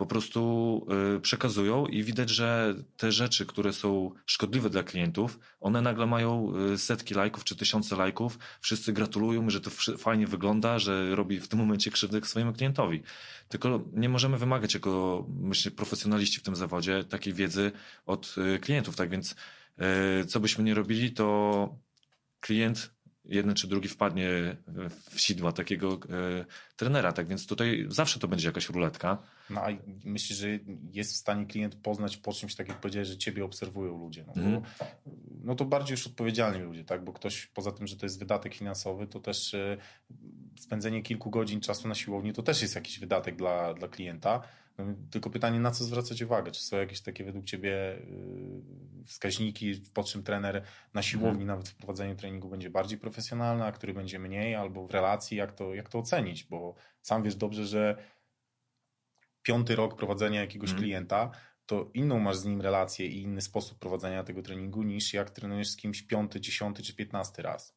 po 0.00 0.06
prostu 0.06 0.86
y, 1.16 1.20
przekazują 1.20 1.86
i 1.86 2.02
widać, 2.02 2.30
że 2.30 2.74
te 2.96 3.12
rzeczy, 3.12 3.46
które 3.46 3.72
są 3.72 4.10
szkodliwe 4.26 4.70
dla 4.70 4.82
klientów, 4.82 5.38
one 5.60 5.82
nagle 5.82 6.06
mają 6.06 6.52
y, 6.72 6.78
setki 6.78 7.14
lajków 7.14 7.44
czy 7.44 7.56
tysiące 7.56 7.96
lajków. 7.96 8.38
Wszyscy 8.60 8.92
gratulują, 8.92 9.50
że 9.50 9.60
to 9.60 9.70
fajnie 9.98 10.26
wygląda, 10.26 10.78
że 10.78 11.14
robi 11.16 11.40
w 11.40 11.48
tym 11.48 11.58
momencie 11.58 11.90
krzywdę 11.90 12.20
swojemu 12.24 12.52
klientowi. 12.52 13.02
Tylko 13.48 13.84
nie 13.92 14.08
możemy 14.08 14.38
wymagać 14.38 14.74
jako, 14.74 15.26
myślę, 15.40 15.70
profesjonaliści 15.70 16.40
w 16.40 16.42
tym 16.42 16.56
zawodzie 16.56 17.04
takiej 17.04 17.32
wiedzy 17.32 17.72
od 18.06 18.34
y, 18.54 18.58
klientów. 18.58 18.96
Tak 18.96 19.10
więc, 19.10 19.34
co 20.28 20.40
byśmy 20.40 20.64
nie 20.64 20.74
robili, 20.74 21.12
to 21.12 21.78
klient 22.40 22.90
jeden 23.24 23.54
czy 23.54 23.68
drugi 23.68 23.88
wpadnie 23.88 24.56
w 25.10 25.20
sidła 25.20 25.52
takiego 25.52 25.98
trenera. 26.76 27.12
Tak 27.12 27.28
więc 27.28 27.46
tutaj 27.46 27.86
zawsze 27.88 28.20
to 28.20 28.28
będzie 28.28 28.48
jakaś 28.48 28.68
ruletka. 28.68 29.18
No 29.50 29.60
a 29.60 29.68
myślę, 30.04 30.36
że 30.36 30.48
jest 30.92 31.12
w 31.12 31.16
stanie 31.16 31.46
klient 31.46 31.74
poznać 31.74 32.16
po 32.16 32.32
czymś, 32.32 32.54
tak 32.54 32.68
jak 32.68 32.80
powiedziałeś, 32.80 33.08
że 33.08 33.16
ciebie 33.16 33.44
obserwują 33.44 33.98
ludzie. 33.98 34.24
No, 34.26 34.42
mm. 34.42 34.60
bo, 34.60 34.66
no 35.44 35.54
to 35.54 35.64
bardziej 35.64 35.92
już 35.92 36.06
odpowiedzialni 36.06 36.60
ludzie, 36.60 36.84
tak? 36.84 37.04
Bo 37.04 37.12
ktoś 37.12 37.46
poza 37.46 37.72
tym, 37.72 37.86
że 37.86 37.96
to 37.96 38.06
jest 38.06 38.18
wydatek 38.18 38.54
finansowy, 38.54 39.06
to 39.06 39.20
też 39.20 39.54
e, 39.54 39.76
spędzenie 40.58 41.02
kilku 41.02 41.30
godzin 41.30 41.60
czasu 41.60 41.88
na 41.88 41.94
siłowni 41.94 42.32
to 42.32 42.42
też 42.42 42.62
jest 42.62 42.74
jakiś 42.74 42.98
wydatek 42.98 43.36
dla, 43.36 43.74
dla 43.74 43.88
klienta. 43.88 44.42
No, 44.78 44.94
tylko 45.10 45.30
pytanie, 45.30 45.60
na 45.60 45.70
co 45.70 45.84
zwracać 45.84 46.22
uwagę? 46.22 46.50
Czy 46.50 46.62
są 46.62 46.76
jakieś 46.76 47.00
takie 47.00 47.24
według 47.24 47.44
Ciebie 47.44 47.94
y, 47.94 49.04
wskaźniki, 49.06 49.82
po 49.94 50.04
czym 50.04 50.22
trener 50.22 50.62
na 50.94 51.02
siłowni, 51.02 51.30
hmm. 51.30 51.46
nawet 51.46 51.68
w 51.68 51.76
prowadzeniu 51.76 52.16
treningu 52.16 52.48
będzie 52.48 52.70
bardziej 52.70 52.98
profesjonalny, 52.98 53.64
a 53.64 53.72
który 53.72 53.94
będzie 53.94 54.18
mniej, 54.18 54.54
albo 54.54 54.86
w 54.86 54.90
relacji, 54.90 55.36
jak 55.36 55.52
to, 55.52 55.74
jak 55.74 55.88
to 55.88 55.98
ocenić? 55.98 56.44
Bo 56.44 56.74
sam 57.02 57.22
wiesz 57.22 57.36
dobrze, 57.36 57.66
że 57.66 57.96
piąty 59.42 59.76
rok 59.76 59.96
prowadzenia 59.96 60.40
jakiegoś 60.40 60.70
hmm. 60.70 60.84
klienta, 60.84 61.30
to 61.66 61.90
inną 61.94 62.18
masz 62.18 62.36
z 62.36 62.44
nim 62.44 62.60
relację 62.60 63.06
i 63.06 63.22
inny 63.22 63.40
sposób 63.40 63.78
prowadzenia 63.78 64.24
tego 64.24 64.42
treningu 64.42 64.82
niż 64.82 65.14
jak 65.14 65.30
trenujesz 65.30 65.68
z 65.68 65.76
kimś 65.76 66.02
piąty, 66.02 66.40
dziesiąty 66.40 66.82
czy 66.82 66.94
piętnasty 66.94 67.42
raz. 67.42 67.76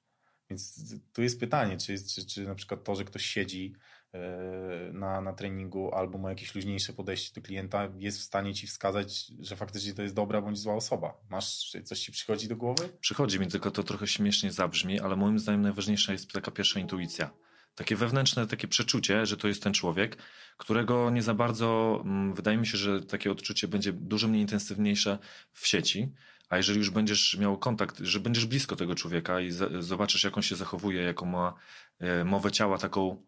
Więc 0.49 0.93
tu 1.13 1.21
jest 1.23 1.39
pytanie, 1.39 1.77
czy, 1.77 2.03
czy, 2.03 2.25
czy 2.25 2.47
na 2.47 2.55
przykład 2.55 2.83
to, 2.83 2.95
że 2.95 3.03
ktoś 3.03 3.25
siedzi 3.25 3.73
E, 4.13 4.93
na, 4.93 5.21
na 5.21 5.33
treningu 5.33 5.93
albo 5.93 6.17
ma 6.17 6.29
jakieś 6.29 6.55
luźniejsze 6.55 6.93
podejście 6.93 7.41
do 7.41 7.47
klienta, 7.47 7.89
jest 7.97 8.19
w 8.19 8.23
stanie 8.23 8.53
ci 8.53 8.67
wskazać, 8.67 9.31
że 9.39 9.55
faktycznie 9.55 9.93
to 9.93 10.01
jest 10.01 10.15
dobra 10.15 10.41
bądź 10.41 10.59
zła 10.59 10.75
osoba. 10.75 11.17
Masz 11.29 11.77
coś 11.83 11.99
ci 11.99 12.11
przychodzi 12.11 12.47
do 12.47 12.55
głowy? 12.55 12.89
Przychodzi 12.99 13.39
mi, 13.39 13.47
tylko 13.47 13.71
to 13.71 13.83
trochę 13.83 14.07
śmiesznie 14.07 14.51
zabrzmi, 14.51 14.99
ale 14.99 15.15
moim 15.15 15.39
zdaniem 15.39 15.61
najważniejsza 15.61 16.11
jest 16.11 16.31
taka 16.31 16.51
pierwsza 16.51 16.79
intuicja. 16.79 17.29
Takie 17.75 17.95
wewnętrzne, 17.95 18.47
takie 18.47 18.67
przeczucie, 18.67 19.25
że 19.25 19.37
to 19.37 19.47
jest 19.47 19.63
ten 19.63 19.73
człowiek, 19.73 20.17
którego 20.57 21.09
nie 21.09 21.21
za 21.21 21.33
bardzo, 21.33 22.01
mm, 22.05 22.33
wydaje 22.33 22.57
mi 22.57 22.67
się, 22.67 22.77
że 22.77 23.01
takie 23.01 23.31
odczucie 23.31 23.67
będzie 23.67 23.93
dużo 23.93 24.27
mniej 24.27 24.41
intensywniejsze 24.41 25.19
w 25.51 25.67
sieci, 25.67 26.11
a 26.49 26.57
jeżeli 26.57 26.79
już 26.79 26.89
będziesz 26.89 27.37
miał 27.37 27.57
kontakt, 27.57 27.99
że 27.99 28.19
będziesz 28.19 28.45
blisko 28.45 28.75
tego 28.75 28.95
człowieka 28.95 29.39
i 29.39 29.51
zobaczysz, 29.79 30.23
jak 30.23 30.37
on 30.37 30.43
się 30.43 30.55
zachowuje, 30.55 31.01
jaką 31.01 31.25
ma 31.25 31.53
e, 31.99 32.23
mowę 32.23 32.51
ciała 32.51 32.77
taką 32.77 33.23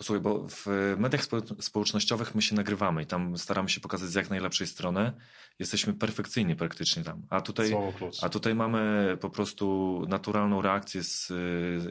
Posłuchaj, 0.00 0.20
bo 0.20 0.46
w 0.48 0.66
mediach 0.98 1.20
społecznościowych 1.60 2.34
my 2.34 2.42
się 2.42 2.54
nagrywamy 2.54 3.02
i 3.02 3.06
tam 3.06 3.38
staramy 3.38 3.68
się 3.68 3.80
pokazać 3.80 4.08
z 4.08 4.14
jak 4.14 4.30
najlepszej 4.30 4.66
strony. 4.66 5.12
Jesteśmy 5.58 5.94
perfekcyjni 5.94 6.56
praktycznie 6.56 7.04
tam. 7.04 7.22
A 7.30 7.40
tutaj, 7.40 7.76
a 8.22 8.28
tutaj 8.28 8.54
mamy 8.54 9.16
po 9.20 9.30
prostu 9.30 10.04
naturalną 10.08 10.62
reakcję 10.62 11.02
z 11.02 11.32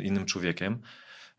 innym 0.02 0.26
człowiekiem. 0.26 0.82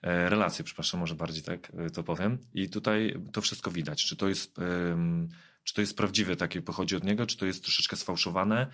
E, 0.03 0.29
relację, 0.29 0.65
przepraszam, 0.65 1.01
może 1.01 1.15
bardziej 1.15 1.43
tak 1.43 1.73
e, 1.79 1.91
to 1.91 2.03
powiem. 2.03 2.39
I 2.55 2.69
tutaj 2.69 3.15
to 3.33 3.41
wszystko 3.41 3.71
widać. 3.71 4.05
Czy 4.05 4.17
to 4.17 4.29
jest, 4.29 4.57
czy 5.65 5.75
to 5.75 5.81
jest 5.81 5.97
prawdziwe, 5.97 6.37
takie 6.37 6.63
pochodzi 6.63 6.97
od 6.97 7.05
niego, 7.05 7.27
czy 7.27 7.37
to 7.37 7.47
jest 7.47 7.63
troszeczkę 7.63 7.97
sfałszowane, 7.97 8.67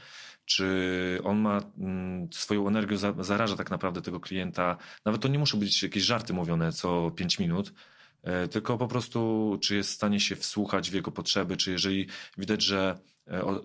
czy 0.44 1.20
on 1.24 1.38
ma 1.38 1.60
mm, 1.78 2.28
swoją 2.32 2.68
energię, 2.68 2.96
zaraża 3.20 3.56
tak 3.56 3.70
naprawdę 3.70 4.02
tego 4.02 4.20
klienta. 4.20 4.76
Nawet 5.04 5.22
to 5.22 5.28
nie 5.28 5.38
muszą 5.38 5.58
być 5.58 5.82
jakieś 5.82 6.02
żarty 6.02 6.32
mówione 6.32 6.72
co 6.72 7.10
5 7.10 7.38
minut, 7.38 7.72
e, 8.22 8.48
tylko 8.48 8.78
po 8.78 8.88
prostu, 8.88 9.58
czy 9.62 9.76
jest 9.76 9.90
w 9.90 9.94
stanie 9.94 10.20
się 10.20 10.36
wsłuchać 10.36 10.90
w 10.90 10.94
jego 10.94 11.12
potrzeby, 11.12 11.56
czy 11.56 11.72
jeżeli 11.72 12.06
widać, 12.38 12.62
że 12.62 12.98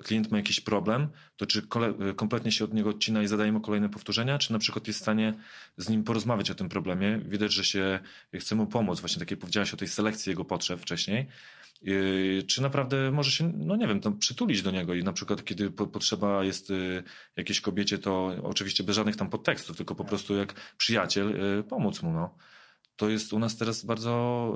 klient 0.03 0.31
ma 0.31 0.37
jakiś 0.37 0.59
problem, 0.59 1.07
to 1.37 1.45
czy 1.45 1.61
e, 2.09 2.13
kompletnie 2.13 2.51
się 2.51 2.65
od 2.65 2.73
niego 2.73 2.89
odcina 2.89 3.23
i 3.23 3.27
zadaje 3.27 3.51
mu 3.51 3.61
kolejne 3.61 3.89
powtórzenia, 3.89 4.37
czy 4.37 4.53
na 4.53 4.59
przykład 4.59 4.87
jest 4.87 4.99
w 4.99 5.01
stanie 5.01 5.33
z 5.77 5.89
nim 5.89 6.03
porozmawiać 6.03 6.51
o 6.51 6.55
tym 6.55 6.69
problemie, 6.69 7.19
widać, 7.25 7.53
że 7.53 7.63
się 7.63 7.99
chce 8.33 8.55
mu 8.55 8.67
pomóc, 8.67 8.99
właśnie 8.99 9.19
tak 9.19 9.31
jak 9.31 9.39
powiedziałeś 9.39 9.73
o 9.73 9.77
tej 9.77 9.87
selekcji 9.87 10.29
jego 10.29 10.45
potrzeb 10.45 10.81
wcześniej, 10.81 11.27
czy 12.47 12.61
naprawdę 12.61 13.11
może 13.11 13.31
się, 13.31 13.53
no 13.57 13.75
nie 13.75 13.87
wiem, 13.87 13.99
tam 13.99 14.17
przytulić 14.17 14.61
do 14.61 14.71
niego 14.71 14.93
i 14.93 15.03
na 15.03 15.13
przykład 15.13 15.43
kiedy 15.43 15.71
potrzeba 15.71 16.43
jest 16.43 16.73
jakiejś 17.35 17.61
kobiecie, 17.61 17.97
to 17.97 18.35
oczywiście 18.43 18.83
bez 18.83 18.95
żadnych 18.95 19.15
tam 19.15 19.29
podtekstów, 19.29 19.77
tylko 19.77 19.95
po 19.95 20.05
prostu 20.05 20.35
jak 20.35 20.53
przyjaciel 20.77 21.39
pomóc 21.69 22.01
mu, 22.01 22.13
no. 22.13 22.35
To 22.95 23.09
jest 23.09 23.33
u 23.33 23.39
nas 23.39 23.57
teraz 23.57 23.85
bardzo, 23.85 24.55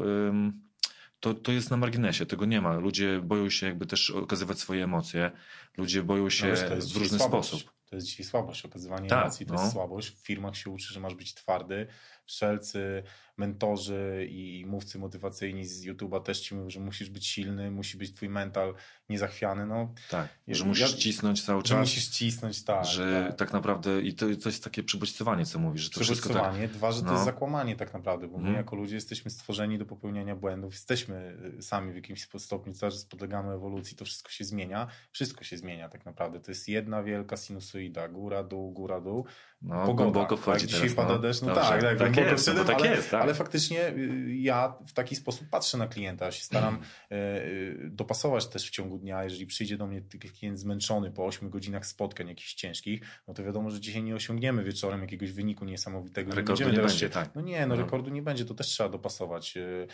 to, 1.19 1.33
to 1.33 1.51
jest 1.51 1.71
na 1.71 1.77
marginesie, 1.77 2.25
tego 2.25 2.45
nie 2.45 2.61
ma. 2.61 2.77
Ludzie 2.77 3.21
boją 3.23 3.49
się 3.49 3.67
jakby 3.67 3.85
też 3.85 4.09
okazywać 4.09 4.59
swoje 4.59 4.83
emocje, 4.83 5.31
ludzie 5.77 6.03
boją 6.03 6.29
się 6.29 6.47
no, 6.47 6.75
w 6.75 6.97
różny 6.97 7.19
słabość. 7.19 7.49
sposób. 7.49 7.74
To 7.95 7.97
jest 7.97 8.07
dzisiaj 8.07 8.25
słabość, 8.25 8.65
okazywanie 8.65 9.09
tak, 9.09 9.21
emocji 9.21 9.45
to 9.45 9.53
no. 9.53 9.61
jest 9.61 9.73
słabość. 9.73 10.09
W 10.09 10.25
firmach 10.25 10.57
się 10.57 10.69
uczy, 10.69 10.93
że 10.93 10.99
masz 10.99 11.15
być 11.15 11.33
twardy, 11.33 11.87
wszelcy 12.25 13.03
mentorzy 13.37 14.27
i 14.29 14.65
mówcy 14.67 14.99
motywacyjni 14.99 15.65
z 15.65 15.85
YouTube'a 15.85 16.23
też 16.23 16.39
ci 16.39 16.55
mówią, 16.55 16.69
że 16.69 16.79
musisz 16.79 17.09
być 17.09 17.27
silny, 17.27 17.71
musi 17.71 17.97
być 17.97 18.13
twój 18.13 18.29
mental 18.29 18.75
niezachwiany. 19.09 19.65
No, 19.65 19.93
tak, 20.09 20.27
że 20.47 20.65
musisz 20.65 20.91
ja, 20.91 20.97
cisnąć 20.97 21.45
cały 21.45 21.63
czas. 21.63 21.69
Że 21.69 21.79
musisz 21.79 22.07
cisnąć, 22.07 22.63
tak. 22.63 22.85
Że 22.85 23.25
tak, 23.27 23.37
tak 23.37 23.53
naprawdę, 23.53 24.01
i 24.01 24.13
to, 24.13 24.25
to 24.43 24.49
jest 24.49 24.63
takie 24.63 24.83
przybodźcowanie, 24.83 25.45
co 25.45 25.59
mówisz. 25.59 25.81
Że 25.81 25.89
to 25.89 25.99
przybodźcowanie, 25.99 26.67
tak, 26.67 26.77
dwa, 26.77 26.91
że 26.91 26.99
to 26.99 27.05
no. 27.05 27.13
jest 27.13 27.25
zakłamanie 27.25 27.75
tak 27.75 27.93
naprawdę, 27.93 28.27
bo 28.27 28.37
my 28.37 28.43
hmm. 28.43 28.57
jako 28.57 28.75
ludzie 28.75 28.95
jesteśmy 28.95 29.31
stworzeni 29.31 29.77
do 29.77 29.85
popełniania 29.85 30.35
błędów, 30.35 30.73
jesteśmy 30.73 31.37
y, 31.59 31.61
sami 31.61 31.91
w 31.91 31.95
jakimś 31.95 32.27
stopniu, 32.37 32.73
cały 32.73 32.91
czas 32.91 33.05
podlegamy 33.05 33.53
ewolucji, 33.53 33.97
to 33.97 34.05
wszystko 34.05 34.29
się 34.29 34.43
zmienia, 34.43 34.87
wszystko 35.11 35.43
się 35.43 35.57
zmienia 35.57 35.89
tak 35.89 36.05
naprawdę. 36.05 36.39
To 36.39 36.51
jest 36.51 36.67
jedna 36.67 37.03
wielka 37.03 37.37
sinusoida, 37.37 37.84
góra, 38.11 38.43
dół, 38.43 38.71
góra, 38.71 39.01
dół. 39.01 39.25
No, 39.61 39.85
Pogoda, 39.85 40.11
głęboko 40.11 40.37
wchodzi 40.37 40.59
tak, 40.59 40.67
Dzisiaj 40.67 40.81
teraz, 40.81 40.95
pada 40.95 41.13
no. 41.13 41.19
deszcz, 41.19 41.41
no 41.41 41.55
tak, 41.55 41.81
tak, 41.81 41.97
tak 41.99 42.17
jest, 42.17 42.45
szedłem, 42.45 42.67
tak 42.67 42.79
ale, 42.79 42.89
jest, 42.89 43.11
tak. 43.11 43.21
ale 43.21 43.33
faktycznie 43.33 43.89
y, 43.89 44.35
ja 44.35 44.75
w 44.87 44.93
taki 44.93 45.15
sposób 45.15 45.49
patrzę 45.49 45.77
na 45.77 45.87
klienta, 45.87 46.31
się 46.31 46.43
staram 46.43 46.77
y, 47.11 47.89
dopasować 47.89 48.47
też 48.47 48.67
w 48.67 48.71
ciągu 48.71 48.97
dnia, 48.97 49.23
jeżeli 49.23 49.45
przyjdzie 49.45 49.77
do 49.77 49.87
mnie 49.87 50.01
klient 50.39 50.59
zmęczony 50.59 51.11
po 51.11 51.25
8 51.25 51.49
godzinach 51.49 51.85
spotkań 51.85 52.27
jakichś 52.27 52.53
ciężkich, 52.53 53.01
no 53.27 53.33
to 53.33 53.43
wiadomo, 53.43 53.69
że 53.69 53.79
dzisiaj 53.79 54.03
nie 54.03 54.15
osiągniemy 54.15 54.63
wieczorem 54.63 55.01
jakiegoś 55.01 55.31
wyniku 55.31 55.65
niesamowitego. 55.65 56.35
Rekordu 56.35 56.65
nie, 56.65 56.71
nie 56.71 56.77
będzie, 56.77 57.09
tak. 57.09 57.35
No 57.35 57.41
nie, 57.41 57.67
no, 57.67 57.75
no 57.75 57.81
rekordu 57.81 58.09
nie 58.09 58.21
będzie, 58.21 58.45
to 58.45 58.53
też 58.53 58.67
trzeba 58.67 58.89
dopasować. 58.89 59.57
Y, 59.57 59.87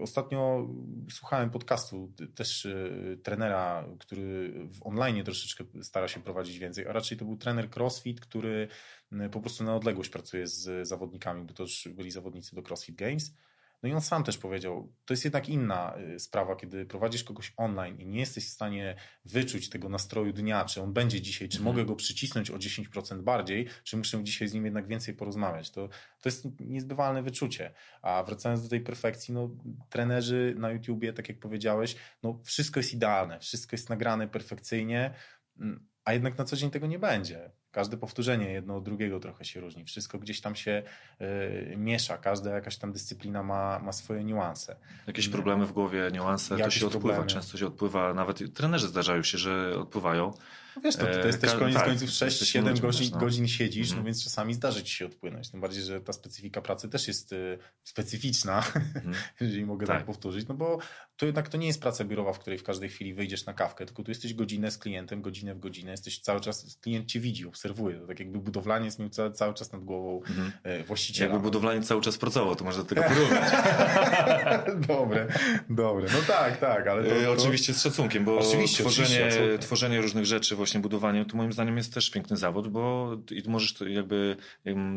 ostatnio 0.00 0.68
słuchałem 1.10 1.50
podcastu 1.50 2.12
też 2.34 2.68
trenera, 3.22 3.84
który 3.98 4.52
w 4.68 4.86
online 4.86 5.24
troszeczkę 5.24 5.64
stara 5.82 6.08
się 6.08 6.20
prowadzić 6.20 6.58
więcej, 6.58 6.86
a 6.86 6.92
raczej 6.92 7.18
to 7.18 7.23
był 7.24 7.36
trener 7.36 7.70
CrossFit, 7.70 8.20
który 8.20 8.68
po 9.32 9.40
prostu 9.40 9.64
na 9.64 9.76
odległość 9.76 10.10
pracuje 10.10 10.46
z 10.46 10.88
zawodnikami, 10.88 11.44
bo 11.44 11.54
to 11.54 11.62
już 11.62 11.88
byli 11.94 12.10
zawodnicy 12.10 12.54
do 12.54 12.62
CrossFit 12.62 12.96
Games. 12.96 13.34
No 13.84 13.90
i 13.90 13.92
on 13.92 14.00
sam 14.00 14.24
też 14.24 14.38
powiedział, 14.38 14.92
to 15.04 15.14
jest 15.14 15.24
jednak 15.24 15.48
inna 15.48 15.94
y, 16.14 16.18
sprawa, 16.18 16.56
kiedy 16.56 16.86
prowadzisz 16.86 17.24
kogoś 17.24 17.52
online 17.56 18.00
i 18.00 18.06
nie 18.06 18.20
jesteś 18.20 18.46
w 18.46 18.52
stanie 18.52 18.96
wyczuć 19.24 19.68
tego 19.68 19.88
nastroju 19.88 20.32
dnia, 20.32 20.64
czy 20.64 20.82
on 20.82 20.92
będzie 20.92 21.20
dzisiaj, 21.20 21.48
czy 21.48 21.58
mhm. 21.58 21.74
mogę 21.74 21.86
go 21.86 21.96
przycisnąć 21.96 22.50
o 22.50 22.56
10% 22.56 23.22
bardziej, 23.22 23.66
czy 23.84 23.96
muszę 23.96 24.24
dzisiaj 24.24 24.48
z 24.48 24.54
nim 24.54 24.64
jednak 24.64 24.86
więcej 24.86 25.14
porozmawiać. 25.14 25.70
To, 25.70 25.88
to 26.20 26.28
jest 26.28 26.60
niezbywalne 26.60 27.22
wyczucie. 27.22 27.74
A 28.02 28.24
wracając 28.26 28.62
do 28.62 28.68
tej 28.68 28.80
perfekcji, 28.80 29.34
no 29.34 29.50
trenerzy 29.90 30.54
na 30.58 30.70
YouTubie, 30.70 31.12
tak 31.12 31.28
jak 31.28 31.38
powiedziałeś, 31.38 31.96
no 32.22 32.40
wszystko 32.44 32.80
jest 32.80 32.94
idealne, 32.94 33.40
wszystko 33.40 33.76
jest 33.76 33.90
nagrane 33.90 34.28
perfekcyjnie, 34.28 35.14
mm, 35.60 35.86
a 36.04 36.12
jednak 36.12 36.38
na 36.38 36.44
co 36.44 36.56
dzień 36.56 36.70
tego 36.70 36.86
nie 36.86 36.98
będzie. 36.98 37.50
Każde 37.70 37.96
powtórzenie 37.96 38.52
jedno 38.52 38.76
od 38.76 38.84
drugiego 38.84 39.20
trochę 39.20 39.44
się 39.44 39.60
różni. 39.60 39.84
Wszystko 39.84 40.18
gdzieś 40.18 40.40
tam 40.40 40.56
się 40.56 40.82
y, 41.20 41.74
miesza. 41.76 42.18
Każda 42.18 42.50
jakaś 42.50 42.76
tam 42.76 42.92
dyscyplina 42.92 43.42
ma, 43.42 43.78
ma 43.78 43.92
swoje 43.92 44.24
niuanse. 44.24 44.76
Jakieś 45.06 45.28
problemy 45.28 45.66
w 45.66 45.72
głowie, 45.72 46.10
niuanse, 46.12 46.58
Jakieś 46.58 46.74
to 46.74 46.80
się 46.80 46.86
odpływa. 46.86 47.08
Problemy. 47.08 47.30
Często 47.30 47.58
się 47.58 47.66
odpływa. 47.66 48.14
Nawet 48.14 48.54
trenerzy 48.54 48.88
zdarzają 48.88 49.22
się, 49.22 49.38
że 49.38 49.78
odpływają. 49.78 50.34
No 50.76 50.82
wiesz, 50.82 50.96
to, 50.96 51.06
to 51.06 51.26
jest 51.26 51.40
też 51.40 51.54
koniec 51.54 51.76
tak, 51.76 51.84
końców 51.84 52.08
6-7 52.08 52.80
godzin, 52.80 53.10
no. 53.12 53.18
godzin 53.18 53.48
siedzisz, 53.48 53.90
mm. 53.90 53.98
no 53.98 54.04
więc 54.04 54.24
czasami 54.24 54.54
zdarzy 54.54 54.82
ci 54.82 54.94
się 54.94 55.06
odpłynąć. 55.06 55.50
Tym 55.50 55.60
bardziej, 55.60 55.82
że 55.82 56.00
ta 56.00 56.12
specyfika 56.12 56.62
pracy 56.62 56.88
też 56.88 57.08
jest 57.08 57.32
y, 57.32 57.58
specyficzna, 57.82 58.64
mm. 58.74 59.14
jeżeli 59.40 59.66
mogę 59.66 59.86
tak. 59.86 59.96
tak 59.96 60.06
powtórzyć, 60.06 60.48
no 60.48 60.54
bo 60.54 60.78
to 61.16 61.26
jednak 61.26 61.48
to 61.48 61.58
nie 61.58 61.66
jest 61.66 61.80
praca 61.80 62.04
biurowa, 62.04 62.32
w 62.32 62.38
której 62.38 62.58
w 62.58 62.62
każdej 62.62 62.88
chwili 62.88 63.14
wyjdziesz 63.14 63.46
na 63.46 63.54
kawkę, 63.54 63.86
tylko 63.86 64.02
tu 64.02 64.10
jesteś 64.10 64.34
godzinę 64.34 64.70
z 64.70 64.78
klientem, 64.78 65.22
godzinę 65.22 65.54
w 65.54 65.58
godzinę, 65.58 65.90
jesteś 65.90 66.20
cały 66.20 66.40
czas, 66.40 66.78
klient 66.80 67.06
cię 67.06 67.20
widzi, 67.20 67.46
obserwuje. 67.46 68.00
To 68.00 68.06
tak 68.06 68.18
jakby 68.18 68.38
budowlaniec 68.38 68.98
miał 68.98 69.08
cały, 69.08 69.32
cały 69.32 69.54
czas 69.54 69.72
nad 69.72 69.84
głową 69.84 70.20
mm. 70.30 70.84
właściciela. 70.84 71.32
Jakby 71.32 71.42
budowlaniec 71.42 71.86
cały 71.86 72.02
czas 72.02 72.18
pracował, 72.18 72.56
to 72.56 72.64
można 72.64 72.82
do 72.82 72.88
tego 72.88 73.02
porównać. 73.02 73.52
dobre, 74.88 75.28
dobre. 75.70 76.06
No 76.12 76.18
tak, 76.26 76.56
tak, 76.56 76.86
ale 76.86 77.04
to, 77.04 77.16
e, 77.16 77.24
to... 77.24 77.32
Oczywiście 77.32 77.74
z 77.74 77.82
szacunkiem, 77.82 78.24
bo 78.24 78.38
oczywiście, 78.38 78.82
tworzenie, 78.82 79.26
oczywiście, 79.26 79.58
tworzenie 79.58 80.00
różnych 80.00 80.26
rzeczy, 80.26 80.56
właśnie 80.64 80.80
budowanie, 80.80 81.24
to 81.24 81.36
moim 81.36 81.52
zdaniem 81.52 81.76
jest 81.76 81.94
też 81.94 82.10
piękny 82.10 82.36
zawód, 82.36 82.68
bo 82.68 83.12
i 83.30 83.48
możesz 83.48 83.74
jakby, 83.86 84.36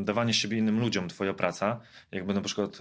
dawanie 0.04 0.34
siebie 0.34 0.58
innym 0.58 0.80
ludziom, 0.80 1.10
twoja 1.10 1.34
praca, 1.34 1.80
jakby 2.12 2.34
na 2.34 2.42
przykład 2.42 2.78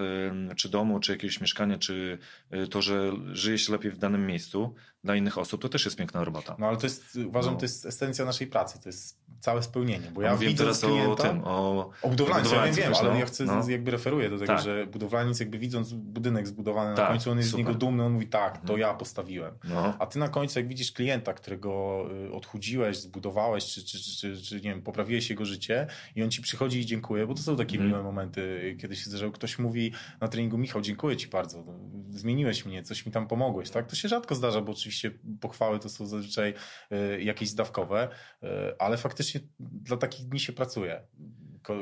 czy 0.57 0.69
domu, 0.69 1.01
czy 1.01 1.13
jakiegoś 1.13 1.41
mieszkania, 1.41 1.79
czy 1.79 2.19
e, 2.51 2.67
to, 2.67 2.83
że 2.83 3.13
żyje 3.33 3.59
się 3.59 3.73
lepiej 3.73 3.91
w 3.91 3.99
danym 3.99 4.27
miejscu 4.27 4.75
dla 5.07 5.17
innych 5.17 5.39
osób, 5.39 5.63
to 5.63 5.69
też 5.69 5.85
jest 5.85 5.97
piękna 5.97 6.25
robota. 6.25 6.57
No 6.59 6.67
ale 6.67 6.77
to 6.77 6.87
jest, 6.87 7.19
uważam, 7.27 7.53
no. 7.53 7.59
to 7.59 7.65
jest 7.65 7.87
esencja 7.87 8.25
naszej 8.25 8.47
pracy, 8.47 8.83
to 8.83 8.89
jest 8.89 9.27
całe 9.41 9.63
spełnienie, 9.63 10.11
bo 10.15 10.23
ja 10.23 10.31
no, 10.31 10.39
wiem 10.39 10.55
teraz 10.55 10.81
klienta, 10.81 11.11
o 11.11 11.17
tym, 11.17 11.45
o, 11.45 11.91
o 12.03 12.09
budowlaniu, 12.09 12.51
ja 12.53 12.65
wiem, 12.65 12.75
wiem 12.75 12.95
ale 12.95 13.11
no, 13.11 13.19
ja 13.19 13.27
chcę, 13.27 13.45
no. 13.45 13.69
jakby 13.69 13.91
referuję 13.91 14.31
do 14.31 14.39
tego, 14.39 14.53
tak. 14.53 14.65
że 14.65 14.87
budowlaniec 14.87 15.41
jakby 15.41 15.59
widząc 15.59 15.93
budynek 15.93 16.47
zbudowany 16.49 16.97
tak, 16.97 17.05
na 17.05 17.11
końcu, 17.11 17.31
on 17.31 17.39
jest 17.39 17.51
super. 17.51 17.65
z 17.65 17.69
niego 17.69 17.79
dumny, 17.79 18.05
on 18.05 18.13
mówi 18.13 18.27
tak, 18.27 18.53
to 18.53 18.61
mhm. 18.61 18.81
ja 18.81 18.95
postawiłem. 18.95 19.55
No. 19.65 19.95
A 19.99 20.07
ty 20.07 20.19
na 20.19 20.29
końcu 20.29 20.59
jak 20.59 20.69
widzisz 20.69 20.93
klienta, 20.93 21.35
którego 21.35 22.03
y, 22.27 22.33
odchudziłeś, 22.33 22.97
zbudowałeś, 22.97 23.65
czy, 23.67 23.85
czy, 23.85 23.99
czy, 23.99 24.43
czy, 24.43 24.55
nie 24.55 24.71
wiem, 24.71 24.83
poprawiłeś 24.83 25.31
jego 25.31 25.45
życie 25.45 25.87
i 26.17 26.23
on 26.23 26.31
ci 26.31 26.43
przychodzi 26.43 26.79
i 26.79 26.87
dziękuję, 26.87 27.27
bo 27.27 27.35
to 27.35 27.43
są 27.43 27.57
takie 27.57 27.77
mm. 27.77 27.89
miłe 27.89 28.03
momenty, 28.03 28.77
kiedy 28.81 28.97
się 28.97 29.05
zdarzało, 29.05 29.33
ktoś 29.33 29.59
mówi 29.59 29.93
na 30.21 30.29
treningu, 30.29 30.59
Michał, 30.59 30.83
dziękuję 30.83 31.17
ci 31.17 31.29
bardzo, 31.29 31.65
zmieniłeś 32.11 32.65
mnie, 32.65 32.83
coś 32.83 33.07
mi 33.07 33.13
tam 33.13 33.29
pomogłeś, 33.29 33.71
tak? 33.71 33.87
To 33.87 33.97
się 33.97 34.09
rzadko 34.09 34.35
zdarza, 34.35 34.61
bo 34.61 34.73
oczywiście 34.73 34.96
pochwały 35.41 35.79
to 35.79 35.89
są 35.89 36.07
zazwyczaj 36.07 36.55
y, 36.93 37.23
jakieś 37.23 37.49
zdawkowe, 37.49 38.09
y, 38.43 38.47
ale 38.79 38.97
faktycznie 38.97 39.41
dla 39.61 39.97
takich 39.97 40.29
dni 40.29 40.41
się 40.41 40.53
pracuje 40.53 41.03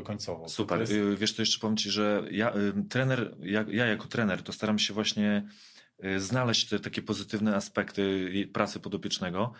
końcowo. 0.05 0.49
Super. 0.49 0.81
Jest... 0.81 0.93
Y, 0.93 1.17
wiesz, 1.17 1.35
to 1.35 1.43
jeszcze 1.43 1.61
powiem 1.61 1.77
Ci, 1.77 1.91
że 1.91 2.25
ja, 2.31 2.53
trener, 2.91 3.37
ja, 3.41 3.65
ja 3.69 3.87
jako 3.87 4.09
trener 4.09 4.43
to 4.43 4.53
staram 4.53 4.79
się 4.79 4.95
właśnie 4.95 5.49
znaleźć 6.19 6.69
te 6.69 6.81
takie 6.81 7.03
pozytywne 7.03 7.57
aspekty 7.57 8.31
pracy 8.53 8.81
podopiecznego, 8.81 9.53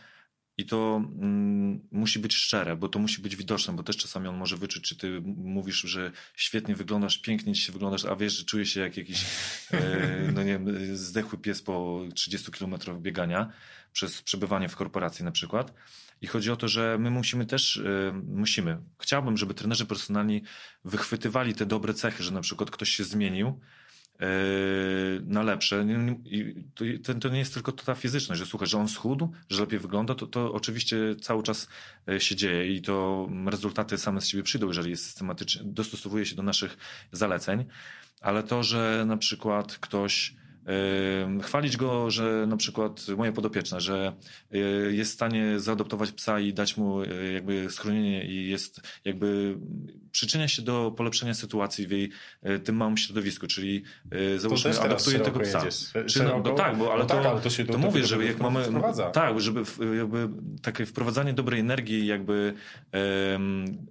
i 0.57 0.67
to 0.67 1.03
mm, 1.21 1.89
musi 1.93 2.19
być 2.19 2.35
szczere, 2.35 2.77
bo 2.77 2.89
to 2.89 2.99
musi 2.99 3.23
być 3.23 3.37
widoczne, 3.37 3.77
bo 3.77 3.83
też 3.83 3.97
czasami 3.97 4.29
on 4.29 4.37
może 4.37 4.57
wyczuć, 4.57 4.89
czy 4.89 4.97
ty 4.97 5.21
mówisz, 5.37 5.81
że 5.81 6.13
świetnie 6.37 6.75
wyglądasz, 6.75 7.19
pięknie 7.19 7.53
dzisiaj 7.53 7.73
wyglądasz, 7.73 8.05
a 8.05 8.17
wiesz, 8.17 8.33
że 8.39 8.45
czuje 8.45 8.67
się 8.67 8.81
jak 8.81 8.97
jakiś, 8.97 9.25
e, 9.73 10.33
no 10.35 10.43
nie 10.43 10.53
wiem, 10.53 10.97
zdechły 10.97 11.39
pies 11.39 11.63
po 11.63 12.05
30 12.15 12.53
kilometrów 12.53 13.03
biegania 13.03 13.53
przez 13.93 14.23
przebywanie 14.23 14.69
w 14.69 14.77
korporacji 14.77 15.25
na 15.25 15.33
przykład. 15.33 15.75
I 16.21 16.27
chodzi 16.27 16.51
o 16.51 16.57
to, 16.57 16.69
że 16.69 16.97
my 17.01 17.11
musimy 17.11 17.47
też, 17.47 17.77
e, 17.77 18.23
musimy, 18.27 18.79
chciałbym, 18.99 19.37
żeby 19.37 19.55
trenerzy 19.55 19.87
personalni 19.87 20.43
wychwytywali 20.85 21.55
te 21.55 21.67
dobre 21.67 21.95
cechy, 21.95 22.23
że 22.23 22.31
na 22.31 22.41
przykład 22.41 22.71
ktoś 22.71 22.89
się 22.89 23.05
zmienił, 23.05 23.61
na 25.23 25.43
lepsze. 25.43 25.87
To, 27.03 27.15
to 27.15 27.29
nie 27.29 27.39
jest 27.39 27.55
tylko 27.55 27.73
ta 27.73 27.95
fizyczność, 27.95 28.39
że 28.39 28.47
słuchaj, 28.47 28.69
że 28.69 28.79
on 28.79 28.89
schudł, 28.89 29.33
że 29.51 29.61
lepiej 29.61 29.79
wygląda, 29.79 30.15
to, 30.15 30.27
to 30.27 30.53
oczywiście 30.53 30.97
cały 31.21 31.43
czas 31.43 31.69
e, 32.09 32.21
się 32.21 32.37
dzieje 32.37 32.75
i 32.75 32.83
to 32.83 33.29
rezultaty 33.47 33.99
same 33.99 34.21
z 34.21 34.27
siebie 34.27 34.43
przyjdą, 34.43 34.67
jeżeli 34.67 34.91
jest 34.91 35.05
systematycznie, 35.07 35.63
dostosowuje 35.65 36.27
się 36.27 36.37
do 36.37 36.43
naszych 36.43 36.77
zaleceń, 37.13 37.65
ale 38.21 38.43
to, 38.43 38.63
że 38.63 39.05
na 39.07 39.17
przykład 39.17 39.79
ktoś 39.79 40.35
Chwalić 41.43 41.77
go, 41.77 42.11
że 42.11 42.47
na 42.49 42.57
przykład 42.57 43.09
moje 43.17 43.33
podopieczne, 43.33 43.81
że 43.81 44.13
e, 44.53 44.59
jest 44.93 45.11
w 45.11 45.15
stanie 45.15 45.61
zaadoptować 45.61 46.13
psa 46.13 46.41
i 46.41 46.53
dać 46.53 46.77
mu 46.77 47.03
e, 47.03 47.33
jakby 47.33 47.71
schronienie 47.71 48.25
i 48.25 48.49
jest 48.49 48.81
jakby 49.05 49.59
przyczynia 50.13 50.49
się 50.49 50.63
do 50.63 50.95
polepszenia 50.97 51.35
sytuacji 51.35 51.87
w 51.87 51.91
jej 51.91 52.11
e, 52.43 52.59
tym 52.59 52.77
małym 52.77 52.97
środowisku, 52.97 53.47
czyli 53.47 53.83
załóżmy 54.37 54.81
adoptuje 54.81 55.21
tego 55.21 55.41
psa. 55.41 55.63
Czy, 56.07 56.23
no, 56.23 56.43
no, 56.45 56.53
tak, 56.53 56.79
bo 56.79 56.93
ale, 56.93 57.03
no 57.03 57.09
to, 57.09 57.15
tak, 57.15 57.27
ale 57.27 57.41
to, 57.41 57.51
się 57.51 57.65
to, 57.65 57.73
to 57.73 57.79
mówię, 57.79 58.05
że 58.05 58.25
jak 58.25 58.41
mamy 58.41 58.65
wprowadza. 58.65 59.11
tak, 59.11 59.41
żeby 59.41 59.63
jakby 59.99 60.29
takie 60.63 60.87
wprowadzanie 60.87 61.33
dobrej 61.33 61.61
energii 61.61 62.07
jakby 62.07 62.55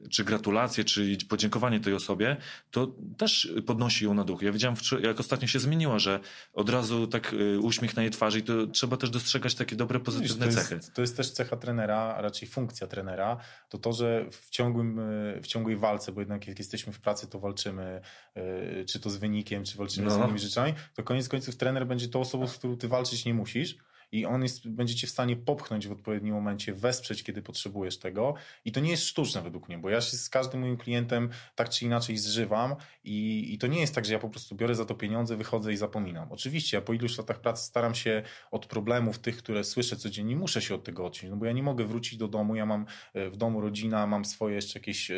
czy 0.09 0.23
gratulacje, 0.23 0.83
czy 0.83 1.17
podziękowanie 1.29 1.79
tej 1.79 1.93
osobie, 1.93 2.37
to 2.71 2.95
też 3.17 3.53
podnosi 3.65 4.05
ją 4.05 4.13
na 4.13 4.23
duch. 4.23 4.41
Ja 4.41 4.51
widziałem, 4.51 4.75
jak 5.01 5.19
ostatnio 5.19 5.47
się 5.47 5.59
zmieniła, 5.59 5.99
że 5.99 6.19
od 6.63 6.69
razu 6.69 7.07
tak 7.07 7.33
y, 7.33 7.59
uśmiech 7.59 7.95
na 7.95 8.01
jej 8.01 8.11
twarzy 8.11 8.39
i 8.39 8.43
to 8.43 8.67
trzeba 8.67 8.97
też 8.97 9.09
dostrzegać 9.09 9.55
takie 9.55 9.75
dobre, 9.75 9.99
pozytywne 9.99 10.45
Wiesz, 10.45 10.55
to 10.55 10.61
cechy. 10.61 10.75
Jest, 10.75 10.93
to 10.93 11.01
jest 11.01 11.17
też 11.17 11.31
cecha 11.31 11.57
trenera, 11.57 11.97
a 11.97 12.21
raczej 12.21 12.47
funkcja 12.47 12.87
trenera, 12.87 13.37
to 13.69 13.77
to, 13.77 13.93
że 13.93 14.25
w, 14.31 14.49
ciągłym, 14.49 14.99
y, 14.99 15.39
w 15.41 15.47
ciągłej 15.47 15.75
walce, 15.77 16.11
bo 16.11 16.21
jednak 16.21 16.47
jak 16.47 16.59
jesteśmy 16.59 16.93
w 16.93 16.99
pracy, 16.99 17.27
to 17.27 17.39
walczymy, 17.39 18.01
y, 18.37 18.85
czy 18.85 18.99
to 18.99 19.09
z 19.09 19.17
wynikiem, 19.17 19.63
czy 19.63 19.77
walczymy 19.77 20.07
no. 20.07 20.15
z 20.15 20.17
innymi 20.17 20.39
rzeczami, 20.39 20.73
to 20.93 21.03
koniec 21.03 21.29
końców 21.29 21.55
trener 21.55 21.87
będzie 21.87 22.07
tą 22.07 22.19
osobą, 22.19 22.47
z 22.47 22.57
którą 22.57 22.77
ty 22.77 22.87
walczyć 22.87 23.25
nie 23.25 23.33
musisz, 23.33 23.77
i 24.13 24.25
on 24.25 24.43
jest, 24.43 24.69
będzie 24.69 24.95
cię 24.95 25.07
w 25.07 25.09
stanie 25.09 25.35
popchnąć 25.35 25.87
w 25.87 25.91
odpowiednim 25.91 26.33
momencie, 26.33 26.73
wesprzeć, 26.73 27.23
kiedy 27.23 27.41
potrzebujesz 27.41 27.97
tego. 27.97 28.33
I 28.65 28.71
to 28.71 28.79
nie 28.79 28.91
jest 28.91 29.03
sztuczne 29.03 29.41
według 29.41 29.67
mnie, 29.67 29.77
bo 29.77 29.89
ja 29.89 30.01
się 30.01 30.17
z 30.17 30.29
każdym 30.29 30.61
moim 30.61 30.77
klientem 30.77 31.29
tak 31.55 31.69
czy 31.69 31.85
inaczej 31.85 32.17
zżywam 32.17 32.75
i, 33.03 33.47
i 33.53 33.57
to 33.57 33.67
nie 33.67 33.79
jest 33.79 33.95
tak, 33.95 34.05
że 34.05 34.13
ja 34.13 34.19
po 34.19 34.29
prostu 34.29 34.55
biorę 34.55 34.75
za 34.75 34.85
to 34.85 34.95
pieniądze, 34.95 35.37
wychodzę 35.37 35.73
i 35.73 35.77
zapominam. 35.77 36.31
Oczywiście, 36.31 36.77
ja 36.77 36.81
po 36.81 36.93
iluś 36.93 37.17
latach 37.17 37.41
pracy 37.41 37.65
staram 37.65 37.95
się 37.95 38.23
od 38.51 38.65
problemów 38.65 39.19
tych, 39.19 39.37
które 39.37 39.63
słyszę 39.63 39.95
codziennie, 39.95 40.35
muszę 40.35 40.61
się 40.61 40.75
od 40.75 40.83
tego 40.83 41.05
odciąć, 41.05 41.31
no 41.31 41.37
bo 41.37 41.45
ja 41.45 41.51
nie 41.51 41.63
mogę 41.63 41.85
wrócić 41.85 42.17
do 42.17 42.27
domu, 42.27 42.55
ja 42.55 42.65
mam 42.65 42.85
e, 43.13 43.29
w 43.29 43.37
domu 43.37 43.61
rodzina, 43.61 44.07
mam 44.07 44.25
swoje 44.25 44.55
jeszcze 44.55 44.79
jakieś 44.79 45.11
e, 45.11 45.15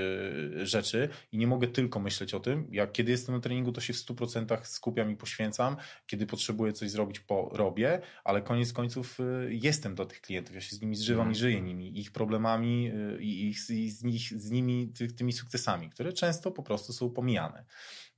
rzeczy 0.63 1.09
i 1.31 1.37
nie 1.37 1.47
mogę 1.47 1.67
tylko 1.67 1.99
myśleć 1.99 2.33
o 2.33 2.39
tym. 2.39 2.67
Ja 2.71 2.87
kiedy 2.87 3.11
jestem 3.11 3.35
na 3.35 3.41
treningu, 3.41 3.71
to 3.71 3.81
się 3.81 3.93
w 3.93 3.97
100% 3.97 4.63
skupiam 4.63 5.11
i 5.11 5.15
poświęcam. 5.15 5.77
Kiedy 6.07 6.25
potrzebuję 6.25 6.73
coś 6.73 6.91
zrobić, 6.91 7.19
po 7.19 7.49
robię, 7.53 8.01
ale 8.23 8.41
koniec 8.41 8.73
końców 8.73 8.84
końców 8.86 9.19
y, 9.19 9.49
jestem 9.51 9.95
do 9.95 10.05
tych 10.05 10.21
klientów, 10.21 10.55
ja 10.55 10.61
się 10.61 10.75
z 10.75 10.81
nimi 10.81 10.95
zżywam 10.95 11.31
i 11.31 11.36
żyję 11.36 11.61
nimi, 11.61 11.99
ich 11.99 12.11
problemami 12.11 12.91
y, 13.17 13.23
i, 13.23 13.47
ich, 13.47 13.69
i 13.69 13.89
z, 13.91 14.03
nich, 14.03 14.41
z 14.41 14.51
nimi 14.51 14.88
ty, 14.97 15.07
tymi 15.07 15.33
sukcesami, 15.33 15.89
które 15.89 16.13
często 16.13 16.51
po 16.51 16.63
prostu 16.63 16.93
są 16.93 17.09
pomijane. 17.09 17.65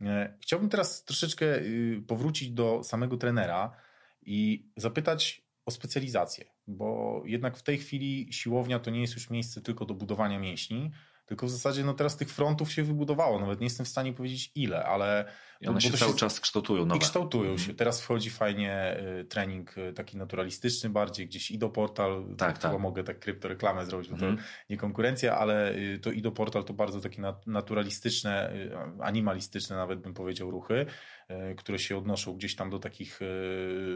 E, 0.02 0.38
chciałbym 0.42 0.70
teraz 0.70 1.04
troszeczkę 1.04 1.60
y, 1.60 2.04
powrócić 2.08 2.52
do 2.52 2.84
samego 2.84 3.18
trenera 3.18 3.72
i 4.22 4.70
zapytać 4.78 5.48
o 5.66 5.72
specjalizację, 5.72 6.46
bo 6.68 7.22
jednak 7.26 7.58
w 7.58 7.64
tej 7.64 7.78
chwili 7.78 8.28
siłownia 8.34 8.80
to 8.80 8.92
nie 8.92 9.02
jest 9.02 9.14
już 9.14 9.30
miejsce 9.30 9.62
tylko 9.62 9.86
do 9.86 9.94
budowania 9.94 10.40
mięśni, 10.40 10.92
tylko 11.28 11.46
w 11.46 11.50
zasadzie 11.50 11.84
no 11.84 11.94
teraz 11.94 12.18
tych 12.18 12.30
frontów 12.30 12.72
się 12.72 12.84
wybudowało. 12.84 13.40
Nawet 13.40 13.60
nie 13.60 13.66
jestem 13.66 13.86
w 13.86 13.90
stanie 13.90 14.14
powiedzieć 14.14 14.52
ile, 14.56 14.84
ale. 14.84 15.26
I 15.62 15.68
one 15.68 15.82
się 15.82 15.92
cały 15.92 16.12
się... 16.12 16.18
czas 16.18 16.40
kształtują. 16.40 16.86
Nowe. 16.86 16.98
I 16.98 17.00
kształtują 17.00 17.52
mhm. 17.52 17.68
się. 17.68 17.74
Teraz 17.74 18.02
wchodzi 18.02 18.30
fajnie 18.30 18.98
y, 19.20 19.26
trening 19.26 19.78
y, 19.78 19.94
taki 19.94 20.18
naturalistyczny 20.18 20.90
bardziej, 20.90 21.28
gdzieś 21.28 21.52
Ido 21.52 21.70
Portal. 21.70 22.26
Tak, 22.38 22.58
tak. 22.58 22.80
mogę 22.80 23.04
tak 23.04 23.20
kryptoreklamę 23.20 23.86
zrobić, 23.86 24.10
bo 24.10 24.14
mhm. 24.14 24.38
to 24.38 24.44
nie 24.70 24.78
konkurencja, 24.78 25.38
ale 25.38 25.76
y, 25.76 26.00
to 26.00 26.12
Ido 26.12 26.32
Portal 26.32 26.64
to 26.64 26.74
bardzo 26.74 27.02
takie 27.02 27.22
naturalistyczne, 27.48 28.54
animalistyczne 29.00 29.76
nawet 29.76 30.00
bym 30.00 30.14
powiedział 30.14 30.52
ruchy. 30.52 30.86
Które 31.58 31.80
się 31.80 31.98
odnoszą 31.98 32.34
gdzieś 32.34 32.56
tam 32.56 32.70
do 32.70 32.80
takich 32.80 33.20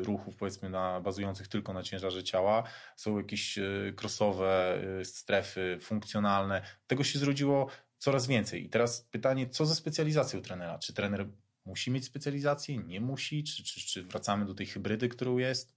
ruchów, 0.04 0.36
powiedzmy, 0.36 0.70
na, 0.70 1.02
bazujących 1.02 1.48
tylko 1.48 1.74
na 1.74 1.84
ciężarze 1.84 2.24
ciała. 2.24 2.64
Są 2.96 3.18
jakieś 3.18 3.60
krosowe 3.96 4.82
strefy 5.04 5.78
funkcjonalne. 5.82 6.62
Tego 6.88 7.04
się 7.04 7.20
zrodziło 7.22 7.70
coraz 7.98 8.28
więcej. 8.28 8.66
I 8.66 8.70
teraz 8.70 9.02
pytanie, 9.12 9.50
co 9.50 9.66
ze 9.66 9.76
specjalizacją 9.76 10.42
trenera? 10.42 10.80
Czy 10.80 10.94
trener 10.94 11.28
musi 11.66 11.92
mieć 11.92 12.06
specjalizację? 12.06 12.78
Nie 12.78 13.02
musi? 13.02 13.44
Czy, 13.44 13.64
czy, 13.64 13.82
czy 13.82 14.04
wracamy 14.04 14.46
do 14.46 14.54
tej 14.54 14.66
hybrydy, 14.66 15.10
którą 15.10 15.38
jest? 15.38 15.76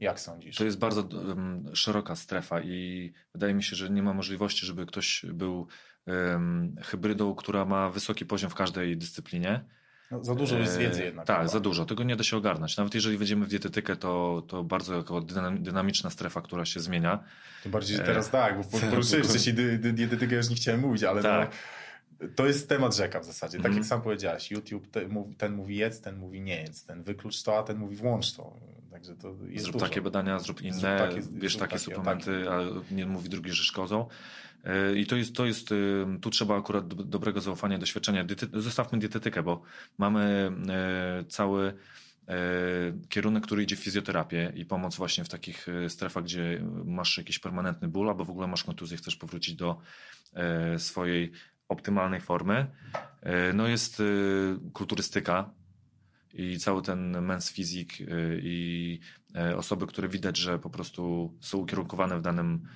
Jak 0.00 0.20
sądzisz? 0.20 0.56
To 0.56 0.64
jest 0.64 0.78
bardzo 0.78 1.18
um, 1.18 1.70
szeroka 1.74 2.16
strefa 2.16 2.60
i 2.60 3.12
wydaje 3.34 3.54
mi 3.54 3.62
się, 3.62 3.76
że 3.76 3.90
nie 3.90 4.02
ma 4.02 4.14
możliwości, 4.14 4.66
żeby 4.66 4.86
ktoś 4.86 5.24
był 5.32 5.66
um, 6.06 6.76
hybrydą, 6.82 7.34
która 7.34 7.64
ma 7.64 7.90
wysoki 7.90 8.26
poziom 8.26 8.50
w 8.50 8.54
każdej 8.54 8.96
dyscyplinie 8.96 9.64
No, 10.10 10.24
za 10.24 10.34
dużo 10.34 10.58
jest 10.58 10.78
wiedzy 10.78 11.04
jednak. 11.04 11.26
Tak, 11.26 11.38
chyba. 11.38 11.48
za 11.48 11.60
dużo. 11.60 11.86
Tego 11.86 12.04
nie 12.04 12.16
da 12.16 12.24
się 12.24 12.36
ogarnąć. 12.36 12.76
Nawet 12.76 12.94
jeżeli 12.94 13.18
wejdziemy 13.18 13.46
w 13.46 13.48
dietetykę, 13.48 13.96
to, 13.96 14.42
to 14.48 14.64
bardzo 14.64 14.96
jako 14.96 15.20
dynamiczna 15.58 16.10
strefa, 16.10 16.40
która 16.40 16.64
się 16.64 16.80
zmienia. 16.80 17.24
Tym 17.62 17.72
bardziej, 17.72 17.96
że 17.96 18.02
teraz 18.02 18.30
tak, 18.30 18.56
bo 18.56 18.78
poruszyłeś 18.90 19.26
wcześniej 19.26 19.56
dietetykę, 19.78 20.36
już 20.36 20.48
nie 20.48 20.56
chciałem 20.56 20.80
mówić, 20.80 21.04
ale 21.04 21.22
tak. 21.22 21.50
No, 22.20 22.28
to 22.36 22.46
jest 22.46 22.68
temat 22.68 22.96
rzeka 22.96 23.20
w 23.20 23.24
zasadzie. 23.24 23.58
Tak 23.58 23.66
mm. 23.66 23.78
jak 23.78 23.86
sam 23.86 24.02
powiedziałeś, 24.02 24.50
YouTube 24.50 24.90
ten 24.90 25.08
mówi, 25.08 25.34
ten 25.34 25.54
mówi 25.54 25.76
jedz, 25.76 26.00
ten 26.00 26.16
mówi 26.16 26.40
nie 26.40 26.62
jedz, 26.62 26.84
ten 26.84 27.02
wyklucz 27.02 27.42
to, 27.42 27.58
a 27.58 27.62
ten 27.62 27.78
mówi 27.78 27.96
włącz 27.96 28.32
to. 28.32 28.56
Także 28.90 29.16
to 29.16 29.34
jest 29.48 29.64
Zrób 29.64 29.72
dużo. 29.72 29.86
takie 29.86 30.02
badania, 30.02 30.38
zrób 30.38 30.62
inne, 30.62 30.74
zrób 30.74 30.98
takie, 30.98 31.20
bierz 31.32 31.56
takie, 31.56 31.70
takie 31.70 31.78
suplementy, 31.78 32.44
a 32.50 32.60
nie 32.94 33.06
mówi 33.06 33.28
drugi, 33.28 33.52
że 33.52 33.62
szkodzą. 33.62 34.06
E, 34.64 34.94
I 34.96 35.06
to 35.06 35.16
jest, 35.16 35.34
to 35.34 35.46
jest, 35.46 35.68
tu 36.20 36.30
trzeba 36.30 36.58
akurat 36.58 36.94
dobrego 36.94 37.40
zaufania, 37.40 37.78
doświadczenia. 37.78 38.24
Zostawmy 38.52 38.98
dietetykę, 38.98 39.42
bo 39.42 39.62
mamy 39.98 40.52
e, 40.68 41.24
cały 41.28 41.74
e, 42.28 42.34
kierunek, 43.08 43.44
który 43.44 43.62
idzie 43.62 43.76
w 43.76 43.80
fizjoterapię 43.80 44.52
i 44.54 44.64
pomoc 44.64 44.96
właśnie 44.96 45.24
w 45.24 45.28
takich 45.28 45.66
strefach, 45.88 46.24
gdzie 46.24 46.62
masz 46.84 47.18
jakiś 47.18 47.38
permanentny 47.38 47.88
ból, 47.88 48.08
albo 48.08 48.24
w 48.24 48.30
ogóle 48.30 48.46
masz 48.46 48.64
kontuzję, 48.64 48.96
chcesz 48.96 49.16
powrócić 49.16 49.54
do 49.54 49.80
swojej 50.78 51.32
optymalnej 51.68 52.20
formy. 52.20 52.66
No 53.54 53.68
jest 53.68 54.02
kulturystyka, 54.72 55.50
i 56.34 56.58
cały 56.58 56.82
ten 56.82 57.12
men's 57.12 57.52
fizik 57.52 57.98
i 58.42 58.98
osoby, 59.56 59.86
które 59.86 60.08
widać, 60.08 60.36
że 60.36 60.58
po 60.58 60.70
prostu 60.70 61.32
są 61.40 61.58
ukierunkowane 61.58 62.18
w 62.18 62.22
danym 62.22 62.68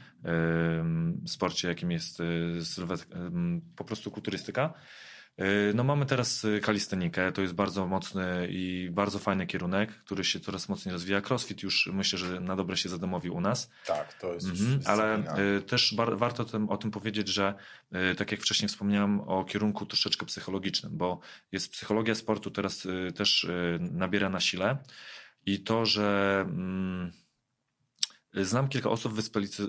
sporcie, 1.27 1.69
jakim 1.69 1.91
jest 1.91 2.19
po 3.77 3.85
prostu 3.85 4.11
kulturystyka. 4.11 4.75
No 5.75 5.85
mamy 5.85 6.07
teraz 6.07 6.47
kalistenikę, 6.63 7.33
to 7.33 7.43
jest 7.43 7.55
bardzo 7.55 7.87
mocny 7.87 8.49
i 8.51 8.89
bardzo 8.93 9.19
fajny 9.19 9.47
kierunek, 9.47 9.91
który 9.91 10.25
się 10.25 10.41
coraz 10.41 10.69
mocniej 10.69 10.93
rozwija. 10.93 11.21
Crossfit 11.21 11.63
już 11.63 11.91
myślę, 11.93 12.19
że 12.19 12.41
na 12.41 12.57
dobre 12.57 12.77
się 12.77 12.89
zadomowił 12.89 13.35
u 13.35 13.41
nas. 13.41 13.71
Tak, 13.87 14.15
to 14.15 14.35
jest 14.35 14.47
mhm, 14.47 14.81
Ale 14.85 15.23
też 15.67 15.95
warto 15.97 16.43
o 16.43 16.47
tym, 16.47 16.69
o 16.69 16.77
tym 16.77 16.91
powiedzieć, 16.91 17.29
że 17.29 17.55
tak 18.17 18.33
jak 18.33 18.41
wcześniej 18.41 18.69
wspomniałem 18.69 19.21
o 19.21 19.45
kierunku 19.45 19.87
troszeczkę 19.87 20.27
psychologicznym, 20.27 20.97
bo 20.97 21.21
jest 21.53 21.73
psychologia 21.73 22.15
sportu 22.15 22.51
teraz 22.51 22.87
też 23.15 23.47
nabiera 23.79 24.29
na 24.29 24.41
sile 24.41 24.79
i 25.47 25.61
to, 25.61 25.87
że 25.87 26.41
mm, 26.49 27.13
Znam 28.43 28.69
kilka 28.69 28.91
osób 28.91 29.13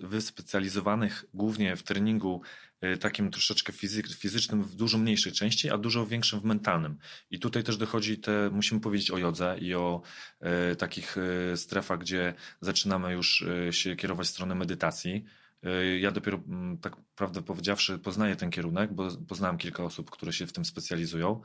wyspecjalizowanych 0.03 1.25
głównie 1.33 1.75
w 1.75 1.83
treningu 1.83 2.41
y, 2.83 2.97
takim 2.97 3.31
troszeczkę 3.31 3.73
fizycznym 4.19 4.63
w 4.63 4.75
dużo 4.75 4.97
mniejszej 4.97 5.31
części, 5.31 5.69
a 5.69 5.77
dużo 5.77 6.05
większym 6.05 6.39
w 6.39 6.43
mentalnym. 6.43 6.97
I 7.31 7.39
tutaj 7.39 7.63
też 7.63 7.77
dochodzi 7.77 8.17
te, 8.17 8.49
musimy 8.51 8.81
powiedzieć 8.81 9.11
o 9.11 9.17
jodze 9.17 9.57
i 9.59 9.73
o 9.73 10.01
e, 10.39 10.75
takich 10.75 11.15
e, 11.17 11.57
strefach, 11.57 11.99
gdzie 11.99 12.33
zaczynamy 12.61 13.13
już 13.13 13.45
się 13.71 13.95
kierować 13.95 14.27
w 14.27 14.29
stronę 14.29 14.55
medytacji. 14.55 15.25
Ja 15.99 16.11
dopiero, 16.11 16.39
tak 16.81 16.95
prawdę 17.15 17.41
powiedziawszy, 17.41 17.99
poznaję 17.99 18.35
ten 18.35 18.49
kierunek, 18.49 18.93
bo 18.93 19.07
poznałem 19.27 19.57
kilka 19.57 19.83
osób, 19.83 20.11
które 20.11 20.33
się 20.33 20.47
w 20.47 20.53
tym 20.53 20.65
specjalizują. 20.65 21.41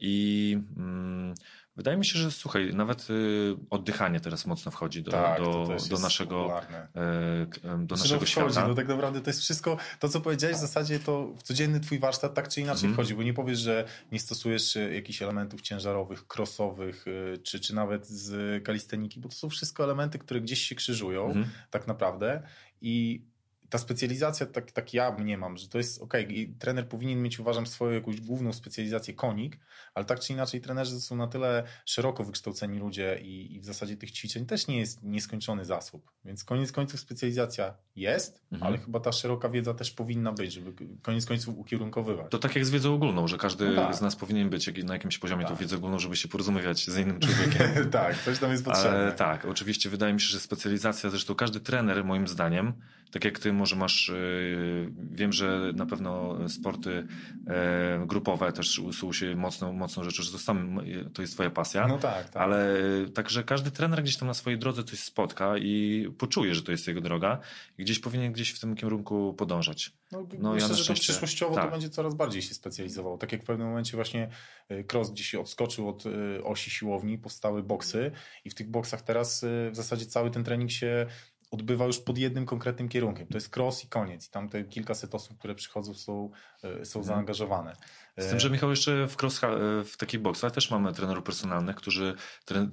I 0.00 0.58
mm, 0.76 1.34
Wydaje 1.76 1.96
mi 1.96 2.06
się, 2.06 2.18
że 2.18 2.30
słuchaj, 2.30 2.74
nawet 2.74 3.10
y, 3.10 3.56
oddychanie 3.70 4.20
teraz 4.20 4.46
mocno 4.46 4.70
wchodzi 4.70 5.02
do, 5.02 5.10
tak, 5.10 5.38
do, 5.38 5.76
do 5.90 5.98
naszego, 5.98 6.60
e, 6.94 7.46
do 7.78 7.96
naszego 7.96 8.20
no, 8.20 8.26
świata. 8.26 8.50
Wchodzi, 8.50 8.68
no 8.68 8.74
tak 8.74 8.88
naprawdę 8.88 9.20
to 9.20 9.30
jest 9.30 9.40
wszystko, 9.40 9.76
to 10.00 10.08
co 10.08 10.20
powiedziałeś 10.20 10.56
w 10.56 10.60
zasadzie 10.60 10.98
to 10.98 11.34
w 11.38 11.42
codzienny 11.42 11.80
twój 11.80 11.98
warsztat 11.98 12.34
tak 12.34 12.48
czy 12.48 12.60
inaczej 12.60 12.84
mm. 12.84 12.94
wchodzi, 12.94 13.14
bo 13.14 13.22
nie 13.22 13.34
powiesz, 13.34 13.58
że 13.58 13.84
nie 14.12 14.20
stosujesz 14.20 14.76
y, 14.76 14.94
jakichś 14.94 15.22
elementów 15.22 15.60
ciężarowych, 15.60 16.26
crossowych, 16.26 17.06
y, 17.06 17.38
czy, 17.42 17.60
czy 17.60 17.74
nawet 17.74 18.06
z 18.06 18.64
kalisteniki, 18.64 19.20
bo 19.20 19.28
to 19.28 19.34
są 19.34 19.50
wszystko 19.50 19.84
elementy, 19.84 20.18
które 20.18 20.40
gdzieś 20.40 20.60
się 20.60 20.74
krzyżują 20.74 21.30
mm. 21.30 21.50
tak 21.70 21.86
naprawdę 21.86 22.42
i 22.80 23.24
ta 23.68 23.78
specjalizacja, 23.78 24.46
tak, 24.46 24.72
tak 24.72 24.94
ja 24.94 25.12
mniemam, 25.12 25.56
że 25.56 25.68
to 25.68 25.78
jest 25.78 26.02
ok, 26.02 26.14
trener 26.58 26.88
powinien 26.88 27.22
mieć, 27.22 27.38
uważam, 27.38 27.66
swoją 27.66 27.92
jakąś 27.92 28.20
główną 28.20 28.52
specjalizację 28.52 29.14
konik, 29.14 29.58
ale 29.94 30.04
tak 30.04 30.20
czy 30.20 30.32
inaczej 30.32 30.60
trenerzy 30.60 31.00
są 31.00 31.16
na 31.16 31.26
tyle 31.26 31.64
szeroko 31.84 32.24
wykształceni 32.24 32.78
ludzie 32.78 33.20
i, 33.22 33.54
i 33.54 33.60
w 33.60 33.64
zasadzie 33.64 33.96
tych 33.96 34.10
ćwiczeń 34.10 34.46
też 34.46 34.66
nie 34.66 34.78
jest 34.78 35.02
nieskończony 35.02 35.64
zasób. 35.64 36.10
Więc 36.24 36.44
koniec 36.44 36.72
końców 36.72 37.00
specjalizacja 37.00 37.74
jest, 37.96 38.42
mhm. 38.52 38.68
ale 38.68 38.78
chyba 38.78 39.00
ta 39.00 39.12
szeroka 39.12 39.48
wiedza 39.48 39.74
też 39.74 39.90
powinna 39.90 40.32
być, 40.32 40.52
żeby 40.52 40.72
koniec 41.02 41.26
końców 41.26 41.58
ukierunkowywać. 41.58 42.30
To 42.30 42.38
tak 42.38 42.56
jak 42.56 42.66
z 42.66 42.70
wiedzą 42.70 42.94
ogólną, 42.94 43.28
że 43.28 43.38
każdy 43.38 43.70
no 43.70 43.86
tak. 43.86 43.96
z 43.96 44.00
nas 44.00 44.16
powinien 44.16 44.50
być 44.50 44.84
na 44.84 44.94
jakimś 44.94 45.18
poziomie 45.18 45.44
tak. 45.44 45.52
tą 45.52 45.60
wiedzę 45.60 45.76
ogólną, 45.76 45.98
żeby 45.98 46.16
się 46.16 46.28
porozumiewać 46.28 46.86
z 46.86 46.98
innym 46.98 47.20
człowiekiem. 47.20 47.90
tak, 47.90 48.22
coś 48.22 48.38
tam 48.38 48.50
jest 48.50 48.64
potrzebne. 48.64 48.98
Ale 48.98 49.12
tak, 49.12 49.44
oczywiście 49.44 49.90
wydaje 49.90 50.14
mi 50.14 50.20
się, 50.20 50.26
że 50.26 50.40
specjalizacja, 50.40 51.10
zresztą 51.10 51.34
każdy 51.34 51.60
trener 51.60 52.04
moim 52.04 52.28
zdaniem, 52.28 52.72
tak 53.14 53.24
jak 53.24 53.38
ty 53.38 53.52
może 53.52 53.76
masz, 53.76 54.08
yy, 54.08 54.92
wiem, 55.10 55.32
że 55.32 55.72
na 55.74 55.86
pewno 55.86 56.38
sporty 56.48 56.90
yy, 56.90 58.06
grupowe 58.06 58.52
też 58.52 58.80
są 58.92 59.12
się 59.12 59.36
mocną, 59.36 59.72
mocną 59.72 60.04
rzeczą, 60.04 60.22
że 60.22 60.32
to, 60.32 60.38
sam, 60.38 60.80
to 61.14 61.22
jest 61.22 61.34
twoja 61.34 61.50
pasja. 61.50 61.88
No 61.88 61.98
tak, 61.98 62.30
tak. 62.30 62.42
Ale 62.42 62.76
także 63.14 63.44
każdy 63.44 63.70
trener 63.70 64.02
gdzieś 64.02 64.16
tam 64.16 64.28
na 64.28 64.34
swojej 64.34 64.58
drodze 64.58 64.84
coś 64.84 64.98
spotka 64.98 65.58
i 65.58 66.06
poczuje, 66.18 66.54
że 66.54 66.62
to 66.62 66.72
jest 66.72 66.88
jego 66.88 67.00
droga 67.00 67.40
i 67.78 67.84
gdzieś 67.84 67.98
powinien 67.98 68.32
gdzieś 68.32 68.50
w 68.50 68.60
tym 68.60 68.74
kierunku 68.74 69.34
podążać. 69.34 69.92
No, 70.12 70.26
no 70.38 70.52
myślę, 70.52 70.68
ja 70.68 70.74
że 70.74 70.84
to 70.84 70.94
przyszłościowo 70.94 71.54
tak. 71.54 71.64
to 71.64 71.70
będzie 71.70 71.88
coraz 71.88 72.14
bardziej 72.14 72.42
się 72.42 72.54
specjalizował. 72.54 73.18
Tak 73.18 73.32
jak 73.32 73.42
w 73.42 73.46
pewnym 73.46 73.68
momencie 73.68 73.96
właśnie 73.96 74.28
y, 74.70 74.84
Cross 74.92 75.10
gdzieś 75.10 75.34
odskoczył 75.34 75.88
od 75.88 76.04
osi 76.44 76.70
siłowni, 76.70 77.18
powstały 77.18 77.62
boksy 77.62 78.10
i 78.44 78.50
w 78.50 78.54
tych 78.54 78.70
boksach 78.70 79.02
teraz 79.02 79.44
w 79.70 79.76
zasadzie 79.76 80.06
cały 80.06 80.30
ten 80.30 80.44
trening 80.44 80.70
się 80.70 81.06
odbywa 81.54 81.84
już 81.84 81.98
pod 81.98 82.18
jednym 82.18 82.46
konkretnym 82.46 82.88
kierunkiem. 82.88 83.26
To 83.26 83.36
jest 83.36 83.56
cross 83.56 83.84
i 83.84 83.88
koniec. 83.88 84.28
I 84.28 84.30
tam 84.30 84.48
te 84.48 84.64
kilkaset 84.64 85.14
osób, 85.14 85.38
które 85.38 85.54
przychodzą 85.54 85.94
są, 85.94 86.30
są 86.62 87.00
mhm. 87.00 87.04
zaangażowane. 87.04 87.76
Z 88.16 88.30
tym, 88.30 88.40
że 88.40 88.50
Michał 88.50 88.70
jeszcze 88.70 89.08
w, 89.08 89.22
cross, 89.22 89.40
w 89.84 89.96
takich 89.96 90.20
boksach 90.20 90.52
też 90.52 90.70
mamy 90.70 90.92
trenerów 90.92 91.24
personalnych, 91.24 91.76
którzy 91.76 92.14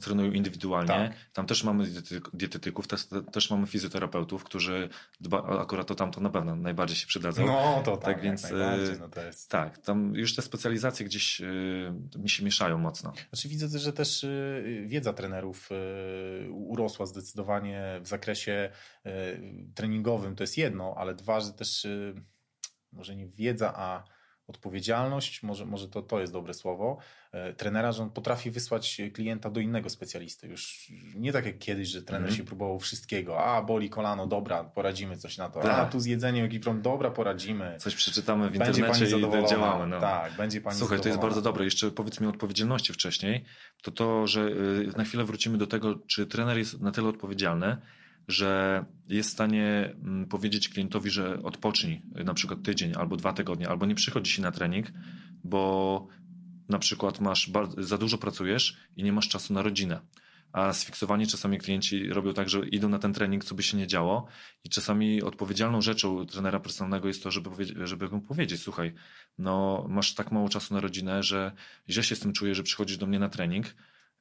trenują 0.02 0.32
indywidualnie. 0.32 0.88
Tak. 0.88 1.14
Tam 1.34 1.46
też 1.46 1.64
mamy 1.64 1.88
dietetyków, 2.34 2.88
też, 2.88 3.08
też 3.32 3.52
mamy 3.52 3.68
fizjoterapeutów, 3.68 4.44
którzy 4.44 4.90
dba, 5.20 5.60
akurat 5.62 5.88
to 5.88 5.96
tam 5.96 6.12
to 6.12 6.22
na 6.22 6.30
pewno 6.30 6.56
najbardziej 6.56 6.98
się 6.98 7.08
przydadzą. 7.08 7.46
No 7.46 7.82
to 7.86 7.98
tak, 7.98 8.16
tak 8.16 8.24
więc 8.24 8.46
e, 8.46 8.98
no 9.00 9.10
to 9.10 9.22
jest... 9.22 9.50
tak, 9.50 9.78
tam 9.78 10.16
już 10.16 10.36
te 10.36 10.42
specjalizacje 10.42 11.06
gdzieś 11.06 11.42
y, 11.42 11.94
mi 12.20 12.30
się 12.30 12.46
mieszają 12.46 12.78
mocno. 12.78 13.14
Znaczy 13.30 13.50
widzę, 13.50 13.80
że 13.80 13.94
też 13.94 14.24
y, 14.24 14.84
wiedza 14.88 15.14
trenerów 15.14 15.70
y, 15.72 16.52
urosła 16.52 17.06
zdecydowanie 17.06 18.00
w 18.02 18.08
zakresie 18.08 18.70
treningowym, 19.76 20.36
to 20.36 20.44
jest 20.44 20.58
jedno, 20.58 20.96
ale 20.98 21.16
dwa, 21.16 21.40
że 21.40 21.54
też 21.54 21.88
może 22.92 23.16
nie 23.16 23.28
wiedza, 23.28 23.74
a 23.76 24.04
odpowiedzialność, 24.48 25.44
może, 25.44 25.66
może 25.66 25.90
to, 25.90 26.02
to 26.02 26.20
jest 26.20 26.34
dobre 26.34 26.54
słowo, 26.54 26.98
e, 27.32 27.54
trenera, 27.54 27.92
że 27.92 28.04
on 28.04 28.10
potrafi 28.10 28.52
wysłać 28.52 29.02
klienta 29.14 29.50
do 29.50 29.60
innego 29.60 29.90
specjalisty. 29.90 30.48
Już 30.48 30.92
nie 31.16 31.34
tak 31.34 31.46
jak 31.46 31.58
kiedyś, 31.58 31.88
że 31.88 32.02
trener 32.02 32.28
mm. 32.28 32.38
się 32.38 32.44
próbował 32.44 32.80
wszystkiego. 32.80 33.44
A, 33.44 33.62
boli 33.62 33.90
kolano, 33.90 34.28
dobra, 34.28 34.64
poradzimy 34.64 35.18
coś 35.18 35.38
na 35.38 35.50
to. 35.50 35.60
Tak. 35.60 35.80
A, 35.80 35.86
tu 35.86 36.00
z 36.00 36.06
jedzeniem 36.06 36.46
jakiś 36.46 36.60
problem, 36.60 36.84
dobra, 36.84 37.12
poradzimy. 37.12 37.76
Coś 37.80 37.96
przeczytamy 37.96 38.50
w 38.50 38.58
będzie 38.58 38.82
internecie 38.82 39.18
i 39.18 39.48
działamy. 39.50 39.88
No. 39.88 40.00
Tak, 40.00 40.34
będzie 40.38 40.62
pani 40.62 40.78
Słuchaj, 40.78 41.00
to 41.00 41.08
jest 41.08 41.20
bardzo 41.20 41.42
dobre. 41.42 41.66
Jeszcze 41.66 41.92
powiedz 41.92 42.20
mi 42.20 42.28
o 42.28 42.30
odpowiedzialności 42.30 42.94
wcześniej. 42.94 43.44
To 43.82 43.92
to, 43.92 44.28
że 44.28 44.42
y, 44.42 44.98
na 44.98 45.04
chwilę 45.04 45.24
wrócimy 45.24 45.58
do 45.58 45.68
tego, 45.68 45.96
czy 46.08 46.28
trener 46.28 46.58
jest 46.58 46.82
na 46.82 46.92
tyle 46.92 47.08
odpowiedzialny, 47.08 47.78
że 48.32 48.86
jest 49.08 49.30
w 49.30 49.34
stanie 49.34 49.96
mm, 50.04 50.26
powiedzieć 50.26 50.70
klientowi, 50.70 51.10
że 51.10 51.44
odpocznij 51.44 52.02
na 52.26 52.34
przykład 52.34 52.64
tydzień 52.64 52.94
albo 52.96 53.18
dwa 53.18 53.34
tygodnie, 53.34 53.70
albo 53.70 53.86
nie 53.86 53.96
przychodzi 53.96 54.32
się 54.32 54.42
na 54.42 54.52
trening, 54.52 54.88
bo 55.44 56.08
na 56.70 56.80
przykład 56.80 57.22
masz 57.22 57.52
za 57.78 57.98
dużo 57.98 58.18
pracujesz 58.18 58.78
i 58.98 59.04
nie 59.04 59.14
masz 59.14 59.30
czasu 59.30 59.54
na 59.54 59.62
rodzinę. 59.62 60.02
A 60.54 60.74
sfiksowani 60.74 61.28
czasami 61.28 61.58
klienci 61.58 62.10
robią 62.10 62.34
tak, 62.34 62.50
że 62.50 62.68
idą 62.68 62.90
na 62.90 63.00
ten 63.00 63.14
trening, 63.14 63.46
co 63.46 63.56
by 63.56 63.64
się 63.64 63.78
nie 63.78 63.88
działo, 63.88 64.28
i 64.64 64.70
czasami 64.70 65.22
odpowiedzialną 65.24 65.82
rzeczą 65.82 66.26
trenera 66.26 66.60
personalnego 66.60 67.08
jest 67.08 67.24
to, 67.24 67.32
żeby, 67.32 67.50
żeby 67.88 68.10
mu 68.10 68.22
powiedzieć: 68.22 68.62
Słuchaj, 68.62 68.94
no 69.38 69.86
masz 69.90 70.14
tak 70.14 70.32
mało 70.32 70.50
czasu 70.50 70.74
na 70.74 70.80
rodzinę, 70.80 71.24
że 71.24 71.52
źle 71.90 72.04
się 72.04 72.16
z 72.16 72.20
tym 72.20 72.34
czuję, 72.34 72.56
że 72.56 72.64
przychodzisz 72.64 72.98
do 72.98 73.08
mnie 73.08 73.20
na 73.20 73.30
trening 73.30 73.76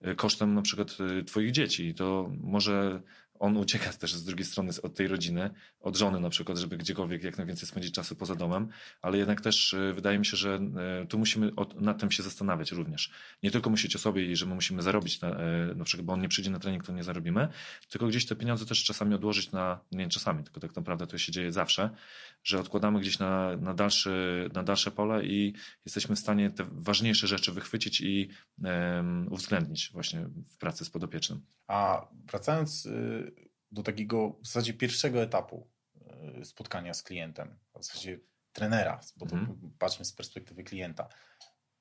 y, 0.06 0.14
kosztem 0.14 0.54
na 0.54 0.62
przykład 0.62 0.96
y, 1.20 1.24
Twoich 1.24 1.50
dzieci. 1.50 1.94
To 1.94 2.30
może 2.40 3.02
on 3.40 3.56
ucieka 3.56 3.92
też 4.00 4.14
z 4.14 4.24
drugiej 4.24 4.46
strony 4.46 4.72
od 4.82 4.94
tej 4.94 5.08
rodziny, 5.08 5.50
od 5.80 5.96
żony 5.96 6.20
na 6.20 6.30
przykład, 6.30 6.58
żeby 6.58 6.76
gdziekolwiek 6.76 7.24
jak 7.24 7.38
najwięcej 7.38 7.68
spędzić 7.68 7.94
czasu 7.94 8.16
poza 8.16 8.34
domem, 8.34 8.68
ale 9.02 9.18
jednak 9.18 9.40
też 9.40 9.72
y, 9.72 9.92
wydaje 9.94 10.18
mi 10.18 10.26
się, 10.26 10.36
że 10.36 10.60
y, 11.02 11.06
tu 11.06 11.18
musimy 11.18 11.50
nad 11.80 12.00
tym 12.00 12.10
się 12.10 12.22
zastanawiać 12.22 12.72
również. 12.72 13.10
Nie 13.42 13.50
tylko 13.50 13.70
myśleć 13.70 13.96
o 13.96 13.98
sobie 13.98 14.24
i 14.24 14.36
że 14.36 14.46
my 14.46 14.54
musimy 14.54 14.82
zarobić, 14.82 15.20
na, 15.20 15.36
na 15.74 15.84
przykład, 15.84 16.06
bo 16.06 16.12
on 16.12 16.20
nie 16.20 16.28
przyjdzie 16.28 16.50
na 16.50 16.58
trening, 16.58 16.84
to 16.84 16.92
nie 16.92 17.04
zarobimy, 17.04 17.48
tylko 17.88 18.06
gdzieś 18.06 18.26
te 18.26 18.36
pieniądze 18.36 18.66
też 18.66 18.84
czasami 18.84 19.14
odłożyć 19.14 19.52
na, 19.52 19.80
nie 19.92 20.08
czasami, 20.08 20.44
tylko 20.44 20.60
tak 20.60 20.76
naprawdę 20.76 21.06
to 21.06 21.18
się 21.18 21.32
dzieje 21.32 21.52
zawsze, 21.52 21.90
że 22.44 22.60
odkładamy 22.60 23.00
gdzieś 23.00 23.18
na, 23.18 23.56
na, 23.56 23.74
dalszy, 23.74 24.50
na 24.54 24.62
dalsze 24.62 24.90
pole 24.90 25.24
i 25.24 25.54
jesteśmy 25.84 26.16
w 26.16 26.18
stanie 26.18 26.50
te 26.50 26.66
ważniejsze 26.72 27.26
rzeczy 27.26 27.52
wychwycić 27.52 28.00
i 28.00 28.28
um, 28.62 29.28
uwzględnić 29.32 29.90
właśnie 29.92 30.26
w 30.48 30.56
pracy 30.56 30.84
z 30.84 30.90
podopiecznym. 30.90 31.40
A 31.66 32.06
wracając 32.26 32.86
y, 32.86 33.29
do 33.70 33.82
takiego 33.82 34.30
w 34.42 34.46
zasadzie 34.46 34.74
pierwszego 34.74 35.22
etapu 35.22 35.70
y, 36.40 36.44
spotkania 36.44 36.94
z 36.94 37.02
klientem, 37.02 37.58
w 37.74 37.84
zasadzie 37.84 38.20
trenera, 38.52 39.00
bo 39.16 39.26
to 39.26 39.36
mhm. 39.36 39.72
patrzmy 39.78 40.04
z 40.04 40.12
perspektywy 40.12 40.64
klienta, 40.64 41.08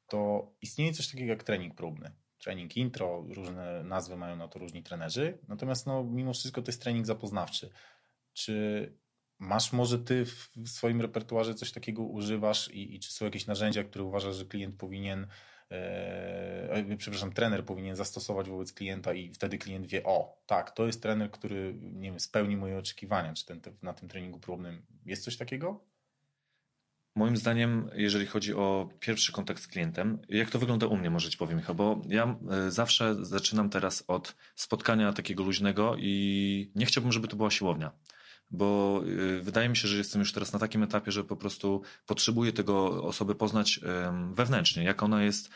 to 0.07 0.51
istnieje 0.61 0.93
coś 0.93 1.11
takiego 1.11 1.29
jak 1.29 1.43
trening 1.43 1.75
próbny. 1.75 2.11
Trening 2.37 2.77
intro, 2.77 3.25
różne 3.29 3.83
nazwy 3.83 4.17
mają 4.17 4.35
na 4.35 4.47
to 4.47 4.59
różni 4.59 4.83
trenerzy, 4.83 5.37
natomiast 5.47 5.85
no, 5.85 6.03
mimo 6.03 6.33
wszystko 6.33 6.61
to 6.61 6.71
jest 6.71 6.81
trening 6.81 7.05
zapoznawczy. 7.05 7.69
Czy 8.33 8.93
masz 9.39 9.73
może 9.73 9.99
ty 9.99 10.25
w 10.25 10.69
swoim 10.69 11.01
repertuarze 11.01 11.55
coś 11.55 11.71
takiego 11.71 12.03
używasz 12.03 12.71
i, 12.71 12.95
i 12.95 12.99
czy 12.99 13.13
są 13.13 13.25
jakieś 13.25 13.47
narzędzia, 13.47 13.83
które 13.83 14.03
uważasz, 14.03 14.35
że 14.35 14.45
klient 14.45 14.75
powinien 14.75 15.27
e, 15.71 16.95
przepraszam, 16.97 17.33
trener 17.33 17.65
powinien 17.65 17.95
zastosować 17.95 18.49
wobec 18.49 18.73
klienta 18.73 19.13
i 19.13 19.33
wtedy 19.33 19.57
klient 19.57 19.87
wie, 19.87 20.03
o, 20.03 20.43
tak, 20.45 20.71
to 20.71 20.85
jest 20.85 21.01
trener, 21.01 21.31
który 21.31 21.75
nie 21.81 22.09
wiem, 22.09 22.19
spełni 22.19 22.57
moje 22.57 22.77
oczekiwania, 22.77 23.33
czy 23.33 23.45
ten, 23.45 23.61
na 23.81 23.93
tym 23.93 24.09
treningu 24.09 24.39
próbnym 24.39 24.85
jest 25.05 25.23
coś 25.23 25.37
takiego? 25.37 25.89
Moim 27.15 27.37
zdaniem, 27.37 27.89
jeżeli 27.93 28.25
chodzi 28.25 28.53
o 28.53 28.89
pierwszy 28.99 29.31
kontakt 29.31 29.63
z 29.63 29.67
klientem, 29.67 30.19
jak 30.29 30.49
to 30.49 30.59
wygląda 30.59 30.87
u 30.87 30.97
mnie, 30.97 31.09
może 31.09 31.29
ci 31.29 31.37
powiem, 31.37 31.57
Michał, 31.57 31.75
bo 31.75 32.01
ja 32.07 32.37
e, 32.51 32.71
zawsze 32.71 33.25
zaczynam 33.25 33.69
teraz 33.69 34.03
od 34.07 34.35
spotkania 34.55 35.13
takiego 35.13 35.43
luźnego 35.43 35.95
i 35.99 36.71
nie 36.75 36.85
chciałbym, 36.85 37.11
żeby 37.11 37.27
to 37.27 37.35
była 37.35 37.51
siłownia 37.51 37.91
bo 38.51 39.01
y, 39.05 39.41
wydaje 39.41 39.69
mi 39.69 39.77
się, 39.77 39.87
że 39.87 39.97
jestem 39.97 40.19
już 40.19 40.33
teraz 40.33 40.53
na 40.53 40.59
takim 40.59 40.83
etapie, 40.83 41.11
że 41.11 41.23
po 41.23 41.35
prostu 41.35 41.81
potrzebuję 42.05 42.53
tego 42.53 43.03
osobę 43.03 43.35
poznać 43.35 43.79
wewnętrznie, 44.33 44.83
jak 44.83 45.03
ona 45.03 45.23
jest, 45.23 45.49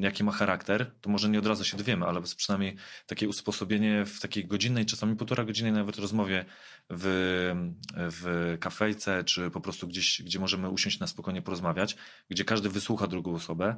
jaki 0.00 0.24
ma 0.24 0.32
charakter, 0.32 0.92
to 1.00 1.10
może 1.10 1.28
nie 1.28 1.38
od 1.38 1.46
razu 1.46 1.64
się 1.64 1.76
dowiemy, 1.76 2.06
ale 2.06 2.22
przynajmniej 2.36 2.76
takie 3.06 3.28
usposobienie 3.28 4.04
w 4.06 4.20
takiej 4.20 4.46
godzinnej, 4.46 4.86
czasami 4.86 5.16
półtora 5.16 5.44
godziny 5.44 5.72
nawet 5.72 5.98
rozmowie 5.98 6.44
w, 6.90 7.52
w 7.96 8.56
kafejce, 8.60 9.24
czy 9.24 9.50
po 9.50 9.60
prostu 9.60 9.88
gdzieś, 9.88 10.22
gdzie 10.22 10.38
możemy 10.38 10.70
usiąść 10.70 11.00
na 11.00 11.06
spokojnie 11.06 11.42
porozmawiać, 11.42 11.96
gdzie 12.28 12.44
każdy 12.44 12.68
wysłucha 12.68 13.06
drugą 13.06 13.34
osobę. 13.34 13.76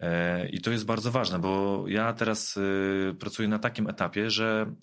E, 0.00 0.48
I 0.48 0.60
to 0.60 0.70
jest 0.70 0.84
bardzo 0.84 1.10
ważne, 1.10 1.38
bo 1.38 1.84
ja 1.88 2.12
teraz 2.12 2.56
y, 2.56 3.16
pracuję 3.20 3.48
na 3.48 3.58
takim 3.58 3.88
etapie, 3.88 4.30
że 4.30 4.74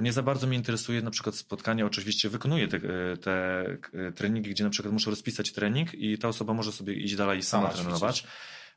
nie 0.00 0.12
za 0.12 0.22
bardzo 0.22 0.46
mnie 0.46 0.56
interesuje 0.56 1.02
na 1.02 1.10
przykład 1.10 1.34
spotkanie, 1.34 1.86
oczywiście 1.86 2.28
wykonuję 2.28 2.68
te, 2.68 2.76
e, 2.76 3.16
te 3.16 3.64
e, 3.92 4.12
treningi, 4.12 4.50
gdzie 4.50 4.64
na 4.64 4.70
przykład 4.70 4.92
muszę 4.92 5.10
rozpisać 5.10 5.52
trening 5.52 5.94
i 5.94 6.18
ta 6.18 6.28
osoba 6.28 6.54
może 6.54 6.72
sobie 6.72 6.94
iść 6.94 7.16
dalej 7.16 7.38
i 7.38 7.42
sama, 7.42 7.70
sama 7.70 7.82
trenować. 7.82 8.26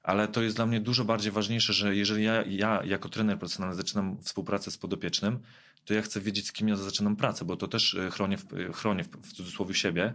Ale 0.03 0.27
to 0.27 0.41
jest 0.41 0.55
dla 0.55 0.65
mnie 0.65 0.79
dużo 0.79 1.05
bardziej 1.05 1.31
ważniejsze, 1.31 1.73
że 1.73 1.95
jeżeli 1.95 2.23
ja, 2.23 2.43
ja 2.47 2.81
jako 2.85 3.09
trener 3.09 3.39
personalny 3.39 3.75
zaczynam 3.75 4.17
współpracę 4.21 4.71
z 4.71 4.77
podopiecznym, 4.77 5.39
to 5.85 5.93
ja 5.93 6.01
chcę 6.01 6.21
wiedzieć, 6.21 6.47
z 6.47 6.51
kim 6.51 6.67
ja 6.67 6.75
zaczynam 6.75 7.15
pracę, 7.15 7.45
bo 7.45 7.57
to 7.57 7.67
też 7.67 7.97
chronię, 8.11 8.37
chronię 8.73 9.03
w 9.03 9.33
cudzysłowie 9.33 9.73
siebie 9.73 10.13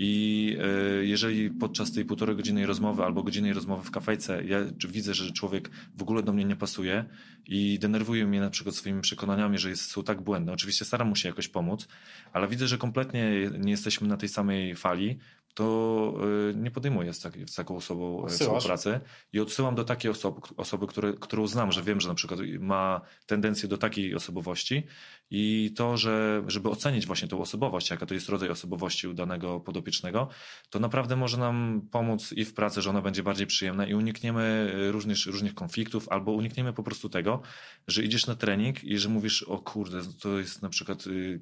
i 0.00 0.56
e, 0.60 1.04
jeżeli 1.04 1.50
podczas 1.50 1.92
tej 1.92 2.04
półtorej 2.04 2.36
godzinnej 2.36 2.66
rozmowy 2.66 3.04
albo 3.04 3.22
godzinnej 3.22 3.52
rozmowy 3.52 3.84
w 3.84 3.90
kafejce 3.90 4.44
ja 4.44 4.58
widzę, 4.88 5.14
że 5.14 5.32
człowiek 5.32 5.70
w 5.96 6.02
ogóle 6.02 6.22
do 6.22 6.32
mnie 6.32 6.44
nie 6.44 6.56
pasuje 6.56 7.04
i 7.46 7.78
denerwuje 7.78 8.26
mnie 8.26 8.40
na 8.40 8.50
przykład 8.50 8.74
swoimi 8.74 9.00
przekonaniami, 9.00 9.58
że 9.58 9.70
jest, 9.70 9.90
są 9.90 10.02
tak 10.02 10.20
błędne, 10.20 10.52
oczywiście 10.52 10.84
staram 10.84 11.08
mu 11.08 11.16
się 11.16 11.28
jakoś 11.28 11.48
pomóc, 11.48 11.88
ale 12.32 12.48
widzę, 12.48 12.66
że 12.66 12.78
kompletnie 12.78 13.50
nie 13.58 13.70
jesteśmy 13.70 14.08
na 14.08 14.16
tej 14.16 14.28
samej 14.28 14.76
fali, 14.76 15.18
to 15.58 16.14
y, 16.50 16.54
nie 16.54 16.70
podejmuję 16.70 17.12
z, 17.12 17.20
tak, 17.20 17.34
z 17.46 17.54
taką 17.54 17.76
osobą 17.76 18.26
e, 18.26 18.28
współpracy 18.28 19.00
i 19.32 19.40
odsyłam 19.40 19.74
do 19.74 19.84
takiej 19.84 20.10
osoby, 20.10 20.40
osoby 20.56 20.86
które, 20.86 21.12
którą 21.12 21.46
znam, 21.46 21.72
że 21.72 21.82
wiem, 21.82 22.00
że 22.00 22.08
na 22.08 22.14
przykład 22.14 22.40
ma 22.60 23.00
tendencję 23.26 23.68
do 23.68 23.78
takiej 23.78 24.14
osobowości 24.14 24.82
i 25.30 25.72
to, 25.76 25.96
że 25.96 26.44
żeby 26.46 26.68
ocenić 26.68 27.06
właśnie 27.06 27.28
tą 27.28 27.40
osobowość, 27.40 27.90
jaka 27.90 28.06
to 28.06 28.14
jest 28.14 28.28
rodzaj 28.28 28.48
osobowości 28.48 29.08
u 29.08 29.14
danego 29.14 29.60
podopiecznego, 29.60 30.28
to 30.70 30.78
naprawdę 30.78 31.16
może 31.16 31.38
nam 31.38 31.88
pomóc 31.90 32.32
i 32.32 32.44
w 32.44 32.54
pracy, 32.54 32.82
że 32.82 32.90
ona 32.90 33.02
będzie 33.02 33.22
bardziej 33.22 33.46
przyjemna 33.46 33.86
i 33.86 33.94
unikniemy 33.94 34.72
e, 34.74 34.92
różnych, 34.92 35.26
różnych 35.26 35.54
konfliktów 35.54 36.08
albo 36.08 36.32
unikniemy 36.32 36.72
po 36.72 36.82
prostu 36.82 37.08
tego, 37.08 37.42
że 37.88 38.02
idziesz 38.02 38.26
na 38.26 38.34
trening 38.34 38.84
i 38.84 38.98
że 38.98 39.08
mówisz, 39.08 39.42
o 39.42 39.58
kurde, 39.58 40.00
to 40.20 40.38
jest 40.38 40.62
na 40.62 40.68
przykład 40.68 41.06
y, 41.06 41.40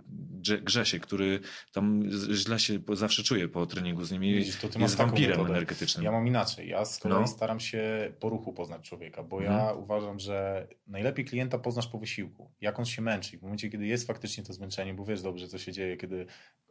Grzesie, 0.62 1.00
który 1.00 1.40
tam 1.72 2.02
źle 2.32 2.58
się 2.58 2.78
zawsze 2.92 3.22
czuje 3.22 3.48
po 3.48 3.66
treningu 3.66 4.05
z 4.06 4.12
nimi 4.12 4.34
Widzisz, 4.34 4.56
to 4.56 4.68
ty 4.68 4.78
jest 4.78 4.96
wampirem 4.96 5.30
metodę. 5.30 5.50
energetycznym. 5.50 6.04
Ja 6.04 6.12
mam 6.12 6.26
inaczej. 6.26 6.68
Ja 6.68 6.84
z 6.84 6.98
kolei 6.98 7.20
no. 7.20 7.26
staram 7.26 7.60
się 7.60 8.12
po 8.20 8.28
ruchu 8.28 8.52
poznać 8.52 8.88
człowieka, 8.88 9.22
bo 9.22 9.38
mhm. 9.38 9.58
ja 9.58 9.72
uważam, 9.72 10.18
że 10.18 10.68
najlepiej 10.86 11.24
klienta 11.24 11.58
poznasz 11.58 11.86
po 11.86 11.98
wysiłku. 11.98 12.50
Jak 12.60 12.78
on 12.78 12.84
się 12.84 13.02
męczy. 13.02 13.38
W 13.38 13.42
momencie, 13.42 13.70
kiedy 13.70 13.86
jest 13.86 14.06
faktycznie 14.06 14.44
to 14.44 14.52
zmęczenie, 14.52 14.94
bo 14.94 15.04
wiesz 15.04 15.22
dobrze, 15.22 15.48
co 15.48 15.58
się 15.58 15.72
dzieje, 15.72 15.96
kiedy 15.96 16.26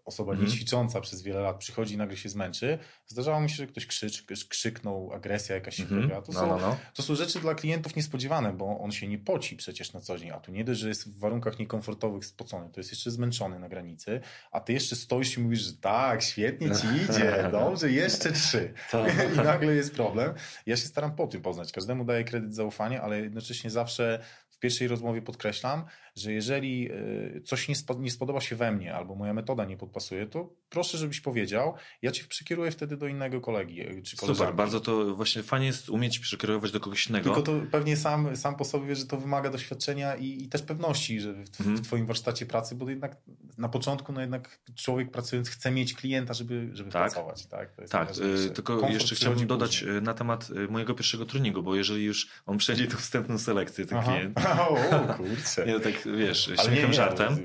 osoba 0.06 0.32
mhm. 0.32 0.50
niećwicząca 0.50 1.02
przez 1.02 1.22
wiele 1.22 1.40
lat 1.40 1.58
przychodzi 1.58 1.94
i 1.94 1.98
nagle 1.98 2.18
się 2.18 2.30
zmęczy. 2.30 2.78
Zdarzało 3.08 3.42
mi 3.42 3.50
się, 3.50 3.56
że 3.56 3.68
ktoś 3.68 3.86
krzycz, 3.86 4.26
krzyknął, 4.48 5.14
agresja 5.14 5.56
jakaś 5.56 5.76
się 5.76 5.84
mhm. 5.84 6.02
pojawia. 6.02 6.22
To, 6.22 6.32
no, 6.32 6.40
są, 6.40 6.48
no, 6.48 6.58
no. 6.58 6.78
to 6.94 7.04
są 7.04 7.16
rzeczy 7.16 7.40
dla 7.40 7.56
klientów 7.56 7.96
niespodziewane, 7.96 8.54
bo 8.54 8.80
on 8.80 8.92
się 8.92 9.08
nie 9.08 9.18
poci 9.18 9.56
przecież 9.56 9.94
na 9.94 10.02
co 10.02 10.18
dzień, 10.18 10.32
a 10.32 10.40
tu 10.40 10.52
nie 10.52 10.64
dość, 10.64 10.80
że 10.80 10.88
jest 10.88 11.16
w 11.16 11.20
warunkach 11.20 11.60
niekomfortowych 11.60 12.26
spocony, 12.26 12.70
to 12.70 12.80
jest 12.80 12.92
jeszcze 12.92 13.12
zmęczony 13.12 13.60
na 13.60 13.70
granicy, 13.70 14.22
a 14.52 14.60
ty 14.60 14.74
jeszcze 14.74 14.96
stoisz 14.96 15.38
i 15.38 15.42
mówisz, 15.42 15.62
że 15.62 15.74
tak, 15.74 16.24
świetnie 16.24 16.68
ci 16.68 16.88
idzie, 16.88 17.15
dobrze, 17.52 17.92
jeszcze 17.92 18.32
trzy. 18.32 18.74
I 19.34 19.38
nagle 19.38 19.76
jest 19.76 19.96
problem. 19.96 20.34
Ja 20.66 20.78
się 20.78 20.88
staram 20.88 21.16
po 21.16 21.28
tym 21.28 21.42
poznać. 21.42 21.72
Każdemu 21.72 22.06
daję 22.06 22.24
kredyt 22.24 22.56
zaufania, 22.56 23.02
ale 23.02 23.20
jednocześnie 23.20 23.70
zawsze 23.70 24.20
w 24.50 24.60
pierwszej 24.60 24.88
rozmowie 24.88 25.22
podkreślam, 25.22 25.86
że 26.16 26.34
jeżeli 26.34 26.90
e, 26.92 27.42
coś 27.42 27.68
nie, 27.68 27.76
nie 28.00 28.12
spodoba 28.12 28.42
się 28.42 28.56
we 28.56 28.72
mnie 28.72 28.96
albo 28.96 29.16
moja 29.16 29.34
metoda 29.34 29.66
nie 29.66 29.78
podpasuje, 29.78 30.28
to 30.28 30.50
proszę, 30.70 30.98
żebyś 30.98 31.22
powiedział, 31.22 31.74
ja 32.02 32.12
cię 32.12 32.24
przekieruję 32.24 32.72
wtedy 32.72 32.98
do 32.98 33.08
innego 33.08 33.42
kolegi 33.42 33.82
e, 33.82 34.02
czy 34.02 34.18
koleżanki. 34.18 34.38
Super, 34.38 34.56
bardzo 34.56 34.80
to 34.80 35.16
właśnie 35.16 35.44
fajnie 35.44 35.68
jest 35.68 35.90
umieć 35.90 36.20
przekierować 36.20 36.72
do 36.72 36.80
kogoś 36.80 37.10
innego. 37.10 37.24
Tylko 37.24 37.42
to 37.42 37.62
pewnie 37.72 37.98
sam, 37.98 38.36
sam 38.36 38.56
po 38.56 38.66
sobie 38.66 38.88
wiesz, 38.88 39.00
że 39.00 39.06
to 39.06 39.18
wymaga 39.18 39.50
doświadczenia 39.50 40.16
i, 40.16 40.44
i 40.44 40.50
też 40.50 40.62
pewności, 40.62 41.20
że 41.20 41.34
w, 41.34 41.60
mhm. 41.60 41.78
w 41.78 41.82
twoim 41.82 42.06
warsztacie 42.06 42.46
pracy, 42.46 42.76
bo 42.76 42.90
jednak 42.90 43.18
na 43.58 43.70
początku 43.70 44.14
no 44.14 44.22
jednak 44.22 44.60
człowiek 44.76 45.12
pracując 45.12 45.50
chce 45.50 45.72
mieć 45.72 45.94
klienta, 45.94 46.34
żeby, 46.34 46.70
żeby 46.74 46.92
tak. 46.92 47.02
pracować. 47.02 47.46
Tak, 47.46 47.70
tak 47.90 48.10
y, 48.18 48.50
tylko 48.50 48.74
Komfort 48.74 48.94
jeszcze 48.94 49.16
chciałbym 49.16 49.48
dodać 49.48 49.80
później. 49.80 50.02
na 50.02 50.14
temat 50.14 50.50
mojego 50.70 50.94
pierwszego 50.94 51.26
treningu, 51.26 51.64
bo 51.64 51.76
jeżeli 51.76 52.04
już 52.04 52.28
on 52.46 52.58
przejdzie 52.58 52.88
tą 52.88 52.98
wstępną 52.98 53.38
selekcję, 53.38 53.86
ten 53.86 53.98
Aha. 53.98 54.12
klient. 54.12 54.40
O, 54.66 55.14
kurczę. 55.14 55.66
Nie, 55.66 55.80
tak 55.80 56.05
wiesz, 56.18 56.52
śmiechem, 56.66 56.94
żartem, 56.94 57.38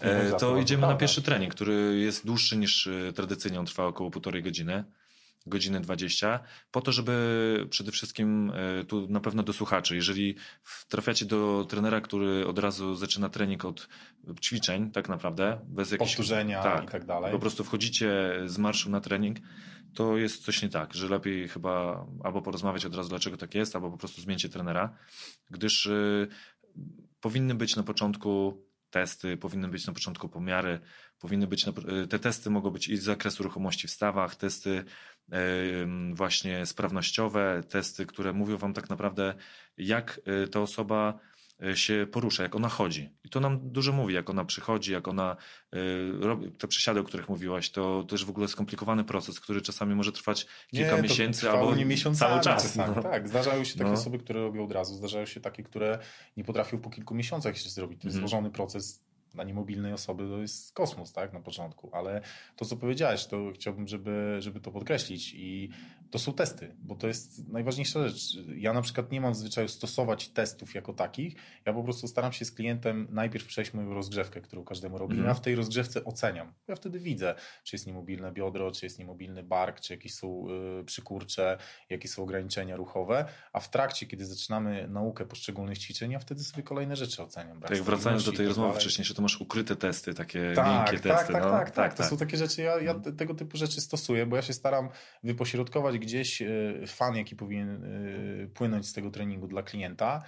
e, 0.00 0.32
to 0.32 0.58
idziemy 0.58 0.86
na 0.86 0.94
pierwszy 0.94 1.22
trening, 1.22 1.54
który 1.54 1.98
jest 1.98 2.26
dłuższy 2.26 2.56
niż 2.56 2.86
e, 2.86 3.12
tradycyjnie, 3.12 3.60
on 3.60 3.66
trwa 3.66 3.86
około 3.86 4.10
półtorej 4.10 4.42
godziny. 4.42 4.84
Godziny 5.46 5.80
20, 5.80 6.40
po 6.70 6.80
to, 6.80 6.92
żeby 6.92 7.66
przede 7.70 7.92
wszystkim 7.92 8.52
e, 8.80 8.84
tu 8.84 9.06
na 9.08 9.20
pewno 9.20 9.42
do 9.42 9.52
słuchaczy, 9.52 9.96
jeżeli 9.96 10.36
trafiacie 10.88 11.24
do 11.24 11.66
trenera, 11.68 12.00
który 12.00 12.46
od 12.46 12.58
razu 12.58 12.94
zaczyna 12.94 13.28
trening 13.28 13.64
od 13.64 13.88
ćwiczeń, 14.40 14.90
tak 14.90 15.08
naprawdę, 15.08 15.60
bez 15.64 15.90
jakichś... 15.90 16.10
Powtórzenia 16.10 16.62
tak, 16.62 16.84
i 16.84 16.88
tak 16.88 17.04
dalej. 17.04 17.32
Po 17.32 17.38
prostu 17.38 17.64
wchodzicie 17.64 18.10
z 18.46 18.58
marszu 18.58 18.90
na 18.90 19.00
trening, 19.00 19.38
to 19.94 20.16
jest 20.16 20.44
coś 20.44 20.62
nie 20.62 20.68
tak, 20.68 20.94
że 20.94 21.08
lepiej 21.08 21.48
chyba 21.48 22.06
albo 22.24 22.42
porozmawiać 22.42 22.84
od 22.84 22.94
razu, 22.94 23.08
dlaczego 23.08 23.36
tak 23.36 23.54
jest, 23.54 23.74
albo 23.74 23.90
po 23.90 23.98
prostu 23.98 24.20
zmieńcie 24.20 24.48
trenera, 24.48 24.96
gdyż 25.50 25.88
powinny 27.20 27.54
być 27.54 27.76
na 27.76 27.82
początku 27.82 28.62
testy, 28.90 29.36
powinny 29.36 29.68
być 29.68 29.86
na 29.86 29.92
początku 29.92 30.28
pomiary, 30.28 30.80
powinny 31.18 31.46
być 31.46 31.66
na, 31.66 31.72
te 32.10 32.18
testy 32.18 32.50
mogą 32.50 32.70
być 32.70 32.88
i 32.88 32.96
z 32.96 33.02
zakresu 33.02 33.42
ruchomości 33.42 33.88
w 33.88 33.90
stawach, 33.90 34.36
testy 34.36 34.84
właśnie 36.14 36.66
sprawnościowe, 36.66 37.62
testy, 37.68 38.06
które 38.06 38.32
mówią 38.32 38.56
wam 38.56 38.74
tak 38.74 38.90
naprawdę, 38.90 39.34
jak 39.76 40.20
y, 40.44 40.48
ta 40.48 40.60
osoba 40.60 41.18
się 41.74 42.06
porusza, 42.12 42.42
jak 42.42 42.56
ona 42.56 42.68
chodzi. 42.68 43.10
I 43.24 43.28
to 43.28 43.40
nam 43.40 43.70
dużo 43.70 43.92
mówi, 43.92 44.14
jak 44.14 44.30
ona 44.30 44.44
przychodzi, 44.44 44.92
jak 44.92 45.08
ona 45.08 45.36
y, 45.74 45.78
robi 46.20 46.50
te 46.50 46.68
przesiady, 46.68 47.00
o 47.00 47.04
których 47.04 47.28
mówiłaś, 47.28 47.70
to 47.70 48.04
też 48.08 48.24
w 48.24 48.30
ogóle 48.30 48.48
skomplikowany 48.48 49.04
proces, 49.04 49.40
który 49.40 49.62
czasami 49.62 49.94
może 49.94 50.12
trwać 50.12 50.46
kilka 50.70 50.96
nie, 50.96 51.02
miesięcy 51.02 51.50
albo 51.50 51.74
cały 52.14 52.40
czas. 52.40 52.74
Tak, 52.74 52.96
no. 52.96 53.02
tak. 53.02 53.28
Zdarzają 53.28 53.64
się 53.64 53.78
takie 53.78 53.90
no. 53.90 53.92
osoby, 53.92 54.18
które 54.18 54.40
robią 54.40 54.64
od 54.64 54.72
razu, 54.72 54.94
zdarzają 54.94 55.26
się 55.26 55.40
takie, 55.40 55.62
które 55.62 55.98
nie 56.36 56.44
potrafią 56.44 56.78
po 56.78 56.90
kilku 56.90 57.14
miesiącach 57.14 57.54
jeszcze 57.54 57.70
zrobić. 57.70 58.00
To 58.02 58.08
jest 58.08 58.16
mhm. 58.16 58.28
złożony 58.28 58.50
proces 58.50 59.07
dla 59.34 59.44
niemobilnej 59.44 59.92
osoby 59.92 60.28
to 60.28 60.40
jest 60.40 60.74
kosmos, 60.74 61.12
tak, 61.12 61.32
na 61.32 61.40
początku, 61.40 61.90
ale 61.92 62.20
to, 62.56 62.64
co 62.64 62.76
powiedziałeś, 62.76 63.26
to 63.26 63.52
chciałbym, 63.54 63.88
żeby, 63.88 64.36
żeby 64.38 64.60
to 64.60 64.70
podkreślić 64.70 65.34
i 65.34 65.70
to 66.10 66.18
są 66.18 66.32
testy, 66.32 66.76
bo 66.78 66.94
to 66.94 67.06
jest 67.06 67.48
najważniejsza 67.48 68.08
rzecz. 68.08 68.36
Ja 68.56 68.72
na 68.72 68.82
przykład 68.82 69.12
nie 69.12 69.20
mam 69.20 69.32
w 69.32 69.36
zwyczaju 69.36 69.68
stosować 69.68 70.28
testów 70.28 70.74
jako 70.74 70.92
takich, 70.92 71.34
ja 71.66 71.72
po 71.72 71.84
prostu 71.84 72.08
staram 72.08 72.32
się 72.32 72.44
z 72.44 72.52
klientem 72.52 73.08
najpierw 73.10 73.46
przejść 73.46 73.74
moją 73.74 73.94
rozgrzewkę, 73.94 74.40
którą 74.40 74.64
każdemu 74.64 74.98
robię, 74.98 75.14
mm. 75.14 75.26
ja 75.26 75.34
w 75.34 75.40
tej 75.40 75.54
rozgrzewce 75.54 76.04
oceniam. 76.04 76.52
Ja 76.68 76.76
wtedy 76.76 77.00
widzę, 77.00 77.34
czy 77.64 77.76
jest 77.76 77.86
niemobilne 77.86 78.32
biodro, 78.32 78.70
czy 78.70 78.86
jest 78.86 78.98
niemobilny 78.98 79.42
bark, 79.42 79.80
czy 79.80 79.92
jakieś 79.92 80.14
są 80.14 80.46
y, 80.80 80.84
przykurcze, 80.84 81.58
jakie 81.90 82.08
są 82.08 82.22
ograniczenia 82.22 82.76
ruchowe, 82.76 83.24
a 83.52 83.60
w 83.60 83.70
trakcie, 83.70 84.06
kiedy 84.06 84.26
zaczynamy 84.26 84.88
naukę 84.88 85.26
poszczególnych 85.26 85.78
ćwiczeń, 85.78 86.10
ja 86.10 86.18
wtedy 86.18 86.44
sobie 86.44 86.62
kolejne 86.62 86.96
rzeczy 86.96 87.22
oceniam. 87.22 87.60
Tak, 87.60 87.82
wracając 87.82 88.24
do 88.24 88.32
tej 88.32 88.46
rozmowy 88.46 88.80
wcześniej, 88.80 89.04
że 89.04 89.14
to 89.18 89.22
masz 89.22 89.40
ukryte 89.40 89.76
testy, 89.76 90.14
takie 90.14 90.52
tak, 90.54 90.66
miękkie 90.66 91.08
tak, 91.08 91.18
testy. 91.18 91.32
Tak, 91.32 91.42
no. 91.42 91.50
tak, 91.50 91.70
tak, 91.70 91.74
tak, 91.74 91.94
To 91.94 92.04
są 92.04 92.16
takie 92.16 92.36
rzeczy, 92.36 92.62
ja, 92.62 92.80
ja 92.80 92.90
mhm. 92.90 93.16
tego 93.16 93.34
typu 93.34 93.56
rzeczy 93.56 93.80
stosuję, 93.80 94.26
bo 94.26 94.36
ja 94.36 94.42
się 94.42 94.52
staram 94.52 94.88
wypośrodkować 95.22 95.98
gdzieś 95.98 96.42
e, 96.42 96.46
fan, 96.86 97.16
jaki 97.16 97.36
powinien 97.36 97.84
e, 97.84 98.46
płynąć 98.46 98.88
z 98.88 98.92
tego 98.92 99.10
treningu 99.10 99.46
dla 99.46 99.62
klienta, 99.62 100.22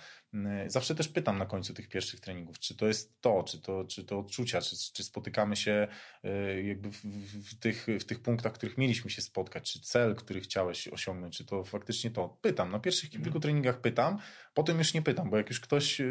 zawsze 0.67 0.95
też 0.95 1.09
pytam 1.09 1.39
na 1.39 1.47
końcu 1.47 1.75
tych 1.75 1.89
pierwszych 1.89 2.21
treningów, 2.21 2.59
czy 2.59 2.77
to 2.77 2.87
jest 2.87 3.21
to, 3.21 3.43
czy 3.43 3.61
to, 3.61 3.85
czy 3.85 4.05
to 4.05 4.19
odczucia, 4.19 4.61
czy, 4.61 4.77
czy 4.93 5.05
spotykamy 5.05 5.57
się 5.57 5.89
e, 6.25 6.63
jakby 6.63 6.91
w, 6.91 7.05
w, 7.51 7.59
tych, 7.59 7.87
w 8.01 8.05
tych 8.05 8.23
punktach, 8.23 8.53
w 8.53 8.55
których 8.55 8.79
mieliśmy 8.79 9.11
się 9.11 9.23
spotkać, 9.23 9.73
czy 9.73 9.81
cel, 9.81 10.15
który 10.15 10.41
chciałeś 10.41 10.89
osiągnąć, 10.89 11.37
czy 11.37 11.45
to 11.45 11.65
faktycznie 11.65 12.11
to. 12.11 12.39
Pytam, 12.41 12.73
na 12.73 12.81
pierwszych 12.81 13.11
kilku 13.11 13.27
mhm. 13.27 13.43
treningach 13.43 13.81
pytam, 13.81 14.19
potem 14.55 14.79
już 14.79 14.95
nie 14.95 15.03
pytam, 15.03 15.31
bo 15.31 15.37
jak 15.37 15.49
już 15.49 15.61
ktoś 15.61 16.01
e, 16.01 16.05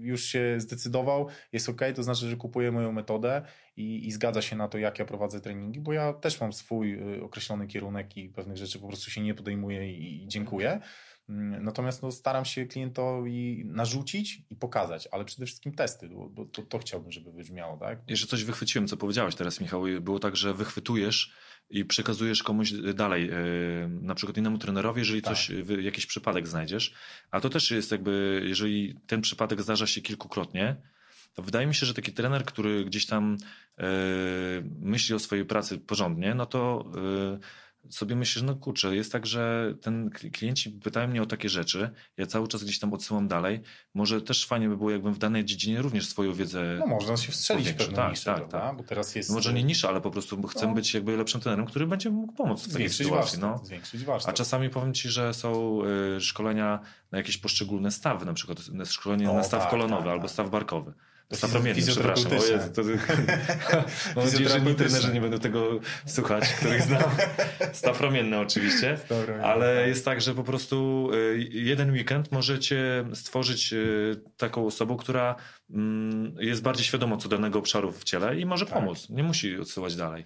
już 0.00 0.24
się 0.24 0.54
zdecydował, 0.58 1.28
jest 1.52 1.68
ok, 1.68 1.80
to 1.94 2.02
znaczy, 2.02 2.30
że 2.30 2.36
kupuje 2.36 2.72
moją 2.72 2.92
metodę 2.92 3.42
i, 3.76 4.06
i 4.06 4.12
zgadza 4.12 4.42
się 4.42 4.56
na 4.56 4.68
to, 4.68 4.78
jak 4.78 4.98
ja 4.98 5.04
prowadzę 5.04 5.40
treningi, 5.40 5.80
bo 5.80 5.92
ja 5.92 6.12
też 6.12 6.40
mam 6.40 6.52
swój 6.52 7.00
określony 7.22 7.66
kierunek 7.66 8.16
i 8.16 8.28
pewnych 8.28 8.56
rzeczy 8.56 8.78
po 8.78 8.88
prostu 8.88 9.10
się 9.10 9.20
nie 9.20 9.34
podejmuję 9.34 9.92
i, 9.92 10.24
i 10.24 10.28
dziękuję. 10.28 10.80
Mm, 11.28 11.64
natomiast 11.64 12.02
no, 12.02 12.12
staram 12.12 12.44
się 12.44 12.66
klientowi 12.66 13.62
narzucić 13.64 14.42
i 14.50 14.56
pokazać, 14.56 15.08
ale 15.12 15.24
przede 15.24 15.46
wszystkim 15.46 15.72
testy, 15.72 16.08
bo 16.08 16.44
to, 16.52 16.62
to 16.62 16.78
chciałbym, 16.78 17.12
żeby 17.12 17.32
wybrzmiało. 17.32 17.76
Tak? 17.76 17.98
Jeszcze 18.08 18.26
coś 18.26 18.44
wychwyciłem, 18.44 18.88
co 18.88 18.96
powiedziałeś 18.96 19.34
teraz, 19.34 19.60
Michał. 19.60 19.82
Było 20.00 20.18
tak, 20.18 20.36
że 20.36 20.54
wychwytujesz 20.54 21.32
i 21.70 21.84
przekazujesz 21.84 22.42
komuś 22.42 22.72
dalej, 22.72 23.30
e, 23.30 23.34
na 23.88 24.14
przykład 24.14 24.36
innemu 24.36 24.58
trenerowi, 24.58 24.98
jeżeli 24.98 25.22
tak. 25.22 25.34
coś, 25.34 25.50
jakiś 25.80 26.06
przypadek 26.06 26.48
znajdziesz. 26.48 26.94
A 27.30 27.40
to 27.40 27.50
też 27.50 27.70
jest 27.70 27.92
jakby, 27.92 28.42
jeżeli 28.44 28.98
ten 29.06 29.20
przypadek 29.20 29.62
zdarza 29.62 29.86
się 29.86 30.00
kilkukrotnie, 30.00 30.76
to 31.34 31.42
wydaje 31.42 31.66
mi 31.66 31.74
się, 31.74 31.86
że 31.86 31.94
taki 31.94 32.12
trener, 32.12 32.44
który 32.44 32.84
gdzieś 32.84 33.06
tam 33.06 33.36
e, 33.78 33.84
myśli 34.80 35.14
o 35.14 35.18
swojej 35.18 35.44
pracy 35.44 35.78
porządnie, 35.78 36.34
no 36.34 36.46
to 36.46 36.92
e, 36.96 37.38
sobie 37.90 38.16
myślę, 38.16 38.40
że 38.40 38.46
no 38.46 38.54
kurczę, 38.54 38.96
jest 38.96 39.12
tak, 39.12 39.26
że 39.26 39.74
ten 39.80 40.10
klienci 40.10 40.70
pytają 40.70 41.08
mnie 41.08 41.22
o 41.22 41.26
takie 41.26 41.48
rzeczy, 41.48 41.90
ja 42.16 42.26
cały 42.26 42.48
czas 42.48 42.64
gdzieś 42.64 42.78
tam 42.78 42.94
odsyłam 42.94 43.28
dalej. 43.28 43.60
Może 43.94 44.22
też 44.22 44.46
fajnie 44.46 44.68
by 44.68 44.76
było, 44.76 44.90
jakbym 44.90 45.14
w 45.14 45.18
danej 45.18 45.44
dziedzinie 45.44 45.82
również 45.82 46.08
swoją 46.08 46.34
wiedzę. 46.34 46.76
No 46.78 46.86
można 46.86 47.16
się 47.16 47.32
wstrzelić 47.32 47.68
w 47.68 47.74
pewną 47.74 47.96
tak, 47.96 48.10
niszę, 48.10 48.24
tak, 48.24 48.48
tak. 48.48 48.76
Bo 48.76 48.82
teraz 48.82 49.14
jest. 49.14 49.30
Może 49.30 49.52
nie 49.52 49.64
nisza, 49.64 49.88
ale 49.88 50.00
po 50.00 50.10
prostu 50.10 50.42
chcę 50.42 50.66
no. 50.66 50.74
być 50.74 50.94
jakby 50.94 51.16
lepszym 51.16 51.40
trenerem, 51.40 51.66
który 51.66 51.86
będzie 51.86 52.10
mógł 52.10 52.32
pomóc 52.32 52.62
w 52.62 52.72
takiej 52.72 52.90
sytuacji. 52.90 53.40
Warsztat, 53.40 53.40
no. 53.40 53.66
Zwiększyć 53.66 54.04
warsztat. 54.04 54.34
A 54.34 54.36
czasami 54.36 54.70
powiem 54.70 54.94
ci, 54.94 55.08
że 55.08 55.34
są 55.34 55.80
y, 56.16 56.20
szkolenia 56.20 56.80
na 57.12 57.18
jakieś 57.18 57.38
poszczególne 57.38 57.90
stawy, 57.90 58.26
na 58.26 58.34
przykład 58.34 58.58
szkolenie 58.84 59.30
o, 59.30 59.34
na 59.34 59.42
staw 59.42 59.60
tak, 59.60 59.70
kolonowy 59.70 60.02
tak, 60.02 60.12
albo 60.12 60.22
tak. 60.22 60.30
staw 60.30 60.50
barkowy. 60.50 60.92
Stapromienny, 61.32 61.82
przepraszam. 61.82 62.32
O 62.32 62.34
Jezu, 62.34 62.70
to... 62.74 62.82
Mam 64.16 64.24
nadzieję, 64.24 64.48
że 64.48 64.60
trenerzy 64.60 65.12
nie 65.12 65.20
będą 65.20 65.38
tego 65.38 65.80
słuchać, 66.06 66.48
których 66.48 66.82
znam. 66.82 67.02
Stafromienne 67.72 68.40
oczywiście. 68.40 68.98
Ale 69.42 69.76
tak. 69.76 69.88
jest 69.88 70.04
tak, 70.04 70.20
że 70.20 70.34
po 70.34 70.44
prostu 70.44 71.08
y, 71.14 71.48
jeden 71.52 71.92
weekend 71.92 72.32
możecie 72.32 73.04
stworzyć 73.14 73.72
y, 73.72 74.20
taką 74.36 74.66
osobą, 74.66 74.96
która 74.96 75.36
mm, 75.70 76.36
jest 76.40 76.62
bardziej 76.62 76.84
świadoma 76.84 77.16
co 77.16 77.28
danego 77.28 77.58
obszaru 77.58 77.92
w 77.92 78.04
ciele 78.04 78.40
i 78.40 78.46
może 78.46 78.66
tak. 78.66 78.74
pomóc. 78.74 79.08
Nie 79.10 79.22
musi 79.22 79.58
odsyłać 79.58 79.96
dalej. 79.96 80.24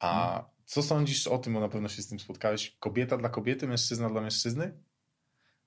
A 0.00 0.44
co 0.64 0.82
sądzisz 0.82 1.26
o 1.26 1.38
tym, 1.38 1.54
bo 1.54 1.60
na 1.60 1.68
pewno 1.68 1.88
się 1.88 2.02
z 2.02 2.08
tym 2.08 2.20
spotkałeś? 2.20 2.76
Kobieta 2.80 3.16
dla 3.16 3.28
kobiety, 3.28 3.68
mężczyzna 3.68 4.10
dla 4.10 4.20
mężczyzny? 4.20 4.72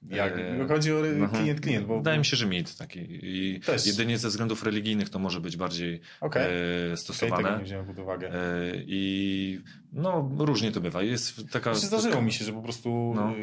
Jak? 0.09 0.37
E, 0.37 0.67
chodzi 0.67 0.91
o 0.91 1.01
klient-klient. 1.33 1.85
Bo... 1.85 1.97
Wydaje 1.97 2.19
mi 2.19 2.25
się, 2.25 2.37
że 2.37 2.45
mit 2.45 2.77
taki. 2.77 2.99
I 3.09 3.59
Też. 3.65 3.87
jedynie 3.87 4.17
ze 4.17 4.27
względów 4.27 4.63
religijnych 4.63 5.09
to 5.09 5.19
może 5.19 5.41
być 5.41 5.57
bardziej 5.57 6.01
okay. 6.21 6.47
e, 6.91 6.97
stosowane. 6.97 7.35
Okay, 7.35 7.45
tego 7.45 7.57
nie 7.59 7.65
wziąłem 7.65 7.85
pod 7.85 7.99
uwagę. 7.99 8.33
E, 8.33 8.71
I 8.75 9.61
no, 9.93 10.31
różnie 10.37 10.71
to 10.71 10.81
bywa. 10.81 11.03
Jest 11.03 11.51
taka... 11.51 11.73
Znaczy, 11.73 11.87
zdarzyło 11.87 12.13
taka... 12.13 12.25
mi 12.25 12.33
się, 12.33 12.45
że 12.45 12.53
po 12.53 12.61
prostu 12.61 13.13
no. 13.15 13.33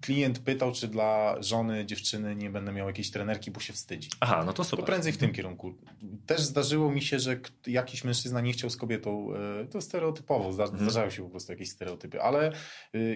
Klient 0.00 0.38
pytał, 0.38 0.72
czy 0.72 0.88
dla 0.88 1.36
żony, 1.42 1.86
dziewczyny 1.86 2.36
nie 2.36 2.50
będę 2.50 2.72
miał 2.72 2.86
jakiejś 2.86 3.10
trenerki, 3.10 3.50
bo 3.50 3.60
się 3.60 3.72
wstydzi. 3.72 4.08
Aha, 4.20 4.42
no 4.46 4.52
to 4.52 4.64
super. 4.64 4.84
To 4.84 4.86
prędzej 4.86 5.12
w 5.12 5.16
tym 5.16 5.32
kierunku. 5.32 5.74
Też 6.26 6.40
zdarzyło 6.40 6.92
mi 6.92 7.02
się, 7.02 7.18
że 7.18 7.40
jakiś 7.66 8.04
mężczyzna 8.04 8.40
nie 8.40 8.52
chciał 8.52 8.70
z 8.70 8.76
kobietą, 8.76 9.28
to 9.70 9.80
stereotypowo, 9.80 10.48
mhm. 10.48 10.78
zdarzają 10.78 11.10
się 11.10 11.22
po 11.22 11.30
prostu 11.30 11.52
jakieś 11.52 11.70
stereotypy, 11.70 12.22
ale 12.22 12.52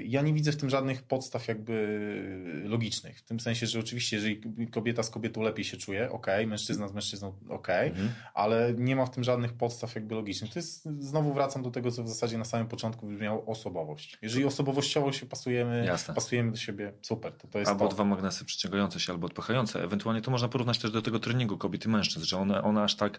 ja 0.04 0.22
nie 0.22 0.32
widzę 0.32 0.52
w 0.52 0.56
tym 0.56 0.70
żadnych 0.70 1.02
podstaw 1.02 1.48
jakby 1.48 2.45
logicznych. 2.64 3.18
W 3.18 3.22
tym 3.22 3.40
sensie, 3.40 3.66
że 3.66 3.80
oczywiście, 3.80 4.16
jeżeli 4.16 4.40
kobieta 4.70 5.02
z 5.02 5.10
kobietą 5.10 5.42
lepiej 5.42 5.64
się 5.64 5.76
czuje, 5.76 6.10
ok, 6.10 6.26
mężczyzna 6.46 6.88
z 6.88 6.92
mężczyzną, 6.92 7.32
ok, 7.48 7.68
mhm. 7.68 8.10
ale 8.34 8.74
nie 8.78 8.96
ma 8.96 9.06
w 9.06 9.10
tym 9.10 9.24
żadnych 9.24 9.52
podstaw 9.52 9.94
jakby 9.94 10.14
logicznych. 10.14 10.52
To 10.52 10.58
jest, 10.58 10.88
znowu 10.98 11.34
wracam 11.34 11.62
do 11.62 11.70
tego, 11.70 11.90
co 11.90 12.02
w 12.02 12.08
zasadzie 12.08 12.38
na 12.38 12.44
samym 12.44 12.68
początku 12.68 13.06
brzmiało 13.06 13.46
osobowość. 13.46 14.18
Jeżeli 14.22 14.44
osobowościowo 14.44 15.12
się 15.12 15.26
pasujemy, 15.26 15.84
Jasne. 15.86 16.14
pasujemy 16.14 16.50
do 16.50 16.56
siebie, 16.56 16.92
super. 17.02 17.32
To, 17.32 17.48
to 17.48 17.58
jest 17.58 17.70
albo 17.70 17.88
to. 17.88 17.94
dwa 17.94 18.04
magnesy 18.04 18.44
przyciągające 18.44 19.00
się, 19.00 19.12
albo 19.12 19.26
odpychające. 19.26 19.84
Ewentualnie 19.84 20.22
to 20.22 20.30
można 20.30 20.48
porównać 20.48 20.78
też 20.78 20.90
do 20.90 21.02
tego 21.02 21.18
treningu 21.18 21.58
kobiet 21.58 21.84
i 21.84 21.88
mężczyzn, 21.88 22.24
że 22.24 22.38
one, 22.38 22.62
one 22.62 22.82
aż 22.82 22.96
tak 22.96 23.18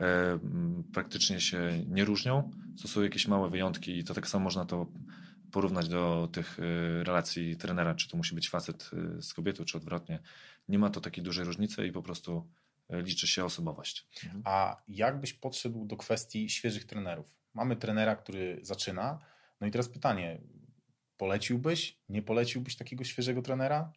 e, 0.00 0.38
praktycznie 0.92 1.40
się 1.40 1.84
nie 1.88 2.04
różnią. 2.04 2.50
To 2.82 2.88
są 2.88 3.02
jakieś 3.02 3.28
małe 3.28 3.50
wyjątki 3.50 3.98
i 3.98 4.04
to 4.04 4.14
tak 4.14 4.28
samo 4.28 4.44
można 4.44 4.64
to 4.64 4.86
porównać 5.52 5.88
do 5.88 6.28
tych 6.32 6.58
y, 6.58 7.04
relacji 7.04 7.56
trenera, 7.56 7.94
czy 7.94 8.08
to 8.08 8.16
musi 8.16 8.34
być 8.34 8.50
facet 8.50 8.90
y, 9.18 9.22
z 9.22 9.34
kobietą, 9.34 9.64
czy 9.64 9.76
odwrotnie. 9.76 10.18
Nie 10.68 10.78
ma 10.78 10.90
to 10.90 11.00
takiej 11.00 11.24
dużej 11.24 11.44
różnicy 11.44 11.86
i 11.86 11.92
po 11.92 12.02
prostu 12.02 12.48
y, 12.92 13.02
liczy 13.02 13.26
się 13.26 13.44
osobowość. 13.44 14.06
Mhm. 14.24 14.42
A 14.44 14.82
jak 14.88 15.20
byś 15.20 15.32
podszedł 15.32 15.84
do 15.84 15.96
kwestii 15.96 16.50
świeżych 16.50 16.84
trenerów? 16.84 17.34
Mamy 17.54 17.76
trenera, 17.76 18.16
który 18.16 18.58
zaczyna. 18.62 19.18
No 19.60 19.66
i 19.66 19.70
teraz 19.70 19.88
pytanie, 19.88 20.40
poleciłbyś, 21.16 21.98
nie 22.08 22.22
poleciłbyś 22.22 22.76
takiego 22.76 23.04
świeżego 23.04 23.42
trenera? 23.42 23.92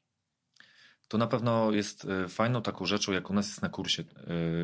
to 1.07 1.17
na 1.17 1.27
pewno 1.27 1.71
jest 1.71 2.07
fajną 2.29 2.61
taką 2.61 2.85
rzeczą, 2.85 3.11
jak 3.11 3.29
u 3.29 3.33
nas 3.33 3.47
jest 3.47 3.61
na 3.61 3.69
kursie, 3.69 4.03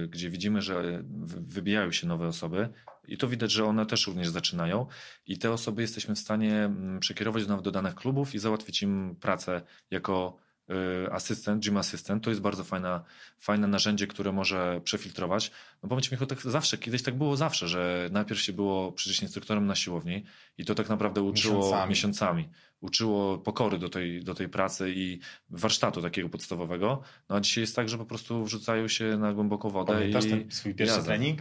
gdzie 0.07 0.29
widzimy, 0.29 0.61
że 0.61 1.03
wybijają 1.47 1.91
się 1.91 2.07
nowe 2.07 2.27
osoby 2.27 2.69
i 3.09 3.17
to 3.17 3.27
widać, 3.27 3.51
że 3.51 3.65
one 3.65 3.85
też 3.85 4.07
również 4.07 4.29
zaczynają 4.29 4.85
i 5.27 5.37
te 5.37 5.51
osoby 5.51 5.81
jesteśmy 5.81 6.15
w 6.15 6.19
stanie 6.19 6.55
mm, 6.55 6.99
przekierować 6.99 7.47
nawet 7.47 7.65
do 7.65 7.71
danych 7.71 7.95
klubów 7.95 8.35
i 8.35 8.39
załatwić 8.39 8.81
im 8.81 9.15
pracę 9.21 9.61
jako 9.91 10.37
e, 10.69 11.13
asystent, 11.13 11.63
gym 11.63 11.77
assistant, 11.77 12.23
to 12.23 12.29
jest 12.29 12.41
bardzo 12.41 12.63
fajna, 12.63 13.03
fajne 13.39 13.67
narzędzie, 13.67 14.07
które 14.07 14.31
może 14.31 14.81
przefiltrować. 14.83 15.51
No 15.83 15.89
powiem 15.89 16.01
Ci 16.01 16.11
Michał, 16.11 16.27
tak 16.27 16.41
zawsze, 16.41 16.77
kiedyś 16.77 17.03
tak 17.03 17.17
było 17.17 17.35
zawsze, 17.35 17.67
że 17.67 18.09
najpierw 18.11 18.41
się 18.41 18.53
było 18.53 18.91
przecież 18.91 19.21
instruktorem 19.21 19.67
na 19.67 19.75
siłowni 19.75 20.25
i 20.57 20.65
to 20.65 20.75
tak 20.75 20.89
naprawdę 20.89 21.21
uczyło 21.21 21.55
miesiącami. 21.55 21.89
miesiącami 21.89 22.49
uczyło 22.81 23.37
pokory 23.37 23.77
do 23.77 23.89
tej, 23.89 24.23
do 24.23 24.35
tej 24.35 24.49
pracy 24.49 24.93
i 24.95 25.19
warsztatu 25.49 26.01
takiego 26.01 26.29
podstawowego. 26.29 27.01
No 27.29 27.35
a 27.35 27.39
dzisiaj 27.39 27.61
jest 27.61 27.75
tak, 27.75 27.89
że 27.89 27.97
po 27.97 28.05
prostu 28.05 28.43
wrzucają 28.43 28.87
się 28.87 29.17
na 29.17 29.33
głęboką 29.33 29.69
wodę 29.69 29.93
Pamiętasz 29.93 30.25
i 30.25 30.29
ten 30.29 30.51
swój 30.51 30.75
pierwszy 30.75 31.03
trening? 31.03 31.39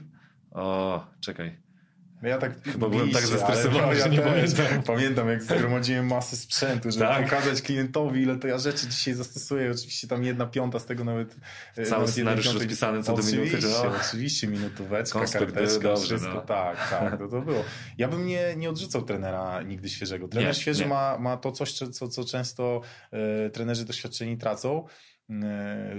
O, 0.50 1.06
czekaj. 1.20 1.68
No 2.22 2.28
ja 2.28 2.38
tak 2.38 2.62
Chyba 2.62 2.88
byłem 2.88 3.10
tak 3.10 3.26
zestresowany, 3.26 3.96
że 3.96 4.00
ja 4.00 4.08
nie 4.08 4.18
pamiętam. 4.18 4.82
Pamiętam, 4.86 5.28
jak 5.28 5.42
zgromadziłem 5.42 6.06
masę 6.06 6.36
sprzętu, 6.36 6.90
żeby 6.90 7.04
tak. 7.04 7.24
pokazać 7.24 7.62
klientowi, 7.62 8.22
ile 8.22 8.36
to 8.36 8.48
ja 8.48 8.58
rzeczy 8.58 8.88
dzisiaj 8.88 9.14
zastosuję. 9.14 9.70
Oczywiście 9.70 10.08
tam 10.08 10.24
jedna 10.24 10.46
piąta 10.46 10.78
z 10.78 10.86
tego 10.86 11.04
nawet... 11.04 11.36
E, 11.76 11.84
Cały 11.84 12.00
nawet 12.00 12.10
scenariusz 12.10 12.54
rozpisany 12.54 13.02
co 13.02 13.16
do 13.16 13.22
minuty. 13.22 13.58
No. 13.62 13.92
Oczywiście, 14.06 14.46
minutóweczka, 14.46 15.18
Konspekt 15.18 15.52
karteczka, 15.54 15.82
dobrze, 15.82 16.06
wszystko. 16.06 16.34
No. 16.34 16.40
Tak, 16.40 16.90
tak, 16.90 17.18
to, 17.18 17.28
to 17.28 17.40
było. 17.40 17.64
Ja 17.98 18.08
bym 18.08 18.26
nie, 18.26 18.56
nie 18.56 18.70
odrzucał 18.70 19.02
trenera 19.02 19.62
nigdy 19.62 19.88
świeżego. 19.88 20.28
Trener 20.28 20.48
nie, 20.48 20.54
świeży 20.54 20.82
nie. 20.82 20.88
Ma, 20.88 21.18
ma 21.18 21.36
to 21.36 21.52
coś, 21.52 21.72
co, 21.72 22.08
co 22.08 22.24
często 22.24 22.80
e, 23.10 23.50
trenerzy 23.50 23.84
doświadczeni 23.84 24.38
tracą, 24.38 24.86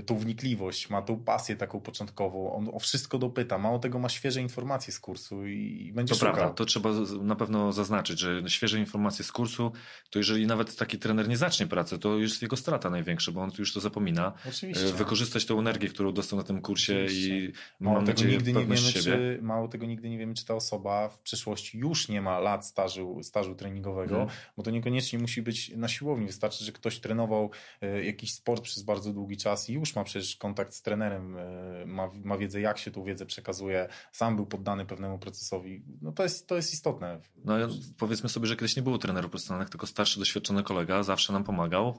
tą 0.05 0.17
wnikliwość, 0.17 0.89
ma 0.89 1.01
tą 1.01 1.19
pasję 1.19 1.55
taką 1.55 1.79
początkową, 1.79 2.53
on 2.53 2.69
o 2.73 2.79
wszystko 2.79 3.17
dopyta, 3.17 3.57
mało 3.57 3.79
tego 3.79 3.99
ma 3.99 4.09
świeże 4.09 4.41
informacje 4.41 4.93
z 4.93 4.99
kursu 4.99 5.47
i 5.47 5.91
będzie 5.93 6.13
to 6.13 6.19
szukał. 6.19 6.33
prawda, 6.33 6.53
to 6.53 6.65
trzeba 6.65 6.89
na 7.21 7.35
pewno 7.35 7.71
zaznaczyć, 7.73 8.19
że 8.19 8.41
świeże 8.47 8.79
informacje 8.79 9.25
z 9.25 9.31
kursu, 9.31 9.71
to 10.09 10.19
jeżeli 10.19 10.47
nawet 10.47 10.75
taki 10.75 10.97
trener 10.97 11.27
nie 11.27 11.37
zacznie 11.37 11.67
pracy, 11.67 11.99
to 11.99 12.15
już 12.15 12.29
jest 12.29 12.41
jego 12.41 12.57
strata 12.57 12.89
największa, 12.89 13.31
bo 13.31 13.41
on 13.41 13.51
już 13.59 13.73
to 13.73 13.79
zapomina. 13.79 14.33
Oczywiście. 14.49 14.85
E, 14.85 14.93
wykorzystać 14.93 15.45
tą 15.45 15.59
energię, 15.59 15.87
którą 15.89 16.11
dostał 16.13 16.39
na 16.39 16.45
tym 16.45 16.61
kursie 16.61 16.93
Oczywiście. 17.05 17.37
i 17.39 17.53
Mało 17.79 17.95
mam 17.95 18.05
tego, 18.05 18.15
nadzieję 18.17 18.33
nigdy 18.37 18.53
nie 18.53 18.59
wiemy, 18.59 18.77
siebie. 18.77 19.01
czy, 19.01 19.39
mało 19.41 19.67
tego 19.67 19.85
nigdy 19.85 20.09
nie 20.09 20.17
wiemy, 20.17 20.33
czy 20.33 20.45
ta 20.45 20.55
osoba 20.55 21.09
w 21.09 21.19
przeszłości 21.19 21.77
już 21.77 22.07
nie 22.09 22.21
ma 22.21 22.39
lat 22.39 22.65
stażu, 22.65 23.19
stażu 23.23 23.55
treningowego, 23.55 24.21
Mhm. 24.21 24.39
bo 24.57 24.63
to 24.63 24.71
niekoniecznie 24.71 25.19
musi 25.19 25.41
być 25.41 25.71
na 25.75 25.87
siłowni. 25.87 26.25
Wystarczy, 26.27 26.65
że 26.65 26.71
ktoś 26.71 26.99
trenował 26.99 27.51
e, 27.81 28.05
jakiś 28.05 28.33
sport 28.33 28.63
przez 28.63 28.83
bardzo 28.83 29.13
długi 29.19 29.37
czas 29.37 29.69
i 29.69 29.73
już 29.73 29.95
ma 29.95 30.03
przecież 30.03 30.35
kontakt 30.35 30.73
z 30.73 30.81
trenerem, 30.81 31.37
e, 31.37 31.85
ma, 31.85 32.11
ma 32.23 32.37
wiedzę, 32.37 32.61
jak 32.61 32.77
się 32.77 32.91
tą 32.91 33.03
wiedzę 33.03 33.25
przekazuje, 33.25 33.89
sam 34.11 34.35
był 34.35 34.45
poddany 34.45 34.85
pewnemu 34.85 35.19
procesowi. 35.19 35.83
No 36.01 36.11
to 36.11 36.23
jest, 36.23 36.47
to 36.47 36.55
jest 36.55 36.73
istotne. 36.73 37.21
No 37.45 37.55
powiedzmy 37.97 38.29
sobie, 38.29 38.47
że 38.47 38.55
kiedyś 38.55 38.75
nie 38.75 38.83
było 38.83 38.97
trenerów 38.97 39.31
personalnych, 39.31 39.69
tylko 39.69 39.87
starszy, 39.87 40.19
doświadczony 40.19 40.63
kolega 40.63 41.03
zawsze 41.03 41.33
nam 41.33 41.43
pomagał 41.43 41.89
y, 41.89 41.95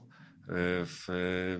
w 0.86 1.06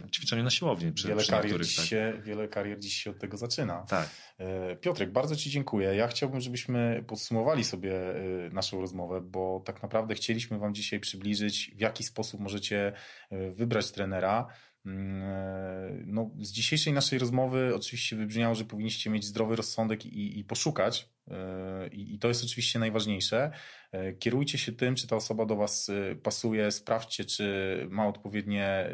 y, 0.07 0.11
ćwiczeniu 0.11 0.43
na 0.43 0.51
siłowni. 0.51 0.93
Przy, 0.93 1.09
Wiele 1.09 1.23
przy 1.23 1.31
karier, 1.31 1.65
dziś 1.65 1.77
tak. 1.77 1.87
się, 1.87 2.21
wiele 2.25 2.49
karier 2.49 2.79
dziś 2.79 2.95
się 3.03 3.11
od 3.11 3.19
tego 3.19 3.37
zaczyna. 3.37 3.85
tak. 3.89 4.09
E, 4.39 4.77
Piotrek, 4.77 5.13
bardzo 5.13 5.37
Ci 5.37 5.51
dziękuję. 5.51 5.95
Ja 5.95 6.09
chciałbym, 6.09 6.41
żebyśmy 6.41 7.05
podsumowali 7.07 7.65
sobie 7.65 8.15
e, 8.17 8.51
naszą 8.53 8.81
rozmowę, 8.81 9.21
bo 9.21 9.63
tak 9.65 9.83
naprawdę 9.83 10.15
chcieliśmy 10.15 10.59
Wam 10.59 10.75
dzisiaj 10.75 11.01
przybliżyć, 11.01 11.71
w 11.77 11.81
jaki 11.81 12.05
sposób 12.05 12.41
możecie 12.41 12.93
e, 13.31 13.51
wybrać 13.51 13.91
trenera. 13.91 14.47
Mm, 14.87 15.23
e, 15.23 16.03
No, 16.07 16.31
z 16.41 16.53
dzisiejszej 16.53 16.93
naszej 16.93 17.19
rozmowy 17.19 17.73
oczywiście 17.75 18.17
wybrzmiało, 18.17 18.55
że 18.55 18.65
powinniście 18.65 19.11
mieć 19.11 19.25
zdrowy 19.25 19.57
rozsądek 19.57 20.07
i, 20.07 20.39
i 20.39 20.45
poszukać. 20.45 21.09
e, 21.31 21.89
I, 21.89 22.15
I 22.15 22.19
to 22.19 22.29
jest 22.29 22.45
oczywiście 22.45 22.79
najważniejsze. 22.79 23.51
E, 23.93 24.13
Kierujcie 24.13 24.59
się 24.59 24.73
tym, 24.73 24.95
czy 24.95 25.07
ta 25.07 25.17
osoba 25.17 25.47
do 25.47 25.57
Was 25.57 25.91
pasuje, 26.23 26.71
sprawdźcie, 26.71 27.25
czy 27.25 27.87
ma 27.91 28.09
odpowiednie 28.09 28.91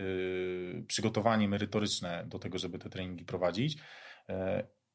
przygotowanie 0.86 1.48
merytoryczne 1.48 2.24
do 2.28 2.38
tego, 2.38 2.58
żeby 2.58 2.78
te 2.78 2.90
treningi 2.90 3.24
prowadzić. 3.24 3.78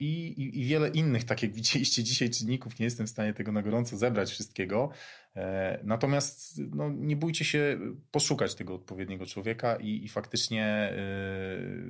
I, 0.02 0.28
i, 0.28 0.60
i 0.60 0.66
wiele 0.66 0.90
innych, 0.90 1.24
tak 1.24 1.44
jak 1.44 1.52
widzieliście 1.62 2.04
dzisiaj, 2.04 2.30
czynników. 2.30 2.80
Nie 2.80 2.86
jestem 2.86 3.08
w 3.08 3.10
stanie 3.10 3.34
tego 3.34 3.52
na 3.52 3.62
gorąco 3.62 3.98
zebrać 3.98 4.32
wszystkiego. 4.32 4.90
E, 5.36 5.80
Natomiast 5.84 6.62
no, 6.76 6.90
nie 6.90 7.16
bójcie 7.16 7.46
się 7.46 7.80
poszukać 8.12 8.56
tego 8.56 8.76
odpowiedniego 8.76 9.26
człowieka 9.26 9.76
i, 9.76 10.06
i 10.06 10.10
faktycznie 10.10 10.66
e, 10.66 10.96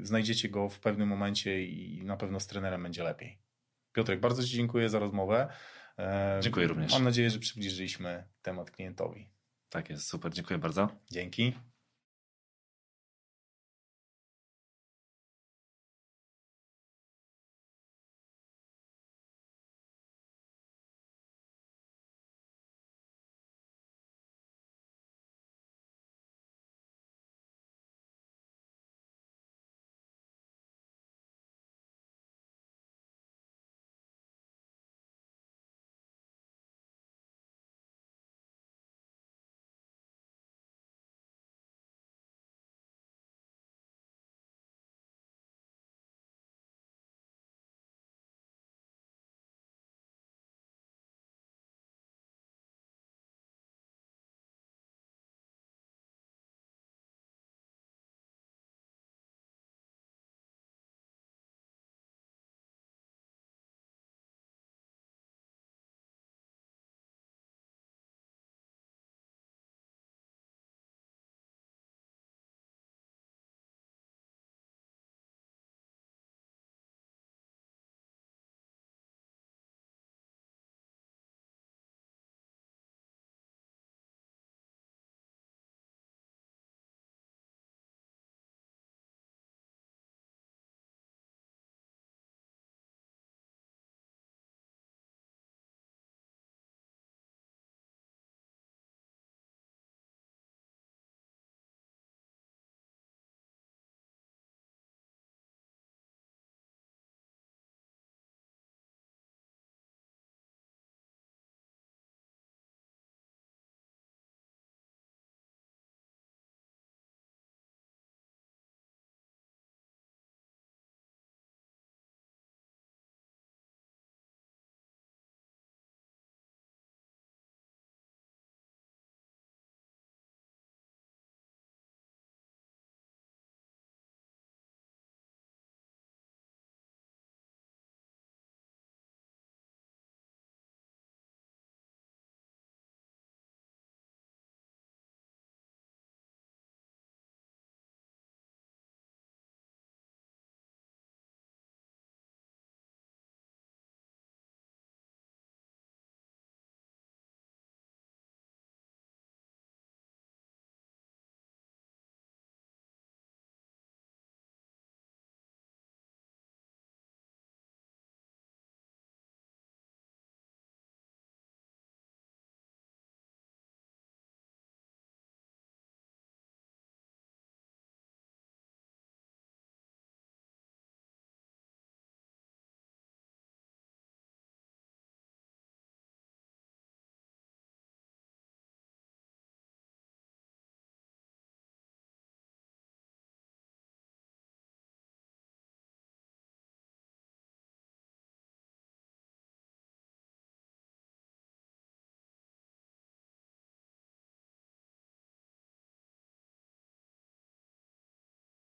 znajdziecie 0.01 0.49
go 0.49 0.69
w 0.69 0.79
pewnym 0.79 1.07
momencie 1.07 1.63
i 1.63 2.03
na 2.05 2.17
pewno 2.17 2.39
z 2.39 2.47
trenerem 2.47 2.83
będzie 2.83 3.03
lepiej. 3.03 3.37
Piotrek, 3.93 4.19
bardzo 4.19 4.43
Ci 4.43 4.49
dziękuję 4.49 4.89
za 4.89 4.99
rozmowę. 4.99 5.47
E, 5.99 6.39
Dziękuję 6.41 6.67
również. 6.67 6.93
Mam 6.93 7.03
nadzieję, 7.03 7.29
że 7.29 7.39
przybliżyliśmy 7.39 8.23
temat 8.41 8.71
klientowi. 8.71 9.29
Tak 9.69 9.89
jest, 9.89 10.07
super, 10.07 10.33
dziękuję 10.33 10.59
bardzo. 10.59 10.89
Dzięki. 11.11 11.53